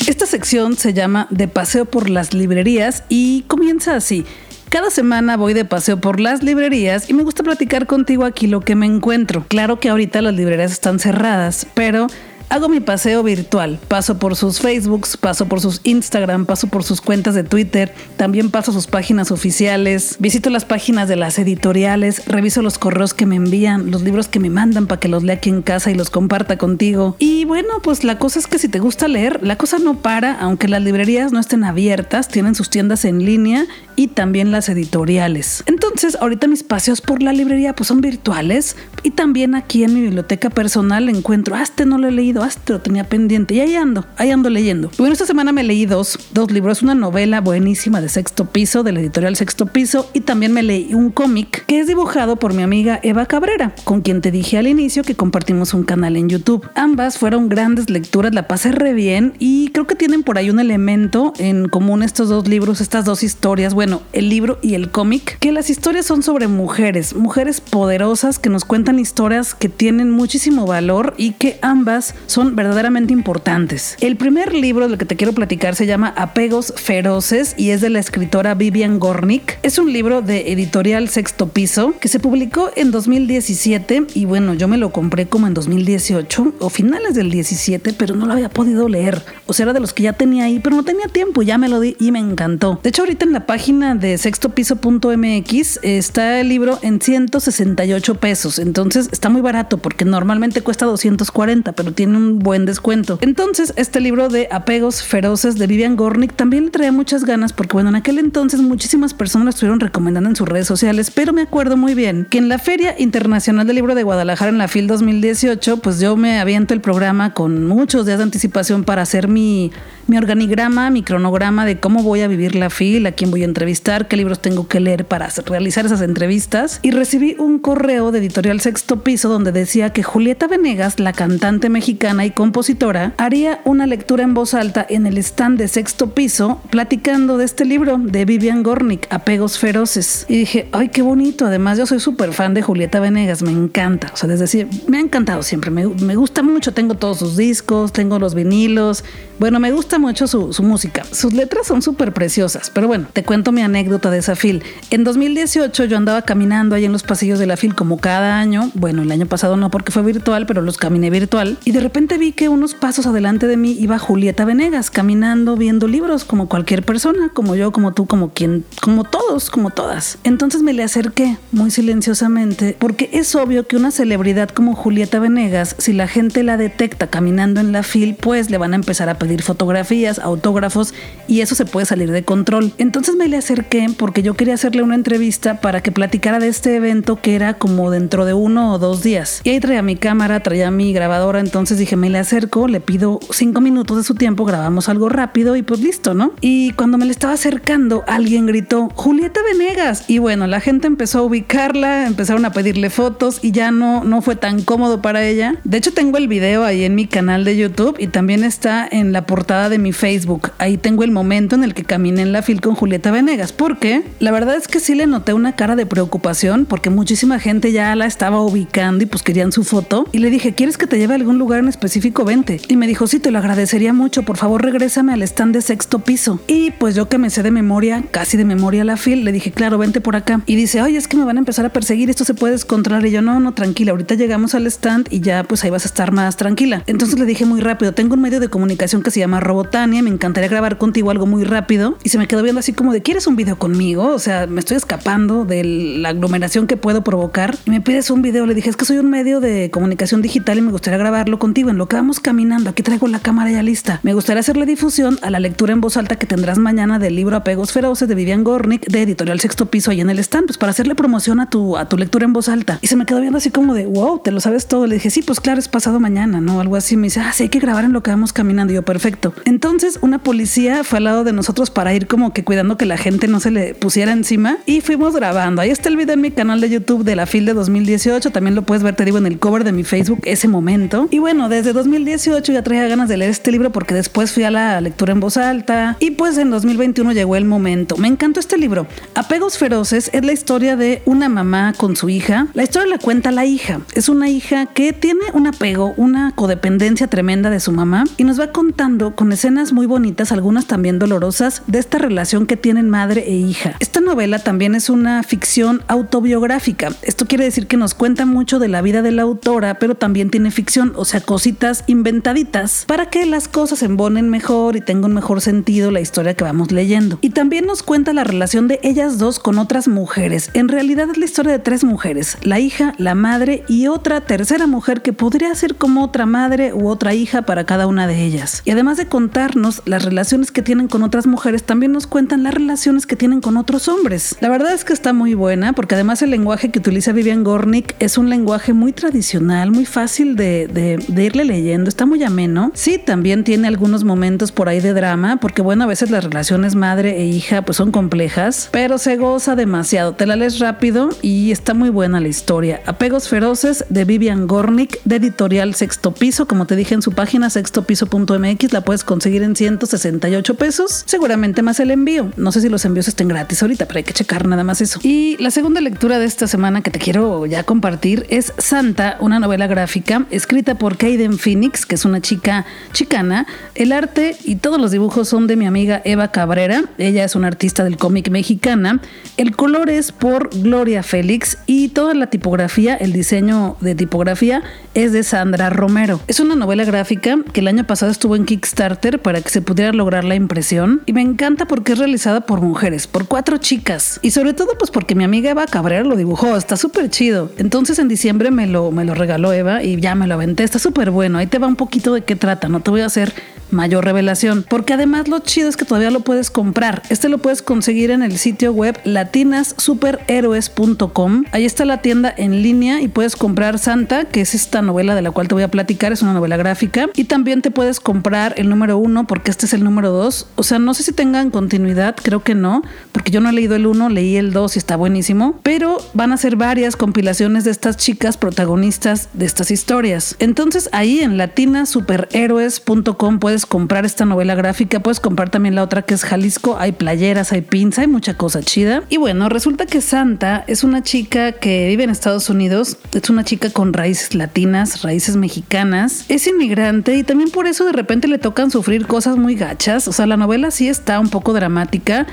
Esta 0.08 0.28
sección 0.28 0.78
se 0.78 0.94
llama 0.94 1.28
De 1.30 1.48
paseo 1.48 1.86
por 1.86 2.10
las 2.10 2.34
librerías 2.34 3.04
y 3.10 3.44
comienza 3.44 3.96
así. 3.96 4.26
Cada 4.70 4.90
semana 4.90 5.38
voy 5.38 5.54
de 5.54 5.66
paseo 5.66 6.02
por 6.02 6.20
las 6.20 6.44
librerías 6.44 7.10
y 7.10 7.14
me 7.14 7.24
gusta 7.24 7.44
platicar 7.44 7.88
contigo 7.88 8.26
aquí 8.26 8.48
lo 8.48 8.62
que 8.62 8.76
me 8.76 8.86
encuentro. 8.86 9.46
Claro 9.48 9.80
que 9.80 9.90
ahorita 9.90 10.22
las 10.22 10.34
librerías 10.34 10.72
están 10.72 11.00
cerradas, 11.00 11.66
pero 11.76 12.08
hago 12.50 12.70
mi 12.70 12.80
paseo 12.80 13.24
virtual. 13.24 13.80
Paso 13.88 14.18
por 14.18 14.36
sus 14.36 14.60
Facebooks, 14.60 15.18
paso 15.18 15.48
por 15.48 15.62
sus 15.62 15.82
Instagram, 15.84 16.46
paso 16.46 16.68
por 16.68 16.84
sus 16.84 17.02
cuentas 17.02 17.36
de 17.36 17.44
Twitter, 17.44 17.94
también 18.18 18.52
paso 18.52 18.72
sus 18.72 18.88
páginas 18.88 19.32
oficiales, 19.32 20.18
visito 20.20 20.50
las 20.50 20.66
páginas 20.66 21.08
de 21.08 21.16
las 21.16 21.40
editoriales, 21.40 22.26
reviso 22.28 22.62
los 22.62 22.78
correos 22.78 23.14
que 23.14 23.26
me 23.26 23.36
envían, 23.36 23.92
los 23.92 24.04
libros 24.04 24.28
que 24.28 24.40
me 24.40 24.50
mandan 24.50 24.88
para 24.88 25.00
que 25.00 25.08
los 25.08 25.24
lea 25.24 25.36
aquí 25.36 25.50
en 25.50 25.62
casa 25.62 25.92
y 25.92 25.96
los 25.96 26.10
comparta 26.10 26.58
contigo. 26.58 27.16
Y 27.20 27.46
bueno, 27.46 27.70
pues 27.82 28.04
la 28.04 28.18
cosa 28.18 28.40
es 28.40 28.48
que 28.48 28.60
si 28.60 28.68
te 28.68 28.80
gusta 28.80 29.08
leer, 29.08 29.40
la 29.44 29.58
cosa 29.58 29.80
no 29.80 30.00
para, 30.00 30.34
aunque 30.40 30.68
las 30.68 30.82
librerías 30.82 31.32
no 31.32 31.40
estén 31.40 31.64
abiertas, 31.64 32.28
tienen 32.28 32.56
sus 32.56 32.70
tiendas 32.70 33.06
en 33.06 33.26
línea 33.26 33.66
y 33.96 34.08
también 34.08 34.52
las 34.52 34.70
editoriales. 34.70 35.64
Entonces, 35.66 36.18
ahorita 36.20 36.48
mis 36.48 36.64
paseos 36.64 37.02
por 37.02 37.22
la 37.22 37.34
librería 37.34 37.74
pues 37.74 37.88
son 37.88 38.02
virtuales 38.02 38.76
y 39.04 39.12
también 39.12 39.56
aquí 39.56 39.84
en 39.84 39.94
mi 39.94 40.02
biblioteca 40.02 40.50
personal 40.50 41.10
encuentro, 41.10 41.56
ah, 41.56 41.64
este 41.64 41.86
no 41.86 41.98
lo 41.98 42.08
he 42.08 42.12
leído, 42.12 42.35
lo 42.68 42.80
tenía 42.80 43.06
pendiente 43.06 43.54
y 43.54 43.60
ahí 43.62 43.76
ando, 43.76 44.06
ahí 44.18 44.30
ando 44.30 44.50
leyendo. 44.50 44.92
Bueno, 44.98 45.14
esta 45.14 45.26
semana 45.26 45.52
me 45.52 45.64
leí 45.64 45.86
dos, 45.86 46.20
dos 46.34 46.52
libros, 46.52 46.82
una 46.82 46.94
novela 46.94 47.40
buenísima 47.40 48.02
de 48.02 48.10
sexto 48.10 48.46
piso, 48.46 48.84
de 48.84 48.92
la 48.92 49.00
editorial 49.00 49.36
sexto 49.36 49.68
piso 49.68 50.10
y 50.14 50.22
también 50.22 50.52
me 50.52 50.62
leí 50.62 50.94
un 50.94 51.12
cómic 51.12 51.66
que 51.66 51.80
es 51.80 51.88
dibujado 51.88 52.36
por 52.36 52.54
mi 52.54 52.62
amiga 52.62 53.00
Eva 53.04 53.26
Cabrera, 53.26 53.74
con 53.86 54.02
quien 54.02 54.22
te 54.22 54.32
dije 54.32 54.58
al 54.58 54.68
inicio 54.68 55.04
que 55.04 55.16
compartimos 55.16 55.74
un 55.74 55.84
canal 55.84 56.18
en 56.18 56.30
YouTube. 56.30 56.70
Ambas 56.76 57.18
fueron 57.18 57.48
grandes 57.48 57.90
lecturas, 57.90 58.34
la 58.34 58.48
pasé 58.48 58.72
re 58.72 58.94
bien 58.94 59.34
y 59.40 59.70
creo 59.70 59.88
que 59.88 59.96
tienen 59.96 60.24
por 60.24 60.38
ahí 60.38 60.50
un 60.50 60.60
elemento 60.60 61.34
en 61.38 61.70
común 61.70 62.04
estos 62.04 62.30
dos 62.30 62.48
libros, 62.48 62.82
estas 62.82 63.06
dos 63.06 63.24
historias, 63.24 63.74
bueno, 63.74 64.02
el 64.12 64.30
libro 64.30 64.60
y 64.62 64.74
el 64.74 64.92
cómic, 64.92 65.40
que 65.40 65.52
las 65.52 65.70
historias 65.70 66.06
son 66.06 66.22
sobre 66.22 66.48
mujeres, 66.48 67.16
mujeres 67.16 67.62
poderosas 67.62 68.40
que 68.40 68.50
nos 68.50 68.66
cuentan 68.66 69.00
historias 69.00 69.54
que 69.56 69.70
tienen 69.70 70.12
muchísimo 70.12 70.66
valor 70.66 71.14
y 71.18 71.32
que 71.32 71.60
ambas 71.62 72.14
son 72.28 72.56
verdaderamente 72.56 73.14
importantes. 73.14 73.98
El 74.02 74.18
primer 74.18 74.54
libro 74.54 74.88
del 74.88 74.98
que 74.98 75.06
te 75.06 75.16
quiero 75.16 75.34
platicar 75.34 75.76
se 75.76 75.86
llama 75.86 76.14
Apegos 76.18 76.74
Feroces 76.76 77.56
y 77.58 77.72
es 77.72 77.82
de 77.82 77.90
la 77.90 78.00
escritora 78.00 78.56
Vivian 78.56 79.00
Gornick. 79.00 79.60
Es 79.64 79.78
un 79.78 79.92
libro 79.92 80.22
de 80.22 80.52
editorial 80.52 81.10
Sexto 81.10 81.50
Piso 81.50 81.94
que 82.00 82.08
se 82.08 82.20
publicó 82.20 82.72
en 82.76 82.92
2017 82.92 84.08
y 84.14 84.26
bueno, 84.26 84.54
yo 84.54 84.68
me 84.68 84.78
lo 84.78 84.92
compré 84.92 85.28
como 85.28 85.48
en 85.48 85.54
2018 85.54 86.56
o 86.60 86.70
finales 86.70 87.16
del 87.16 87.32
17, 87.32 87.94
pero 87.94 88.16
no 88.16 88.26
lo 88.26 88.34
había 88.34 88.50
podido 88.50 88.90
leer. 88.90 89.24
O 89.46 89.54
sea, 89.54 89.66
era 89.66 89.74
de 89.74 89.80
los 89.80 89.94
que 89.94 90.04
ya 90.04 90.14
tenía 90.14 90.46
ahí, 90.46 90.60
pero 90.60 90.76
no 90.76 90.84
tenía 90.84 91.08
tiempo, 91.08 91.42
ya 91.42 91.58
me 91.58 91.70
lo 91.70 91.80
di 91.80 91.96
y 92.00 92.12
me 92.12 92.20
encantó. 92.20 92.80
De 92.84 92.90
hecho, 92.90 93.04
ahorita 93.04 93.26
en 93.26 93.34
la 93.34 93.46
página 93.46 93.96
de 93.96 94.18
sextopiso.mx 94.18 95.80
está 95.84 96.40
el 96.40 96.50
libro 96.50 96.80
en 96.82 97.02
168 97.02 98.16
pesos, 98.16 98.60
entonces 98.60 99.10
está 99.12 99.30
muy 99.30 99.42
barato 99.42 99.78
porque 99.78 100.06
normalmente 100.06 100.62
cuesta 100.62 100.86
240, 100.86 101.74
pero 101.74 101.92
tiene 101.92 102.15
un 102.18 102.40
buen 102.40 102.66
descuento. 102.66 103.18
Entonces, 103.22 103.74
este 103.76 104.00
libro 104.00 104.30
de 104.30 104.48
Apegos 104.52 105.04
Feroces 105.04 105.58
de 105.58 105.68
Vivian 105.68 105.96
Gornick 105.96 106.36
también 106.36 106.66
le 106.66 106.72
traía 106.72 106.92
muchas 106.92 107.26
ganas 107.26 107.54
porque 107.54 107.74
bueno, 107.74 107.90
en 107.90 107.96
aquel 107.96 108.20
entonces 108.20 108.62
muchísimas 108.62 109.14
personas 109.14 109.46
lo 109.46 109.50
estuvieron 109.50 109.80
recomendando 109.80 110.30
en 110.30 110.36
sus 110.36 110.48
redes 110.48 110.68
sociales, 110.68 111.12
pero 111.12 111.34
me 111.34 111.42
acuerdo 111.42 111.78
muy 111.78 111.94
bien 111.94 112.28
que 112.30 112.38
en 112.38 112.50
la 112.50 112.60
Feria 112.60 112.96
Internacional 112.98 113.68
del 113.68 113.76
Libro 113.76 113.96
de 113.96 114.04
Guadalajara 114.04 114.50
en 114.50 114.58
la 114.58 114.68
FIL 114.68 114.88
2018, 114.88 115.78
pues 115.78 116.00
yo 116.00 116.16
me 116.16 116.40
aviento 116.40 116.74
el 116.74 116.82
programa 116.82 117.34
con 117.34 117.66
muchos 117.66 118.06
días 118.06 118.18
de 118.18 118.24
anticipación 118.24 118.84
para 118.84 119.02
hacer 119.02 119.28
mi, 119.28 119.72
mi 120.08 120.18
organigrama, 120.18 120.90
mi 120.90 121.04
cronograma 121.04 121.66
de 121.66 121.80
cómo 121.80 122.04
voy 122.04 122.22
a 122.22 122.28
vivir 122.28 122.56
la 122.56 122.70
FIL, 122.70 123.06
a 123.06 123.12
quién 123.12 123.32
voy 123.32 123.42
a 123.42 123.46
entrevistar, 123.46 124.08
qué 124.08 124.18
libros 124.18 124.42
tengo 124.42 124.68
que 124.68 124.80
leer 124.80 125.06
para 125.06 125.30
realizar 125.46 125.86
esas 125.86 126.02
entrevistas. 126.02 126.80
Y 126.84 126.92
recibí 126.92 127.36
un 127.40 127.60
correo 127.60 128.12
de 128.12 128.20
Editorial 128.20 128.62
Sexto 128.62 129.04
Piso 129.04 129.30
donde 129.30 129.52
decía 129.52 129.92
que 129.92 130.04
Julieta 130.04 130.48
Venegas, 130.48 131.00
la 131.00 131.14
cantante 131.14 131.70
mexicana 131.70 132.05
y 132.06 132.32
compositora, 132.32 133.16
haría 133.18 133.62
una 133.66 133.88
lectura 133.88 134.24
en 134.24 134.36
voz 134.36 134.54
alta 134.54 134.86
en 134.88 135.08
el 135.08 135.18
stand 135.18 135.58
de 135.58 135.68
Sexto 135.68 136.14
Piso 136.14 136.62
platicando 136.70 137.38
de 137.38 137.46
este 137.46 137.66
libro 137.66 137.98
de 137.98 138.26
Vivian 138.26 138.62
Gornick, 138.62 139.08
Apegos 139.12 139.58
Feroces. 139.58 140.26
Y 140.30 140.38
dije, 140.38 140.68
ay, 140.72 140.90
qué 140.90 141.02
bonito. 141.02 141.48
Además, 141.48 141.80
yo 141.80 141.88
soy 141.88 142.00
súper 142.00 142.32
fan 142.32 142.54
de 142.54 142.62
Julieta 142.62 143.00
Venegas, 143.00 143.42
me 143.42 143.52
encanta. 143.52 144.12
O 144.14 144.18
sea, 144.18 144.30
desde 144.30 144.44
decir, 144.44 144.68
me 144.88 144.98
ha 144.98 145.00
encantado 145.00 145.42
siempre, 145.42 145.72
me, 145.72 145.88
me 145.88 146.16
gusta 146.16 146.44
mucho, 146.44 146.74
tengo 146.74 146.94
todos 146.94 147.18
sus 147.18 147.38
discos, 147.38 147.92
tengo 147.92 148.20
los 148.20 148.36
vinilos. 148.36 149.04
Bueno, 149.40 149.60
me 149.60 149.72
gusta 149.72 149.98
mucho 149.98 150.28
su, 150.28 150.54
su 150.54 150.62
música. 150.62 151.04
Sus 151.12 151.34
letras 151.34 151.66
son 151.66 151.82
súper 151.82 152.14
preciosas, 152.14 152.70
pero 152.70 152.88
bueno, 152.88 153.08
te 153.14 153.24
cuento 153.24 153.52
mi 153.52 153.64
anécdota 153.64 154.12
de 154.12 154.20
esa 154.20 154.36
fil. 154.36 154.64
En 154.92 155.04
2018 155.04 155.86
yo 155.86 155.98
andaba 155.98 156.22
caminando 156.22 156.76
ahí 156.76 156.86
en 156.86 156.92
los 156.92 157.02
pasillos 157.02 157.40
de 157.40 157.48
la 157.48 157.58
fil 157.58 157.74
como 157.74 157.98
cada 157.98 158.38
año. 158.38 158.70
Bueno, 158.76 159.02
el 159.02 159.12
año 159.12 159.26
pasado 159.26 159.58
no 159.58 159.72
porque 159.72 159.92
fue 159.92 160.04
virtual, 160.04 160.46
pero 160.46 160.62
los 160.62 160.78
caminé 160.78 161.10
virtual. 161.10 161.58
Y 161.66 161.72
de 161.72 161.80
repente 161.80 161.95
vi 162.18 162.34
que 162.34 162.50
unos 162.50 162.76
pasos 162.76 163.06
adelante 163.06 163.48
de 163.48 163.56
mí 163.58 163.72
iba 163.80 163.98
Julieta 164.00 164.46
Venegas 164.46 164.92
caminando, 164.92 165.56
viendo 165.56 165.88
libros 165.88 166.26
como 166.26 166.48
cualquier 166.50 166.84
persona, 166.84 167.30
como 167.34 167.56
yo, 167.56 167.72
como 167.72 167.94
tú, 167.94 168.06
como 168.06 168.30
quien, 168.30 168.66
como 168.82 169.04
todos, 169.06 169.50
como 169.50 169.70
todas. 169.70 170.18
Entonces 170.24 170.62
me 170.62 170.74
le 170.74 170.84
acerqué 170.84 171.38
muy 171.52 171.72
silenciosamente 171.72 172.76
porque 172.80 173.10
es 173.14 173.34
obvio 173.36 173.66
que 173.66 173.78
una 173.78 173.92
celebridad 173.92 174.50
como 174.50 174.76
Julieta 174.76 175.20
Venegas, 175.20 175.76
si 175.78 175.94
la 175.94 176.08
gente 176.08 176.44
la 176.44 176.58
detecta 176.58 177.08
caminando 177.08 177.60
en 177.62 177.72
la 177.72 177.82
fil, 177.82 178.16
pues 178.16 178.50
le 178.50 178.58
van 178.58 178.74
a 178.74 178.76
empezar 178.76 179.10
a 179.10 179.18
pedir 179.18 179.42
fotografías, 179.42 180.20
autógrafos 180.20 180.94
y 181.28 181.42
eso 181.42 181.56
se 181.56 181.66
puede 181.66 181.86
salir 181.86 182.12
de 182.12 182.24
control. 182.24 182.74
Entonces 182.78 183.16
me 183.16 183.28
le 183.28 183.38
acerqué 183.38 183.88
porque 183.98 184.22
yo 184.22 184.36
quería 184.36 184.54
hacerle 184.54 184.84
una 184.84 184.96
entrevista 184.96 185.62
para 185.62 185.82
que 185.82 185.92
platicara 185.92 186.40
de 186.40 186.50
este 186.50 186.76
evento 186.76 187.22
que 187.22 187.36
era 187.36 187.56
como 187.56 187.90
dentro 187.90 188.26
de 188.26 188.34
uno 188.34 188.74
o 188.74 188.80
dos 188.80 189.02
días. 189.02 189.42
Y 189.44 189.50
ahí 189.50 189.60
traía 189.60 189.82
mi 189.82 189.96
cámara, 189.96 190.42
traía 190.42 190.72
mi 190.72 190.94
grabadora, 190.94 191.40
entonces 191.40 191.85
dije, 191.86 191.96
me 191.96 192.10
le 192.10 192.18
acerco, 192.18 192.68
le 192.68 192.80
pido 192.80 193.20
cinco 193.30 193.62
minutos 193.62 193.98
de 193.98 194.04
su 194.04 194.16
tiempo, 194.16 194.44
grabamos 194.44 194.90
algo 194.90 195.08
rápido 195.08 195.56
y 195.56 195.62
pues 195.62 195.80
listo, 195.80 196.14
¿no? 196.14 196.34
Y 196.42 196.72
cuando 196.72 196.98
me 196.98 197.06
le 197.06 197.12
estaba 197.12 197.34
acercando, 197.34 198.04
alguien 198.08 198.48
gritó, 198.48 198.90
Julieta 198.96 199.40
Venegas. 199.44 200.06
Y 200.08 200.18
bueno, 200.18 200.48
la 200.48 200.60
gente 200.60 200.88
empezó 200.88 201.20
a 201.20 201.22
ubicarla, 201.24 202.08
empezaron 202.08 202.44
a 202.46 202.52
pedirle 202.52 202.90
fotos 202.90 203.40
y 203.44 203.52
ya 203.52 203.72
no, 203.72 204.04
no 204.04 204.22
fue 204.22 204.36
tan 204.36 204.64
cómodo 204.64 205.02
para 205.02 205.24
ella. 205.24 205.56
De 205.64 205.78
hecho, 205.78 205.94
tengo 205.94 206.18
el 206.18 206.28
video 206.28 206.64
ahí 206.64 206.84
en 206.84 206.96
mi 206.96 207.06
canal 207.06 207.44
de 207.44 207.56
YouTube 207.56 207.98
y 208.00 208.08
también 208.08 208.44
está 208.44 208.88
en 208.90 209.12
la 209.12 209.28
portada 209.28 209.70
de 209.70 209.78
mi 209.78 209.94
Facebook. 209.94 210.52
Ahí 210.58 210.78
tengo 210.78 211.04
el 211.04 211.12
momento 211.12 211.56
en 211.56 211.64
el 211.64 211.74
que 211.74 211.84
caminé 211.84 212.24
en 212.24 212.32
la 212.32 212.42
fil 212.42 212.62
con 212.62 212.74
Julieta 212.74 213.12
Venegas, 213.12 213.54
porque 213.54 214.04
la 214.20 214.32
verdad 214.32 214.56
es 214.56 214.68
que 214.68 214.80
sí 214.80 214.96
le 214.96 215.06
noté 215.06 215.34
una 215.34 215.56
cara 215.56 215.76
de 215.76 215.86
preocupación 215.86 216.66
porque 216.66 216.90
muchísima 216.90 217.40
gente 217.40 217.72
ya 217.72 217.96
la 217.96 218.08
estaba 218.08 218.42
ubicando 218.42 219.04
y 219.04 219.08
pues 219.08 219.22
querían 219.22 219.52
su 219.52 219.64
foto. 219.64 220.08
Y 220.12 220.18
le 220.18 220.32
dije, 220.32 220.56
¿quieres 220.56 220.80
que 220.80 220.88
te 220.88 220.98
lleve 220.98 221.14
a 221.14 221.18
algún 221.18 221.38
lugar 221.38 221.64
en 221.66 221.70
específico? 221.70 222.24
Vente. 222.26 222.62
Y 222.68 222.78
me 222.78 222.88
dijo, 222.88 223.08
sí, 223.08 223.20
te 223.20 223.32
lo 223.32 223.40
agradecería 223.40 223.94
mucho, 223.94 224.24
por 224.24 224.38
favor 224.38 224.64
regrésame 224.64 225.14
al 225.14 225.22
stand 225.24 225.54
de 225.54 225.62
sexto 225.62 226.00
piso. 226.00 226.40
Y 226.48 226.72
pues 226.72 226.96
yo 226.96 227.10
que 227.10 227.18
me 227.18 227.30
sé 227.30 227.44
de 227.44 227.52
memoria, 227.52 228.04
casi 228.12 228.38
de 228.38 228.46
memoria 228.46 228.84
la 228.84 228.98
fil, 228.98 229.26
le 229.26 229.32
dije, 229.32 229.52
claro, 229.52 229.78
vente 229.78 230.02
por 230.02 230.16
acá. 230.16 230.42
Y 230.46 230.56
dice, 230.56 230.82
oye, 230.82 230.98
es 230.98 231.08
que 231.08 231.18
me 231.18 231.26
van 231.26 231.38
a 231.38 231.40
empezar 231.40 231.66
a 231.66 231.70
perseguir, 231.70 232.10
esto 232.10 232.26
se 232.26 232.34
puede 232.34 232.54
descontrolar. 232.54 233.06
Y 233.06 233.12
yo, 233.12 233.22
no, 233.22 233.40
no, 233.40 233.54
tranquila, 233.54 233.92
ahorita 233.92 234.16
llegamos 234.16 234.56
al 234.56 234.68
stand 234.68 235.08
y 235.10 235.22
ya 235.22 235.44
pues 235.44 235.64
ahí 235.64 235.70
vas 235.70 235.86
a 235.86 235.88
estar 235.88 236.12
más 236.12 236.38
tranquila. 236.38 236.84
Entonces 236.88 237.20
le 237.20 237.26
dije 237.26 237.46
muy 237.46 237.62
rápido, 237.62 237.94
tengo 237.94 238.14
un 238.14 238.22
medio 238.22 238.40
de 238.40 238.48
comunicación 238.48 239.02
que 239.02 239.12
se 239.12 239.20
llama 239.20 239.40
Robotania, 239.40 240.02
me 240.04 240.10
encantaría 240.10 240.50
grabar 240.50 240.78
contigo 240.78 241.12
algo 241.12 241.26
muy 241.26 241.44
rápido. 241.44 241.98
Y 242.04 242.10
se 242.10 242.18
me 242.18 242.28
quedó 242.28 242.44
viendo 242.44 242.60
así 242.60 242.74
como 242.74 242.94
de, 242.94 243.02
¿quieres 243.02 243.28
un 243.28 243.36
video 243.36 243.58
conmigo? 243.58 244.08
O 244.08 244.20
sea, 244.20 244.48
me 244.48 244.60
estoy 244.60 244.78
escapando 244.78 245.46
de 245.46 245.64
la 245.64 246.10
aglomeración 246.10 246.68
que 246.68 246.78
puedo 246.78 247.04
provocar. 247.04 247.58
Y 247.66 247.72
me 247.72 247.82
pides 247.82 248.10
un 248.10 248.22
video, 248.22 248.46
le 248.46 248.54
dije, 248.54 248.70
es 248.70 248.76
que 248.76 248.86
soy 248.86 248.98
un 248.98 249.10
medio 249.10 249.40
de 249.40 249.70
comunicación 249.72 250.22
digital 250.22 250.58
y 250.58 250.62
me 250.62 250.72
gustaría 250.72 250.98
grabarlo 250.98 251.40
contigo. 251.40 251.55
En 251.58 251.78
lo 251.78 251.88
que 251.88 251.96
vamos 251.96 252.20
caminando, 252.20 252.70
aquí 252.70 252.84
traigo 252.84 253.08
la 253.08 253.20
cámara 253.20 253.50
ya 253.50 253.64
lista. 253.64 254.02
Me 254.04 254.14
gustaría 254.14 254.42
hacerle 254.42 254.66
difusión 254.66 255.18
a 255.22 255.30
la 255.30 255.40
lectura 255.40 255.72
en 255.72 255.80
voz 255.80 255.96
alta 255.96 256.18
que 256.18 256.28
tendrás 256.28 256.58
mañana 256.58 257.00
del 257.00 257.16
libro 257.16 257.38
Apegos 257.38 257.72
Feroces 257.72 258.10
de 258.10 258.14
Vivian 258.14 258.44
Gornick 258.44 258.86
de 258.88 259.04
Editorial 259.04 259.40
Sexto 259.40 259.68
Piso 259.68 259.90
ahí 259.90 260.02
en 260.02 260.10
el 260.10 260.20
stand, 260.20 260.48
pues 260.48 260.58
para 260.58 260.72
hacerle 260.72 260.96
promoción 260.96 261.40
a 261.40 261.50
tu, 261.50 261.78
a 261.78 261.88
tu 261.88 261.98
lectura 261.98 262.26
en 262.26 262.34
voz 262.34 262.50
alta. 262.50 262.78
Y 262.82 262.88
se 262.88 262.98
me 262.98 263.06
quedó 263.06 263.22
viendo 263.22 263.38
así 263.38 263.52
como 263.52 263.74
de, 263.74 263.86
wow, 263.86 264.20
te 264.20 264.32
lo 264.32 264.42
sabes 264.42 264.68
todo. 264.68 264.86
Le 264.86 264.96
dije, 264.96 265.10
sí, 265.10 265.22
pues 265.22 265.40
claro, 265.40 265.58
es 265.58 265.70
pasado 265.70 266.02
mañana, 266.02 266.42
¿no? 266.42 266.60
Algo 266.60 266.76
así. 266.76 266.98
Me 266.98 267.04
dice, 267.04 267.22
ah, 267.22 267.32
sí, 267.34 267.44
hay 267.44 267.50
que 267.50 267.60
grabar 267.60 267.86
en 267.86 267.94
lo 267.94 268.04
que 268.04 268.12
vamos 268.12 268.34
caminando. 268.34 268.74
Y 268.74 268.76
yo, 268.76 268.84
perfecto. 268.84 269.34
Entonces, 269.46 269.98
una 270.02 270.20
policía 270.20 270.84
fue 270.84 270.98
al 270.98 271.06
lado 271.06 271.24
de 271.24 271.32
nosotros 271.32 271.72
para 271.72 271.94
ir 271.94 272.08
como 272.08 272.34
que 272.34 272.44
cuidando 272.44 272.78
que 272.78 272.86
la 272.86 272.98
gente 272.98 273.30
no 273.30 273.40
se 273.40 273.50
le 273.50 273.74
pusiera 273.76 274.12
encima 274.12 274.58
y 274.66 274.82
fuimos 274.82 275.16
grabando. 275.16 275.62
Ahí 275.62 275.72
está 275.72 275.88
el 275.88 275.96
video 275.96 276.16
en 276.16 276.22
mi 276.22 276.32
canal 276.32 276.60
de 276.60 276.70
YouTube 276.70 277.06
de 277.06 277.16
la 277.16 277.26
FIL 277.26 277.46
de 277.46 277.54
2018. 277.54 278.32
También 278.32 278.56
lo 278.56 278.64
puedes 278.64 278.84
ver, 278.84 278.96
te 278.96 279.06
digo, 279.06 279.18
en 279.18 279.26
el 279.26 279.40
cover 279.40 279.64
de 279.64 279.72
mi 279.72 279.86
Facebook 279.86 280.20
ese 280.26 280.48
momento. 280.48 281.08
Y 281.10 281.20
bueno, 281.20 281.45
desde 281.50 281.74
2018 281.74 282.52
ya 282.52 282.64
traía 282.64 282.88
ganas 282.88 283.10
de 283.10 283.18
leer 283.18 283.32
este 283.32 283.52
libro 283.52 283.72
porque 283.72 283.94
después 283.94 284.32
fui 284.32 284.44
a 284.44 284.52
la 284.52 284.80
lectura 284.82 285.12
en 285.12 285.20
voz 285.20 285.38
alta 285.38 285.98
y 286.00 286.12
pues 286.12 286.38
en 286.38 286.50
2021 286.50 287.12
llegó 287.12 287.36
el 287.36 287.46
momento. 287.46 287.98
Me 287.98 288.08
encantó 288.08 288.40
este 288.40 288.58
libro. 288.58 288.88
Apegos 289.14 289.58
Feroces 289.58 290.10
es 290.14 290.26
la 290.26 290.34
historia 290.34 290.76
de 290.76 291.02
una 291.06 291.30
mamá 291.30 291.74
con 291.78 291.96
su 291.96 292.10
hija. 292.10 292.48
La 292.54 292.64
historia 292.64 292.90
la 292.90 292.98
cuenta 292.98 293.32
la 293.32 293.46
hija. 293.46 293.82
Es 293.94 294.10
una 294.10 294.30
hija 294.30 294.68
que 294.68 294.94
tiene 294.94 295.22
un 295.34 295.48
apego, 295.48 295.94
una 295.98 296.32
codependencia 296.36 297.08
tremenda 297.08 297.50
de 297.50 297.60
su 297.60 297.72
mamá 297.72 298.06
y 298.18 298.24
nos 298.24 298.40
va 298.40 298.52
contando 298.52 299.16
con 299.16 299.32
escenas 299.32 299.74
muy 299.74 299.86
bonitas, 299.86 300.32
algunas 300.32 300.66
también 300.66 301.00
dolorosas, 301.00 301.64
de 301.68 301.80
esta 301.80 301.98
relación 301.98 302.46
que 302.46 302.58
tienen 302.58 302.90
madre 302.90 303.26
e 303.28 303.34
hija. 303.34 303.76
Esta 303.80 304.02
novela 304.02 304.40
también 304.40 304.76
es 304.76 304.90
una 304.90 305.24
ficción 305.24 305.84
autobiográfica. 305.88 306.90
Esto 307.02 307.26
quiere 307.26 307.46
decir 307.46 307.68
que 307.68 307.78
nos 307.78 307.94
cuenta 307.94 308.26
mucho 308.26 308.60
de 308.60 308.68
la 308.68 308.82
vida 308.82 309.02
de 309.02 309.12
la 309.12 309.24
autora, 309.24 309.80
pero 309.80 309.96
también 309.96 310.30
tiene 310.30 310.52
ficción, 310.52 310.94
o 310.96 311.06
sea, 311.06 311.22
cositas 311.36 311.84
inventaditas 311.88 312.86
para 312.88 313.10
que 313.10 313.26
las 313.26 313.50
cosas 313.50 313.84
embonen 313.84 314.30
mejor 314.30 314.78
y 314.78 314.80
tenga 314.80 315.08
un 315.08 315.14
mejor 315.14 315.42
sentido 315.42 315.92
la 315.92 316.00
historia 316.00 316.34
que 316.34 316.46
vamos 316.46 316.72
leyendo. 316.72 317.20
Y 317.20 317.32
también 317.32 317.66
nos 317.66 317.84
cuenta 317.84 318.14
la 318.14 318.24
relación 318.24 318.70
de 318.70 318.80
ellas 318.84 319.18
dos 319.18 319.40
con 319.40 319.60
otras 319.60 319.90
mujeres. 319.90 320.50
En 320.54 320.70
realidad 320.70 321.10
es 321.10 321.18
la 321.18 321.26
historia 321.26 321.52
de 321.52 321.60
tres 321.60 321.84
mujeres, 321.84 322.38
la 322.44 322.62
hija, 322.62 322.94
la 323.00 323.16
madre 323.16 323.66
y 323.68 323.88
otra 323.88 324.22
tercera 324.22 324.66
mujer 324.66 325.02
que 325.02 325.12
podría 325.12 325.54
ser 325.56 325.76
como 325.76 326.06
otra 326.06 326.26
madre 326.26 326.72
u 326.74 326.88
otra 326.88 327.14
hija 327.14 327.42
para 327.42 327.66
cada 327.66 327.86
una 327.86 328.08
de 328.08 328.24
ellas. 328.24 328.62
Y 328.64 328.72
además 328.72 328.96
de 328.96 329.08
contarnos 329.08 329.82
las 329.84 330.06
relaciones 330.06 330.54
que 330.54 330.62
tienen 330.62 330.88
con 330.88 331.04
otras 331.04 331.28
mujeres, 331.28 331.64
también 331.64 331.92
nos 331.92 332.08
cuentan 332.08 332.44
las 332.44 332.54
relaciones 332.54 333.06
que 333.06 333.18
tienen 333.18 333.42
con 333.42 333.58
otros 333.58 333.90
hombres. 333.90 334.38
La 334.40 334.48
verdad 334.48 334.74
es 334.74 334.86
que 334.86 334.94
está 334.94 335.12
muy 335.12 335.34
buena 335.34 335.74
porque 335.74 335.96
además 335.96 336.22
el 336.22 336.30
lenguaje 336.30 336.72
que 336.72 336.80
utiliza 336.80 337.12
Vivian 337.12 337.44
Gornick 337.44 337.94
es 338.00 338.18
un 338.18 338.30
lenguaje 338.30 338.72
muy 338.72 338.94
tradicional, 338.94 339.72
muy 339.72 339.86
fácil 339.86 340.38
de, 340.38 340.68
de 340.68 341.25
irle 341.26 341.46
leyendo, 341.46 341.90
está 341.90 342.06
muy 342.06 342.24
ameno. 342.24 342.72
Sí, 342.74 342.98
también 342.98 343.44
tiene 343.44 343.68
algunos 343.68 344.04
momentos 344.04 344.52
por 344.52 344.70
ahí 344.70 344.80
de 344.80 344.94
drama, 344.94 345.38
porque 345.38 345.62
bueno, 345.62 345.84
a 345.84 345.88
veces 345.88 346.12
las 346.12 346.24
relaciones 346.24 346.76
madre 346.76 347.22
e 347.22 347.26
hija 347.26 347.64
pues 347.64 347.78
son 347.78 347.92
complejas, 347.92 348.70
pero 348.72 348.98
se 348.98 349.18
goza 349.18 349.56
demasiado. 349.56 350.14
Te 350.14 350.26
la 350.26 350.36
lees 350.36 350.60
rápido 350.60 351.10
y 351.22 351.52
está 351.52 351.74
muy 351.74 351.90
buena 351.90 352.20
la 352.20 352.28
historia. 352.28 352.82
Apegos 352.86 353.30
feroces 353.30 353.86
de 353.90 354.06
Vivian 354.06 354.48
Gornick 354.48 355.00
de 355.04 355.18
editorial 355.18 355.76
Sexto 355.76 356.14
Piso, 356.14 356.48
como 356.48 356.66
te 356.66 356.76
dije 356.76 356.96
en 356.96 357.02
su 357.02 357.12
página 357.12 357.50
sextopiso.mx, 357.50 358.74
la 358.74 358.82
puedes 358.82 359.04
conseguir 359.04 359.44
en 359.44 359.56
168 359.56 360.56
pesos, 360.56 361.04
seguramente 361.06 361.62
más 361.62 361.80
el 361.80 361.92
envío. 361.92 362.32
No 362.38 362.52
sé 362.52 362.62
si 362.62 362.70
los 362.70 362.86
envíos 362.86 363.08
estén 363.08 363.28
gratis 363.28 363.62
ahorita, 363.62 363.86
pero 363.88 363.98
hay 363.98 364.04
que 364.04 364.14
checar 364.14 364.48
nada 364.48 364.64
más 364.64 364.82
eso. 364.82 365.00
Y 365.04 365.38
la 365.38 365.52
segunda 365.52 365.82
lectura 365.82 366.20
de 366.20 366.26
esta 366.26 366.48
semana 366.48 366.82
que 366.82 366.92
te 366.92 367.00
quiero 367.00 367.46
ya 367.46 367.64
compartir 367.64 368.26
es 368.30 368.54
Santa, 368.58 369.18
una 369.20 369.40
novela 369.40 369.68
gráfica 369.68 370.26
escrita 370.30 370.76
por 370.76 370.98
Kaiden 371.16 371.38
Phoenix, 371.38 371.86
que 371.86 371.96
es 371.96 372.04
una 372.04 372.20
chica 372.20 372.66
chicana. 372.92 373.48
El 373.74 373.94
arte 373.94 374.36
y 374.44 374.58
todos 374.58 374.82
los 374.82 374.92
dibujos 374.92 375.30
son 375.30 375.48
de 375.48 375.56
mi 375.56 375.66
amiga 375.66 376.02
Eva 376.04 376.32
Cabrera. 376.32 376.84
Ella 376.98 377.24
es 377.24 377.36
una 377.36 377.48
artista 377.48 377.86
del 377.86 377.96
cómic 377.96 378.30
mexicana. 378.30 379.00
El 379.38 379.56
color 379.56 379.90
es 379.90 380.12
por 380.12 380.50
Gloria 380.50 381.04
Félix 381.04 381.58
y 381.68 381.90
toda 381.90 382.14
la 382.16 382.28
tipografía, 382.28 382.96
el 382.96 383.14
diseño 383.14 383.78
de 383.80 383.96
tipografía 383.96 384.62
es 384.94 385.14
de 385.14 385.24
Sandra 385.24 385.70
Romero. 385.70 386.20
Es 386.28 386.42
una 386.42 386.56
novela 386.56 386.84
gráfica 386.84 387.38
que 387.54 387.62
el 387.62 387.68
año 387.70 387.86
pasado 387.86 388.12
estuvo 388.12 388.36
en 388.36 388.46
Kickstarter 388.46 389.22
para 389.22 389.40
que 389.40 389.50
se 389.50 389.62
pudiera 389.62 389.94
lograr 389.94 390.26
la 390.26 390.36
impresión 390.36 391.02
y 391.06 391.14
me 391.14 391.22
encanta 391.22 391.66
porque 391.66 391.94
es 391.94 392.00
realizada 392.00 392.42
por 392.42 392.62
mujeres, 392.62 393.08
por 393.08 393.28
cuatro 393.28 393.58
chicas 393.58 394.20
y 394.22 394.32
sobre 394.32 394.54
todo 394.54 394.78
pues 394.78 394.92
porque 394.92 395.16
mi 395.16 395.24
amiga 395.24 395.52
Eva 395.52 395.66
Cabrera 395.66 396.04
lo 396.04 396.16
dibujó, 396.18 396.58
está 396.58 396.76
súper 396.76 397.10
chido. 397.10 397.52
Entonces 397.58 398.00
en 398.00 398.08
diciembre 398.10 398.52
me 398.52 398.68
lo, 398.68 398.92
me 398.92 399.06
lo 399.06 399.14
regaló 399.14 399.54
Eva 399.54 399.84
y 399.84 400.00
ya 400.00 400.16
me 400.16 400.28
lo 400.28 400.34
aventé, 400.34 400.64
está 400.64 400.80
súper 400.80 401.05
bueno. 401.12 401.38
Ahí 401.38 401.48
te 401.48 401.60
va 401.60 401.68
un 401.68 401.76
poquito 401.76 402.14
de 402.14 402.24
qué 402.24 402.36
trata, 402.36 402.70
no 402.70 402.82
te 402.82 402.92
voy 402.92 403.02
a 403.02 403.06
hacer 403.06 403.34
mayor 403.72 404.06
revelación. 404.06 404.64
Porque 404.68 404.94
además 404.94 405.28
lo 405.28 405.40
chido 405.40 405.68
es 405.70 405.78
que 405.78 405.86
todavía 405.86 406.10
lo 406.12 406.20
puedes 406.22 406.50
comprar. 406.52 407.02
Este 407.10 407.30
lo 407.30 407.38
puedes 407.40 407.62
conseguir 407.62 408.12
en 408.12 408.24
el 408.24 408.38
sitio 408.38 408.72
web 408.72 408.98
latinassuperhéroes.com. 409.04 411.44
Ahí 411.52 411.66
está 411.66 411.84
la 411.86 412.02
tienda 412.02 412.34
en 412.36 412.64
línea 412.64 413.02
y 413.02 413.08
puedes 413.08 413.36
comprar 413.36 413.78
Santa, 413.80 414.26
que 414.26 414.42
es 414.42 414.54
esta 414.56 414.82
novela 414.82 415.16
de 415.16 415.22
la 415.22 415.32
cual 415.32 415.48
te 415.48 415.56
voy 415.56 415.64
a 415.64 415.72
platicar, 415.72 416.14
es 416.14 416.22
una 416.22 416.34
novela 416.34 416.58
gráfica. 416.58 417.10
Y 417.16 417.24
también 417.26 417.62
te 417.62 417.72
puedes 417.72 418.00
comprar 418.00 418.54
el 418.58 418.70
número 418.70 418.98
uno, 418.98 419.28
porque 419.28 419.52
este 419.52 419.66
es 419.66 419.74
el 419.74 419.84
número 419.84 420.12
dos. 420.12 420.48
O 420.56 420.64
sea, 420.64 420.80
no 420.80 420.94
sé 420.94 421.04
si 421.04 421.12
tengan 421.12 421.52
continuidad, 421.52 422.16
creo 422.16 422.42
que 422.44 422.56
no, 422.56 422.82
porque 423.12 423.32
yo 423.32 423.42
no 423.42 423.50
he 423.50 423.54
leído 423.54 423.76
el 423.76 423.88
uno, 423.88 424.10
leí 424.10 424.38
el 424.38 424.54
dos 424.54 424.76
y 424.76 424.80
está 424.80 424.96
buenísimo. 424.96 425.60
Pero 425.64 425.98
van 426.14 426.32
a 426.32 426.38
ser 426.38 426.56
varias 426.56 426.96
compilaciones 426.96 427.64
de 427.64 427.72
estas 427.72 427.98
chicas 427.98 428.38
protagonistas 428.38 429.30
de 429.34 429.46
estas 429.46 429.72
historias. 429.72 430.36
Entonces 430.40 430.90
ahí 430.96 431.20
en 431.20 431.38
latinasuperhéroes.com 431.38 433.40
puedes 433.40 433.66
comprar 433.66 434.06
esta 434.06 434.24
novela 434.24 434.56
gráfica, 434.56 435.02
puedes 435.02 435.20
comprar 435.20 435.50
también 435.50 435.76
la 435.76 435.84
otra 435.84 436.04
que 436.04 436.14
es 436.14 436.24
Jalisco, 436.24 436.78
hay 436.80 436.94
playeras, 436.94 437.52
hay 437.52 437.60
pins, 437.62 438.00
hay 438.00 438.08
mucha 438.08 438.36
cosa 438.36 438.64
chida. 438.64 439.04
Y 439.10 439.18
bueno, 439.18 439.50
resulta 439.50 439.86
que 439.86 440.00
Santa 440.00 440.64
es 440.68 440.86
una 440.86 441.04
chica 441.04 441.52
que 441.52 441.88
vive 441.88 442.06
en 442.06 442.10
Estados 442.10 442.50
Unidos, 442.50 442.98
es 443.14 443.30
una 443.30 443.44
chica 443.44 443.70
con 443.70 443.92
raíces 443.92 444.36
latinas, 444.36 445.02
raíces 445.02 445.36
mexicanas, 445.36 446.24
es 446.30 446.48
inmigrante 446.48 447.16
y 447.16 447.24
también 447.24 447.52
por 447.52 447.68
eso 447.68 447.84
de 447.86 447.92
repente 447.92 448.30
le 448.30 448.38
tocan 448.38 448.72
sufrir 448.72 449.06
cosas 449.06 449.36
muy 449.36 449.56
gachas, 449.56 450.08
o 450.08 450.14
sea, 450.14 450.28
la 450.28 450.38
novela 450.38 450.72
sí 450.72 450.88
está 450.88 451.20
un 451.20 451.28
poco 451.30 451.52
dramática, 451.52 452.26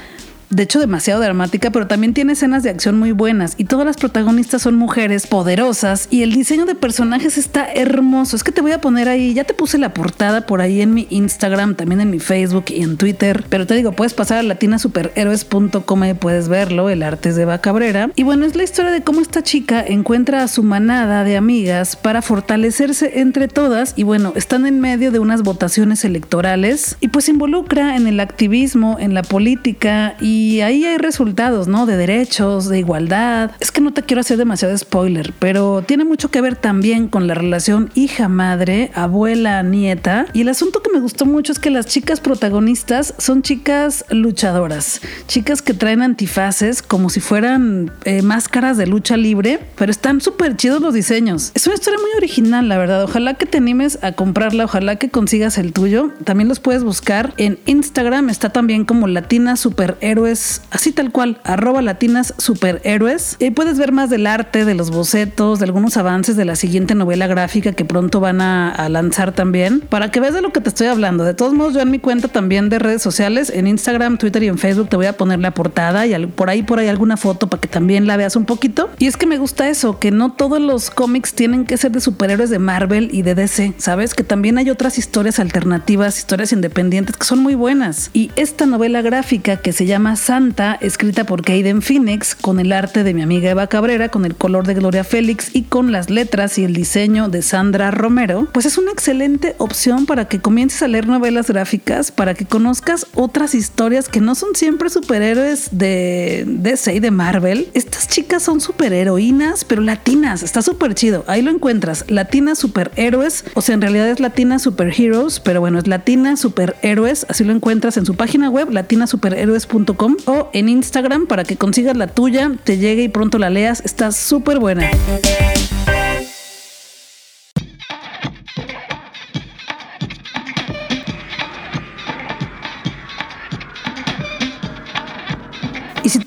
de 0.52 0.64
hecho 0.64 0.78
demasiado 0.78 1.20
dramática, 1.20 1.70
pero 1.70 1.86
también 1.86 2.12
tiene 2.12 2.34
escenas 2.34 2.62
de 2.62 2.68
acción 2.68 2.98
muy 2.98 3.12
buenas 3.12 3.54
y 3.56 3.64
todas 3.64 3.86
las 3.86 3.96
protagonistas 3.96 4.62
son 4.62 4.76
mujeres 4.76 5.26
poderosas 5.26 6.08
y 6.10 6.22
el 6.22 6.32
diseño 6.32 6.66
de 6.66 6.74
personajes 6.74 7.38
está 7.38 7.72
hermoso. 7.72 8.36
Es 8.36 8.44
que 8.44 8.52
te 8.52 8.60
voy 8.60 8.72
a 8.72 8.80
poner 8.80 9.08
ahí, 9.08 9.32
ya 9.32 9.44
te 9.44 9.54
puse 9.54 9.78
la 9.78 9.94
portada 9.94 10.46
por 10.46 10.60
ahí 10.60 10.82
en 10.82 10.92
mi 10.92 11.06
Instagram, 11.08 11.74
también 11.74 12.02
en 12.02 12.10
mi 12.10 12.18
Facebook 12.18 12.66
y 12.68 12.82
en 12.82 12.98
Twitter, 12.98 13.44
pero 13.48 13.66
te 13.66 13.74
digo, 13.74 13.92
puedes 13.92 14.12
pasar 14.12 14.38
a 14.38 14.42
latinasuperhéroes.com 14.42 16.04
y 16.04 16.14
puedes 16.14 16.48
verlo, 16.48 16.90
el 16.90 17.02
arte 17.02 17.30
es 17.30 17.36
de 17.36 17.42
Eva 17.42 17.58
Cabrera. 17.58 18.10
Y 18.14 18.22
bueno, 18.22 18.44
es 18.44 18.54
la 18.54 18.62
historia 18.62 18.90
de 18.90 19.02
cómo 19.02 19.22
esta 19.22 19.42
chica 19.42 19.82
encuentra 19.86 20.42
a 20.42 20.48
su 20.48 20.62
manada 20.62 21.24
de 21.24 21.38
amigas 21.38 21.96
para 21.96 22.20
fortalecerse 22.20 23.20
entre 23.20 23.48
todas 23.48 23.94
y 23.96 24.02
bueno, 24.02 24.34
están 24.36 24.66
en 24.66 24.80
medio 24.80 25.12
de 25.12 25.18
unas 25.18 25.42
votaciones 25.42 26.04
electorales 26.04 26.96
y 27.00 27.08
pues 27.08 27.24
se 27.24 27.30
involucra 27.30 27.96
en 27.96 28.06
el 28.06 28.20
activismo, 28.20 28.98
en 29.00 29.14
la 29.14 29.22
política 29.22 30.14
y 30.20 30.41
y 30.42 30.61
ahí 30.61 30.85
hay 30.85 30.98
resultados, 30.98 31.68
¿no? 31.68 31.87
De 31.87 31.96
derechos, 31.96 32.68
de 32.68 32.81
igualdad. 32.81 33.52
Es 33.61 33.70
que 33.70 33.81
no 33.81 33.92
te 33.92 34.02
quiero 34.02 34.22
hacer 34.22 34.38
demasiado 34.38 34.76
spoiler, 34.76 35.33
pero 35.38 35.83
tiene 35.87 36.05
mucho 36.05 36.33
que 36.33 36.40
ver 36.40 36.57
también 36.57 37.07
con 37.07 37.28
la 37.28 37.35
relación 37.35 37.90
hija-madre, 37.94 38.90
abuela-nieta. 38.92 40.26
Y 40.33 40.40
el 40.40 40.48
asunto 40.48 40.83
que 40.83 40.90
me 40.90 40.98
gustó 40.98 41.26
mucho 41.26 41.52
es 41.52 41.61
que 41.61 41.70
las 41.70 41.87
chicas 41.87 42.18
protagonistas 42.18 43.14
son 43.18 43.42
chicas 43.42 44.05
luchadoras, 44.11 45.00
chicas 45.28 45.62
que 45.62 45.74
traen 45.74 46.02
antifaces 46.02 46.83
como 46.83 47.09
si 47.09 47.20
fueran 47.20 47.92
eh, 48.05 48.22
máscaras 48.22 48.76
de 48.76 48.88
lucha 48.88 49.16
libre, 49.16 49.61
pero 49.76 49.92
están 49.92 50.20
súper 50.20 50.57
chidos 50.57 50.83
los 50.83 50.92
diseños. 50.92 51.52
Es 51.55 51.68
una 51.68 51.76
historia 51.76 52.00
muy 52.00 52.11
original, 52.16 52.68
la 52.68 52.78
verdad. 52.78 53.05
Ojalá 53.05 53.35
que 53.35 53.46
te 53.46 53.59
animes 53.59 54.00
a 54.02 54.11
comprarla, 54.11 54.64
ojalá 54.64 54.96
que 54.96 55.09
consigas 55.09 55.57
el 55.57 55.72
tuyo. 55.72 56.11
También 56.24 56.48
los 56.48 56.59
puedes 56.59 56.83
buscar 56.83 57.33
en 57.37 57.61
Instagram, 57.66 58.28
está 58.28 58.48
también 58.48 58.85
como 58.85 59.07
Latinas 59.07 59.61
Superhéroes, 59.61 60.32
así 60.71 60.92
tal 60.92 61.12
cual, 61.12 61.40
arroba 61.45 61.83
Latinas 61.83 62.35
Superhéroes. 62.38 63.37
Y 63.38 63.51
puedes 63.51 63.79
ver 63.79 63.92
más 63.92 64.11
del 64.11 64.27
arte, 64.27 64.64
de 64.64 64.75
los 64.75 64.90
bocetos, 64.90 65.59
de 65.59 65.64
algunos 65.64 65.97
avances 65.97 66.37
de 66.37 66.45
la 66.45 66.57
siguiente 66.57 66.95
novela 66.95 67.26
gráfica 67.26 67.72
que 67.72 67.85
pronto 67.85 68.20
van 68.20 68.41
a, 68.41 68.70
a 68.70 68.89
lanzar 68.89 69.33
también, 69.33 69.80
para 69.80 70.11
que 70.11 70.20
veas 70.20 70.35
de 70.35 70.43
lo 70.43 70.53
que 70.53 70.61
te 70.61 70.68
estoy 70.68 70.87
hablando. 70.87 71.24
De 71.24 71.35
todos 71.35 71.53
modos, 71.53 71.74
yo 71.74 71.80
en 71.80 71.91
mi 71.91 71.99
cuenta 71.99 72.28
también 72.28 72.68
de 72.68 72.78
redes 72.78 73.03
sociales, 73.03 73.51
en 73.55 73.66
Instagram, 73.66 74.18
Twitter 74.18 74.43
y 74.43 74.49
en 74.49 74.59
Facebook, 74.59 74.89
te 74.89 74.97
voy 74.97 75.07
a 75.07 75.16
poner 75.16 75.41
la 75.41 75.53
portada 75.53 76.07
y 76.07 76.26
por 76.26 76.51
ahí, 76.51 76.62
por 76.62 76.78
ahí 76.78 76.89
alguna 76.89 77.16
foto 77.16 77.49
para 77.49 77.61
que 77.61 77.68
también 77.68 78.07
la 78.07 78.16
veas 78.16 78.37
un 78.37 78.45
poquito. 78.45 78.91
Y 78.99 79.07
es 79.07 79.16
que 79.16 79.26
me 79.26 79.39
gusta 79.39 79.68
eso, 79.68 79.99
que 79.99 80.11
no 80.11 80.33
todos 80.33 80.61
los 80.61 80.91
cómics 80.91 81.35
tienen 81.35 81.64
que 81.64 81.76
ser 81.76 81.93
de 81.93 82.01
superhéroes 82.01 82.51
de 82.51 82.59
Marvel 82.59 83.11
y 83.12 83.22
de 83.22 83.35
DC, 83.35 83.74
¿sabes? 83.78 84.14
Que 84.14 84.24
también 84.24 84.59
hay 84.59 84.70
otras 84.70 84.99
historias 84.99 85.39
alternativas, 85.39 86.18
historias 86.18 86.53
independientes 86.53 87.16
que 87.16 87.24
son 87.24 87.41
muy 87.41 87.55
buenas. 87.55 88.11
Y 88.12 88.30
esta 88.37 88.66
novela 88.66 89.03
gráfica 89.03 89.57
que 89.57 89.72
se 89.72 89.87
llama 89.87 90.11
Santa, 90.16 90.78
escrita 90.80 91.24
por 91.24 91.42
Kaiden 91.42 91.82
Phoenix, 91.82 92.34
con 92.34 92.60
el 92.60 92.72
arte 92.72 93.04
de 93.04 93.14
mi 93.14 93.22
amiga 93.22 93.50
Eva 93.50 93.66
Cabrera, 93.66 94.08
con 94.08 94.24
el 94.24 94.34
color 94.34 94.66
de 94.66 94.74
Gloria 94.74 95.04
Félix 95.04 95.54
y 95.54 95.62
con 95.62 95.92
las 95.92 96.10
letras 96.10 96.58
y 96.58 96.64
el 96.64 96.74
diseño 96.74 97.28
de 97.28 97.42
Sandra 97.42 97.90
Romero, 97.90 98.48
pues 98.52 98.66
es 98.66 98.78
una 98.78 98.92
excelente 98.92 99.54
opción 99.58 100.06
para 100.06 100.26
que 100.26 100.40
comiences 100.40 100.82
a 100.82 100.88
leer 100.88 101.06
novelas 101.06 101.48
gráficas, 101.48 102.10
para 102.10 102.34
que 102.34 102.44
conozcas 102.44 103.06
otras 103.14 103.54
historias 103.54 104.08
que 104.08 104.20
no 104.20 104.34
son 104.34 104.54
siempre 104.54 104.90
superhéroes 104.90 105.68
de 105.72 106.44
DC 106.46 106.94
y 106.94 107.00
de 107.00 107.10
Marvel. 107.10 107.68
Estas 107.74 108.08
chicas 108.08 108.42
son 108.42 108.60
superheroínas, 108.60 109.64
pero 109.64 109.82
latinas. 109.82 110.42
Está 110.42 110.62
súper 110.62 110.94
chido. 110.94 111.24
Ahí 111.26 111.42
lo 111.42 111.50
encuentras. 111.50 112.04
Latinas 112.08 112.58
superhéroes. 112.58 113.44
O 113.54 113.62
sea, 113.62 113.74
en 113.74 113.82
realidad 113.82 114.08
es 114.08 114.20
Latina 114.20 114.58
Superheroes, 114.58 115.40
pero 115.40 115.60
bueno, 115.60 115.78
es 115.78 115.86
Latina 115.86 116.36
Superhéroes. 116.36 117.26
Así 117.28 117.44
lo 117.44 117.52
encuentras 117.52 117.96
en 117.96 118.06
su 118.06 118.14
página 118.14 118.50
web, 118.50 118.70
latinasuperhéroes.com 118.70 120.01
o 120.03 120.50
en 120.53 120.68
Instagram 120.68 121.26
para 121.26 121.44
que 121.44 121.57
consigas 121.57 121.96
la 121.96 122.09
tuya, 122.09 122.53
te 122.64 122.78
llegue 122.78 123.05
y 123.05 123.09
pronto 123.09 123.38
la 123.38 123.50
leas. 123.50 123.82
Está 123.84 124.12
súper 124.12 124.59
buena. 124.59 124.90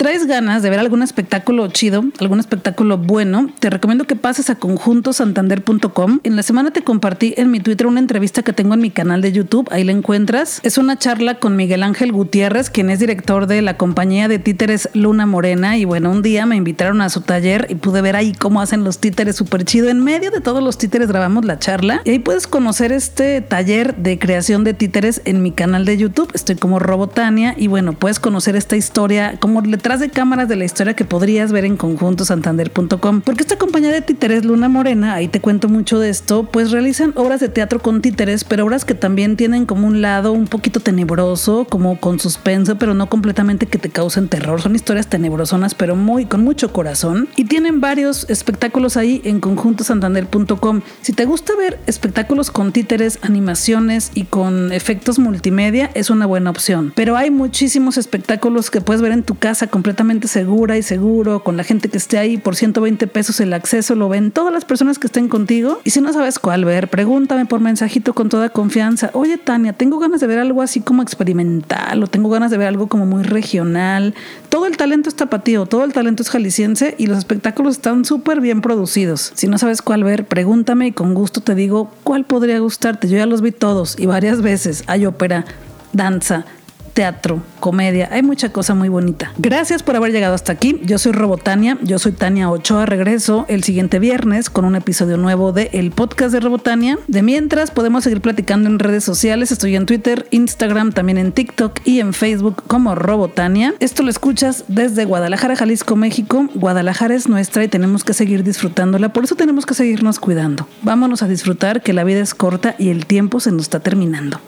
Traes 0.05 0.27
ganas 0.27 0.61
de 0.61 0.69
ver 0.69 0.77
algún 0.77 1.01
espectáculo 1.01 1.67
chido, 1.69 2.03
algún 2.19 2.39
espectáculo 2.39 2.99
bueno, 2.99 3.49
te 3.57 3.71
recomiendo 3.71 4.05
que 4.05 4.15
pases 4.15 4.51
a 4.51 4.55
conjuntosantander.com. 4.55 6.19
En 6.21 6.35
la 6.35 6.43
semana 6.43 6.69
te 6.69 6.83
compartí 6.83 7.33
en 7.37 7.49
mi 7.49 7.59
Twitter 7.59 7.87
una 7.87 8.01
entrevista 8.01 8.43
que 8.43 8.53
tengo 8.53 8.75
en 8.75 8.81
mi 8.81 8.91
canal 8.91 9.23
de 9.23 9.31
YouTube, 9.31 9.67
ahí 9.71 9.83
la 9.83 9.93
encuentras. 9.93 10.59
Es 10.61 10.77
una 10.77 10.99
charla 10.99 11.39
con 11.39 11.55
Miguel 11.55 11.81
Ángel 11.81 12.11
Gutiérrez, 12.11 12.69
quien 12.69 12.91
es 12.91 12.99
director 12.99 13.47
de 13.47 13.63
la 13.63 13.77
compañía 13.77 14.27
de 14.27 14.37
títeres 14.37 14.89
Luna 14.93 15.25
Morena. 15.25 15.75
Y 15.75 15.85
bueno, 15.85 16.11
un 16.11 16.21
día 16.21 16.45
me 16.45 16.55
invitaron 16.55 17.01
a 17.01 17.09
su 17.09 17.21
taller 17.21 17.65
y 17.71 17.73
pude 17.73 18.01
ver 18.01 18.15
ahí 18.15 18.33
cómo 18.33 18.61
hacen 18.61 18.83
los 18.83 18.99
títeres 18.99 19.35
súper 19.35 19.65
chido. 19.65 19.89
En 19.89 20.03
medio 20.03 20.29
de 20.29 20.39
todos 20.39 20.61
los 20.61 20.77
títeres 20.77 21.07
grabamos 21.07 21.45
la 21.45 21.57
charla 21.57 22.01
y 22.05 22.11
ahí 22.11 22.19
puedes 22.19 22.45
conocer 22.45 22.91
este 22.91 23.41
taller 23.41 23.95
de 23.95 24.19
creación 24.19 24.63
de 24.63 24.75
títeres 24.75 25.23
en 25.25 25.41
mi 25.41 25.51
canal 25.51 25.83
de 25.83 25.97
YouTube. 25.97 26.29
Estoy 26.35 26.57
como 26.57 26.77
Robotania 26.77 27.55
y 27.57 27.65
bueno, 27.65 27.93
puedes 27.93 28.19
conocer 28.19 28.55
esta 28.55 28.75
historia, 28.75 29.37
cómo 29.39 29.63
de 29.99 30.09
cámaras 30.09 30.47
de 30.47 30.55
la 30.55 30.65
historia 30.65 30.95
que 30.95 31.05
podrías 31.05 31.51
ver 31.51 31.65
en 31.65 31.77
conjuntosantander.com. 31.77 33.21
Porque 33.21 33.43
esta 33.43 33.57
compañía 33.57 33.91
de 33.91 34.01
títeres 34.01 34.45
Luna 34.45 34.69
Morena, 34.69 35.13
ahí 35.13 35.27
te 35.27 35.41
cuento 35.41 35.69
mucho 35.69 35.99
de 35.99 36.09
esto, 36.09 36.49
pues 36.51 36.71
realizan 36.71 37.13
obras 37.15 37.39
de 37.39 37.49
teatro 37.49 37.79
con 37.79 38.01
títeres, 38.01 38.43
pero 38.43 38.65
obras 38.65 38.85
que 38.85 38.93
también 38.93 39.37
tienen 39.37 39.65
como 39.65 39.87
un 39.87 40.01
lado 40.01 40.31
un 40.31 40.47
poquito 40.47 40.79
tenebroso, 40.79 41.65
como 41.69 41.99
con 41.99 42.19
suspenso, 42.19 42.77
pero 42.77 42.93
no 42.93 43.09
completamente 43.09 43.65
que 43.65 43.77
te 43.77 43.89
causen 43.89 44.27
terror. 44.27 44.61
Son 44.61 44.75
historias 44.75 45.07
tenebrosonas, 45.07 45.75
pero 45.75 45.95
muy 45.95 46.25
con 46.25 46.43
mucho 46.43 46.71
corazón. 46.71 47.27
Y 47.35 47.45
tienen 47.45 47.81
varios 47.81 48.29
espectáculos 48.29 48.97
ahí 48.97 49.21
en 49.23 49.39
conjuntosantander.com. 49.39 50.81
Si 51.01 51.13
te 51.13 51.25
gusta 51.25 51.55
ver 51.55 51.79
espectáculos 51.87 52.51
con 52.51 52.71
títeres, 52.71 53.19
animaciones 53.21 54.11
y 54.13 54.23
con 54.23 54.71
efectos 54.71 55.19
multimedia, 55.19 55.91
es 55.93 56.09
una 56.09 56.25
buena 56.25 56.49
opción. 56.49 56.93
Pero 56.95 57.17
hay 57.17 57.31
muchísimos 57.31 57.97
espectáculos 57.97 58.69
que 58.71 58.81
puedes 58.81 59.01
ver 59.01 59.11
en 59.11 59.23
tu 59.23 59.35
casa 59.35 59.67
completamente 59.85 60.27
segura 60.27 60.79
y 60.79 60.81
seguro, 60.81 61.43
con 61.43 61.57
la 61.57 61.63
gente 61.63 61.89
que 61.89 61.99
esté 61.99 62.17
ahí 62.17 62.37
por 62.37 62.55
120 62.55 63.05
pesos 63.05 63.39
el 63.39 63.53
acceso, 63.53 63.93
lo 63.93 64.09
ven 64.09 64.31
todas 64.31 64.51
las 64.51 64.65
personas 64.65 64.97
que 64.97 65.05
estén 65.05 65.27
contigo. 65.27 65.79
Y 65.83 65.91
si 65.91 66.01
no 66.01 66.11
sabes 66.11 66.39
cuál 66.39 66.65
ver, 66.65 66.87
pregúntame 66.87 67.45
por 67.45 67.59
mensajito 67.59 68.15
con 68.15 68.27
toda 68.27 68.49
confianza. 68.49 69.11
Oye, 69.13 69.37
Tania, 69.37 69.73
tengo 69.73 69.99
ganas 69.99 70.21
de 70.21 70.25
ver 70.25 70.39
algo 70.39 70.63
así 70.63 70.81
como 70.81 71.03
experimental 71.03 72.01
o 72.01 72.07
tengo 72.07 72.29
ganas 72.29 72.49
de 72.49 72.57
ver 72.57 72.67
algo 72.67 72.87
como 72.87 73.05
muy 73.05 73.21
regional. 73.21 74.15
Todo 74.49 74.65
el 74.65 74.75
talento 74.75 75.07
es 75.07 75.15
tapatío, 75.15 75.67
todo 75.67 75.83
el 75.83 75.93
talento 75.93 76.23
es 76.23 76.31
jalisciense 76.31 76.95
y 76.97 77.05
los 77.05 77.19
espectáculos 77.19 77.75
están 77.75 78.05
súper 78.05 78.41
bien 78.41 78.61
producidos. 78.61 79.33
Si 79.35 79.45
no 79.45 79.59
sabes 79.59 79.83
cuál 79.83 80.03
ver, 80.03 80.25
pregúntame 80.25 80.87
y 80.87 80.91
con 80.93 81.13
gusto 81.13 81.41
te 81.41 81.53
digo 81.53 81.91
cuál 82.03 82.25
podría 82.25 82.57
gustarte. 82.57 83.07
Yo 83.07 83.17
ya 83.17 83.27
los 83.27 83.41
vi 83.43 83.51
todos 83.51 83.99
y 83.99 84.07
varias 84.07 84.41
veces. 84.41 84.83
Hay 84.87 85.05
ópera, 85.05 85.45
danza, 85.93 86.47
teatro, 86.95 87.43
comedia, 87.59 88.09
hay 88.11 88.23
mucha 88.23 88.49
cosa 88.49 88.73
muy 88.73 88.89
bonita. 88.89 89.33
Gracias 89.37 89.83
por 89.83 89.97
haber 89.97 90.13
llegado 90.13 90.33
hasta 90.33 90.53
aquí. 90.53 90.79
Yo 90.83 90.97
soy 90.97 91.11
Robotania, 91.11 91.77
yo 91.83 91.99
soy 91.99 92.13
Tania 92.13 92.49
Ochoa. 92.49 92.85
Regreso 92.85 93.45
el 93.49 93.63
siguiente 93.63 93.99
viernes 93.99 94.49
con 94.49 94.63
un 94.63 94.75
episodio 94.75 95.17
nuevo 95.17 95.51
de 95.51 95.69
El 95.73 95.91
Podcast 95.91 96.31
de 96.31 96.39
Robotania. 96.39 96.97
De 97.07 97.21
mientras, 97.21 97.69
podemos 97.69 98.05
seguir 98.05 98.21
platicando 98.21 98.69
en 98.69 98.79
redes 98.79 99.03
sociales. 99.03 99.51
Estoy 99.51 99.75
en 99.75 99.85
Twitter, 99.85 100.25
Instagram, 100.31 100.93
también 100.93 101.17
en 101.17 101.33
TikTok 101.33 101.81
y 101.83 101.99
en 101.99 102.13
Facebook 102.13 102.63
como 102.65 102.95
Robotania. 102.95 103.75
Esto 103.81 104.01
lo 104.01 104.09
escuchas 104.09 104.63
desde 104.69 105.03
Guadalajara, 105.03 105.57
Jalisco, 105.57 105.97
México. 105.97 106.47
Guadalajara 106.55 107.13
es 107.13 107.27
nuestra 107.27 107.65
y 107.65 107.67
tenemos 107.67 108.05
que 108.05 108.13
seguir 108.13 108.45
disfrutándola. 108.45 109.09
Por 109.09 109.25
eso 109.25 109.35
tenemos 109.35 109.65
que 109.65 109.73
seguirnos 109.73 110.19
cuidando. 110.19 110.65
Vámonos 110.81 111.23
a 111.23 111.27
disfrutar 111.27 111.81
que 111.81 111.91
la 111.91 112.05
vida 112.05 112.21
es 112.21 112.33
corta 112.33 112.75
y 112.79 112.89
el 112.89 113.05
tiempo 113.05 113.41
se 113.41 113.51
nos 113.51 113.63
está 113.63 113.81
terminando. 113.81 114.39